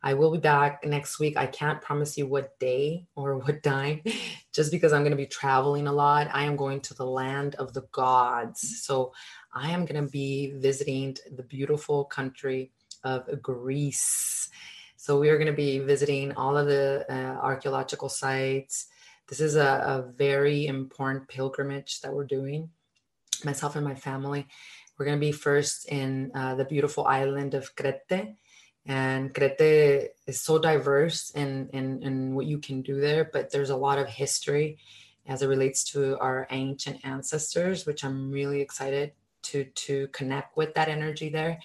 I 0.03 0.15
will 0.15 0.31
be 0.31 0.39
back 0.39 0.85
next 0.85 1.19
week. 1.19 1.37
I 1.37 1.47
can't 1.47 1.83
promise 1.83 2.17
you 2.17 2.27
what 2.27 2.59
day 2.59 3.07
or 3.17 3.39
what 3.45 3.63
time, 3.63 4.03
just 4.53 4.71
because 4.71 4.93
I'm 4.93 5.03
going 5.03 5.11
to 5.11 5.17
be 5.17 5.27
traveling 5.27 5.87
a 5.87 5.93
lot. 5.93 6.29
I 6.33 6.45
am 6.45 6.57
going 6.57 6.81
to 6.83 6.95
the 6.95 7.07
land 7.07 7.57
of 7.57 7.75
the 7.75 7.87
gods. 7.93 8.83
So 8.83 9.13
I 9.53 9.71
am 9.71 9.85
going 9.85 10.05
to 10.05 10.11
be 10.11 10.53
visiting 10.57 11.17
the 11.35 11.43
beautiful 11.43 12.05
country 12.05 12.73
of 13.05 13.43
Greece. 13.43 14.49
So 14.97 15.19
we 15.19 15.31
are 15.31 15.39
going 15.39 15.47
to 15.47 15.53
be 15.53 15.79
visiting 15.79 16.33
all 16.33 16.57
of 16.57 16.67
the 16.67 17.07
uh, 17.09 17.41
archaeological 17.41 18.09
sites. 18.09 18.87
This 19.29 19.41
is 19.41 19.57
a, 19.57 19.63
a, 19.63 20.13
very 20.17 20.67
important 20.67 21.29
pilgrimage 21.29 22.01
that 22.01 22.13
we're 22.13 22.25
doing, 22.25 22.71
myself 23.45 23.77
and 23.77 23.85
my 23.85 23.95
family. 23.95 24.47
We're 24.97 25.07
going 25.07 25.19
to 25.19 25.27
be 25.27 25.33
first 25.33 25.89
in 25.89 26.33
uh, 26.35 26.57
the 26.57 26.65
beautiful 26.65 27.07
island 27.07 27.55
of 27.55 27.77
Crete. 27.77 28.37
And 28.89 29.35
Crete 29.35 30.13
is 30.27 30.41
so 30.41 30.59
diverse 30.59 31.31
in, 31.31 31.69
in, 31.73 32.03
in 32.03 32.35
what 32.35 32.47
you 32.47 32.59
can 32.59 32.83
do 32.83 33.01
there, 33.01 33.29
but 33.33 33.53
there's 33.53 33.71
a 33.71 33.77
lot 33.77 33.99
of 33.99 34.09
history 34.09 34.79
as 35.27 35.43
it 35.43 35.47
relates 35.47 35.85
to 35.93 36.19
our 36.19 36.47
ancient 36.51 37.05
ancestors, 37.05 37.85
which 37.87 38.03
I'm 38.03 38.31
really 38.31 38.61
excited 38.61 39.13
to 39.41 39.65
to 39.65 40.09
connect 40.09 40.57
with 40.57 40.75
that 40.75 40.89
energy 40.89 41.29
there. 41.29 41.61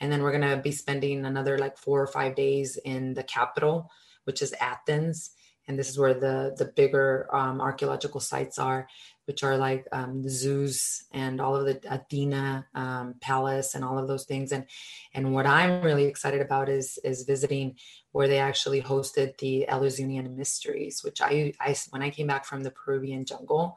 And 0.00 0.10
then 0.10 0.22
we're 0.22 0.38
going 0.38 0.56
to 0.56 0.62
be 0.62 0.72
spending 0.72 1.26
another 1.26 1.58
like 1.58 1.76
four 1.76 2.00
or 2.00 2.06
five 2.06 2.36
days 2.36 2.76
in 2.76 3.14
the 3.14 3.24
capital 3.24 3.90
which 4.28 4.42
is 4.42 4.54
athens. 4.60 5.30
And 5.66 5.78
this 5.78 5.88
is 5.88 5.98
where 5.98 6.12
the 6.12 6.54
the 6.58 6.66
bigger 6.66 7.34
um, 7.34 7.62
archaeological 7.62 8.20
sites 8.20 8.58
are 8.58 8.86
which 9.28 9.44
are 9.44 9.58
like 9.58 9.86
um, 9.92 10.22
the 10.22 10.30
Zeus 10.30 11.04
and 11.12 11.38
all 11.38 11.54
of 11.54 11.66
the 11.66 11.78
Athena 11.88 12.66
um, 12.74 13.14
palace 13.20 13.74
and 13.74 13.84
all 13.84 13.98
of 13.98 14.08
those 14.08 14.24
things. 14.24 14.52
And 14.52 14.64
and 15.12 15.34
what 15.34 15.46
I'm 15.46 15.82
really 15.82 16.06
excited 16.06 16.40
about 16.40 16.70
is 16.70 16.98
is 17.04 17.24
visiting 17.24 17.76
where 18.12 18.26
they 18.26 18.38
actually 18.38 18.80
hosted 18.80 19.36
the 19.36 19.68
Eleusinian 19.68 20.34
Mysteries, 20.34 21.04
which 21.04 21.20
I, 21.20 21.52
I 21.60 21.76
when 21.90 22.02
I 22.02 22.08
came 22.08 22.26
back 22.26 22.46
from 22.46 22.62
the 22.62 22.70
Peruvian 22.70 23.26
jungle 23.26 23.76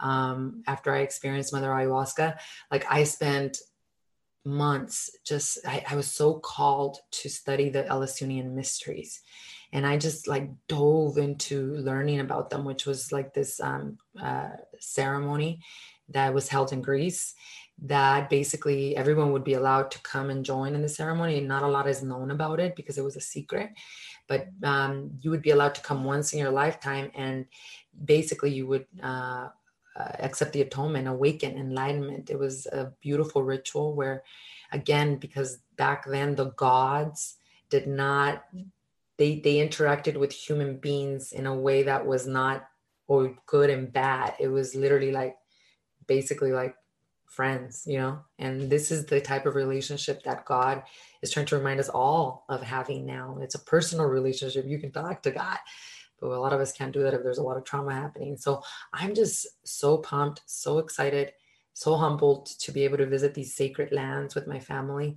um, 0.00 0.64
after 0.66 0.92
I 0.92 0.98
experienced 0.98 1.52
Mother 1.52 1.68
Ayahuasca, 1.68 2.36
like 2.72 2.84
I 2.90 3.04
spent 3.04 3.58
months 4.44 5.16
just 5.24 5.58
I, 5.64 5.84
I 5.88 5.94
was 5.94 6.10
so 6.10 6.34
called 6.40 6.98
to 7.12 7.28
study 7.28 7.68
the 7.68 7.86
Eleusinian 7.86 8.56
Mysteries 8.56 9.20
and 9.72 9.86
I 9.86 9.98
just 9.98 10.26
like 10.26 10.48
dove 10.66 11.18
into 11.18 11.76
learning 11.76 12.20
about 12.20 12.50
them, 12.50 12.64
which 12.64 12.86
was 12.86 13.12
like 13.12 13.34
this 13.34 13.60
um, 13.60 13.98
uh, 14.20 14.50
ceremony 14.78 15.60
that 16.08 16.32
was 16.32 16.48
held 16.48 16.72
in 16.72 16.82
Greece. 16.82 17.34
That 17.82 18.28
basically 18.28 18.96
everyone 18.96 19.30
would 19.32 19.44
be 19.44 19.54
allowed 19.54 19.92
to 19.92 20.02
come 20.02 20.30
and 20.30 20.44
join 20.44 20.74
in 20.74 20.82
the 20.82 20.88
ceremony. 20.88 21.38
And 21.38 21.46
not 21.46 21.62
a 21.62 21.68
lot 21.68 21.86
is 21.86 22.02
known 22.02 22.32
about 22.32 22.58
it 22.58 22.74
because 22.74 22.98
it 22.98 23.04
was 23.04 23.14
a 23.14 23.20
secret, 23.20 23.70
but 24.26 24.48
um, 24.64 25.12
you 25.20 25.30
would 25.30 25.42
be 25.42 25.50
allowed 25.50 25.76
to 25.76 25.82
come 25.82 26.02
once 26.02 26.32
in 26.32 26.40
your 26.40 26.50
lifetime, 26.50 27.10
and 27.14 27.46
basically 28.04 28.50
you 28.50 28.66
would 28.66 28.86
uh, 29.02 29.48
uh, 29.96 30.12
accept 30.18 30.52
the 30.54 30.62
atonement, 30.62 31.06
awaken, 31.06 31.56
enlightenment. 31.56 32.30
It 32.30 32.38
was 32.38 32.66
a 32.66 32.92
beautiful 33.00 33.44
ritual 33.44 33.94
where, 33.94 34.24
again, 34.72 35.16
because 35.16 35.58
back 35.76 36.04
then 36.06 36.34
the 36.34 36.50
gods 36.50 37.36
did 37.70 37.86
not 37.86 38.44
they 39.18 39.40
they 39.40 39.56
interacted 39.56 40.16
with 40.16 40.32
human 40.32 40.78
beings 40.78 41.32
in 41.32 41.46
a 41.46 41.54
way 41.54 41.82
that 41.82 42.06
was 42.06 42.26
not 42.26 42.68
or 43.06 43.34
good 43.46 43.70
and 43.70 43.92
bad. 43.92 44.34
It 44.38 44.48
was 44.48 44.74
literally 44.74 45.12
like 45.12 45.36
basically 46.06 46.52
like 46.52 46.74
friends 47.26 47.84
you 47.86 47.98
know? 47.98 48.20
And 48.38 48.70
this 48.70 48.90
is 48.90 49.06
the 49.06 49.20
type 49.20 49.46
of 49.46 49.54
relationship 49.54 50.22
that 50.24 50.46
god 50.46 50.82
is 51.22 51.30
trying 51.30 51.46
to 51.46 51.58
remind 51.58 51.80
us 51.80 51.88
all 51.88 52.44
of 52.48 52.62
having 52.62 53.04
now. 53.04 53.38
It's 53.42 53.54
a 53.54 53.64
personal 53.64 54.06
relationship. 54.06 54.64
You 54.66 54.78
can 54.78 54.92
talk 54.92 55.22
to 55.22 55.30
god 55.30 55.58
but 56.20 56.30
a 56.30 56.40
lot 56.40 56.52
of 56.52 56.60
us 56.60 56.72
can't 56.72 56.92
do 56.92 57.02
that 57.02 57.14
if 57.14 57.22
there's 57.22 57.38
a 57.38 57.42
lot 57.42 57.56
of 57.56 57.64
trauma 57.64 57.94
happening. 57.94 58.36
So 58.36 58.62
i'm 58.92 59.14
just 59.14 59.46
so 59.64 59.98
pumped 59.98 60.42
so 60.46 60.78
excited 60.78 61.32
so 61.74 61.96
humbled 61.96 62.46
to 62.58 62.72
be 62.72 62.82
able 62.82 62.98
to 62.98 63.06
visit 63.06 63.34
these 63.34 63.54
sacred 63.54 63.92
lands 63.92 64.34
with 64.34 64.48
my 64.48 64.58
family 64.58 65.16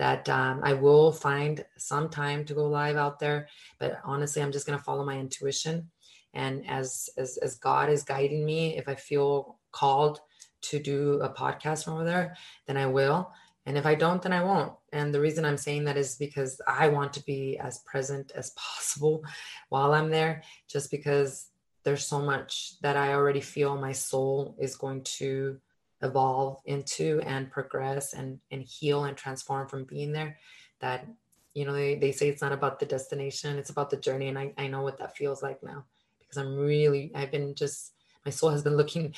that 0.00 0.26
um, 0.30 0.62
I 0.64 0.72
will 0.72 1.12
find 1.12 1.62
some 1.76 2.08
time 2.08 2.46
to 2.46 2.54
go 2.54 2.66
live 2.66 2.96
out 2.96 3.18
there. 3.18 3.48
But 3.78 4.00
honestly, 4.02 4.40
I'm 4.40 4.50
just 4.50 4.66
going 4.66 4.78
to 4.78 4.82
follow 4.82 5.04
my 5.04 5.18
intuition. 5.18 5.90
And 6.32 6.66
as, 6.66 7.10
as, 7.18 7.36
as 7.36 7.56
God 7.56 7.90
is 7.90 8.02
guiding 8.02 8.46
me, 8.46 8.78
if 8.78 8.88
I 8.88 8.94
feel 8.94 9.58
called 9.72 10.20
to 10.62 10.78
do 10.78 11.20
a 11.20 11.28
podcast 11.28 11.84
from 11.84 11.94
over 11.94 12.04
there, 12.04 12.34
then 12.66 12.78
I 12.78 12.86
will. 12.86 13.30
And 13.66 13.76
if 13.76 13.84
I 13.84 13.94
don't, 13.94 14.22
then 14.22 14.32
I 14.32 14.42
won't. 14.42 14.72
And 14.90 15.12
the 15.12 15.20
reason 15.20 15.44
I'm 15.44 15.58
saying 15.58 15.84
that 15.84 15.98
is 15.98 16.16
because 16.16 16.62
I 16.66 16.88
want 16.88 17.12
to 17.12 17.24
be 17.24 17.58
as 17.58 17.80
present 17.80 18.32
as 18.34 18.50
possible 18.56 19.22
while 19.68 19.92
I'm 19.92 20.10
there, 20.10 20.42
just 20.66 20.90
because 20.90 21.48
there's 21.84 22.06
so 22.06 22.22
much 22.22 22.80
that 22.80 22.96
I 22.96 23.12
already 23.12 23.42
feel 23.42 23.76
my 23.76 23.92
soul 23.92 24.56
is 24.58 24.76
going 24.76 25.02
to 25.18 25.60
evolve 26.02 26.60
into 26.64 27.20
and 27.26 27.50
progress 27.50 28.14
and 28.14 28.38
and 28.50 28.62
heal 28.62 29.04
and 29.04 29.16
transform 29.16 29.68
from 29.68 29.84
being 29.84 30.12
there 30.12 30.38
that 30.80 31.06
you 31.54 31.64
know 31.64 31.72
they, 31.72 31.96
they 31.96 32.12
say 32.12 32.28
it's 32.28 32.42
not 32.42 32.52
about 32.52 32.78
the 32.78 32.86
destination 32.86 33.58
it's 33.58 33.70
about 33.70 33.90
the 33.90 33.96
journey 33.96 34.28
and 34.28 34.38
I, 34.38 34.52
I 34.56 34.66
know 34.66 34.82
what 34.82 34.98
that 34.98 35.16
feels 35.16 35.42
like 35.42 35.62
now 35.62 35.84
because 36.18 36.38
i'm 36.38 36.56
really 36.56 37.10
i've 37.14 37.30
been 37.30 37.54
just 37.54 37.92
my 38.24 38.30
soul 38.30 38.50
has 38.50 38.62
been 38.62 38.76
looking 38.76 39.14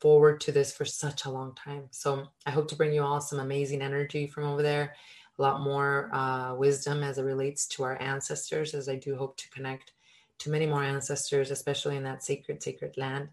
forward 0.00 0.40
to 0.42 0.52
this 0.52 0.72
for 0.72 0.84
such 0.84 1.24
a 1.24 1.30
long 1.30 1.54
time. 1.54 1.84
So 1.90 2.28
i 2.46 2.50
hope 2.50 2.68
to 2.68 2.76
bring 2.76 2.92
you 2.92 3.02
all 3.02 3.20
some 3.20 3.40
amazing 3.40 3.82
energy 3.82 4.26
from 4.26 4.44
over 4.44 4.62
there 4.62 4.94
a 5.38 5.42
lot 5.42 5.62
more 5.62 6.14
uh, 6.14 6.54
wisdom 6.54 7.02
as 7.02 7.18
it 7.18 7.22
relates 7.22 7.66
to 7.66 7.82
our 7.82 8.00
ancestors 8.00 8.74
as 8.74 8.88
i 8.88 8.96
do 8.96 9.16
hope 9.16 9.36
to 9.36 9.50
connect 9.50 9.92
to 10.38 10.50
many 10.50 10.66
more 10.66 10.82
ancestors 10.82 11.50
especially 11.50 11.96
in 11.96 12.04
that 12.04 12.22
sacred 12.22 12.62
sacred 12.62 12.96
land 12.96 13.28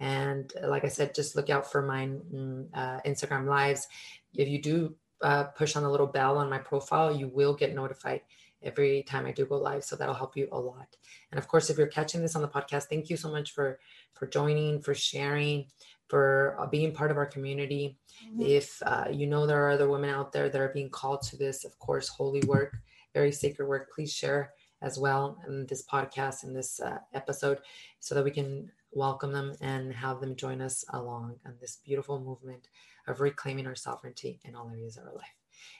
and 0.00 0.52
uh, 0.62 0.68
like 0.68 0.84
I 0.84 0.88
said, 0.88 1.14
just 1.14 1.36
look 1.36 1.50
out 1.50 1.70
for 1.70 1.82
my 1.82 2.06
mm, 2.06 2.66
uh, 2.74 3.00
Instagram 3.06 3.46
lives. 3.46 3.86
If 4.34 4.48
you 4.48 4.60
do 4.60 4.94
uh, 5.22 5.44
push 5.44 5.76
on 5.76 5.82
the 5.82 5.90
little 5.90 6.06
bell 6.06 6.38
on 6.38 6.50
my 6.50 6.58
profile, 6.58 7.14
you 7.14 7.28
will 7.28 7.54
get 7.54 7.74
notified 7.74 8.20
every 8.62 9.02
time 9.04 9.26
I 9.26 9.32
do 9.32 9.46
go 9.46 9.56
live. 9.56 9.84
So 9.84 9.96
that'll 9.96 10.14
help 10.14 10.36
you 10.36 10.48
a 10.52 10.58
lot. 10.58 10.96
And 11.30 11.38
of 11.38 11.48
course, 11.48 11.70
if 11.70 11.78
you're 11.78 11.86
catching 11.86 12.20
this 12.20 12.36
on 12.36 12.42
the 12.42 12.48
podcast, 12.48 12.84
thank 12.84 13.08
you 13.08 13.16
so 13.16 13.30
much 13.30 13.52
for 13.52 13.78
for 14.12 14.26
joining, 14.26 14.80
for 14.80 14.94
sharing, 14.94 15.66
for 16.08 16.56
uh, 16.58 16.66
being 16.66 16.92
part 16.92 17.10
of 17.10 17.16
our 17.16 17.26
community. 17.26 17.96
Mm-hmm. 18.26 18.42
If 18.42 18.82
uh, 18.84 19.06
you 19.10 19.26
know 19.26 19.46
there 19.46 19.64
are 19.64 19.70
other 19.70 19.88
women 19.88 20.10
out 20.10 20.32
there 20.32 20.48
that 20.48 20.60
are 20.60 20.72
being 20.74 20.90
called 20.90 21.22
to 21.22 21.36
this, 21.36 21.64
of 21.64 21.78
course, 21.78 22.08
holy 22.08 22.42
work, 22.46 22.76
very 23.14 23.32
sacred 23.32 23.66
work, 23.66 23.92
please 23.94 24.12
share 24.12 24.52
as 24.82 24.98
well 24.98 25.38
in 25.48 25.66
this 25.66 25.82
podcast 25.86 26.44
in 26.44 26.52
this 26.52 26.80
uh, 26.80 26.98
episode 27.14 27.58
so 27.98 28.14
that 28.14 28.24
we 28.24 28.30
can 28.30 28.70
welcome 28.96 29.32
them 29.32 29.54
and 29.60 29.92
have 29.92 30.20
them 30.20 30.34
join 30.34 30.60
us 30.60 30.84
along 30.90 31.36
on 31.44 31.54
this 31.60 31.78
beautiful 31.84 32.18
movement 32.18 32.68
of 33.06 33.20
reclaiming 33.20 33.66
our 33.66 33.74
sovereignty 33.74 34.40
in 34.44 34.56
all 34.56 34.70
areas 34.70 34.96
of 34.96 35.04
our 35.04 35.14
life. 35.14 35.34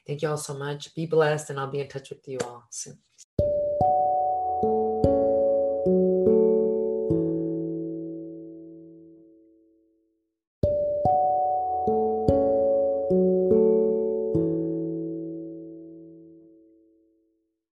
Thank 0.07 0.23
you 0.23 0.29
all 0.29 0.37
so 0.37 0.55
much. 0.55 0.95
Be 0.95 1.07
blessed, 1.07 1.51
and 1.51 1.59
I'll 1.59 1.71
be 1.71 1.81
in 1.81 1.89
touch 1.89 2.11
with 2.11 2.29
you 2.29 2.39
all 2.45 2.64
soon. 2.71 2.99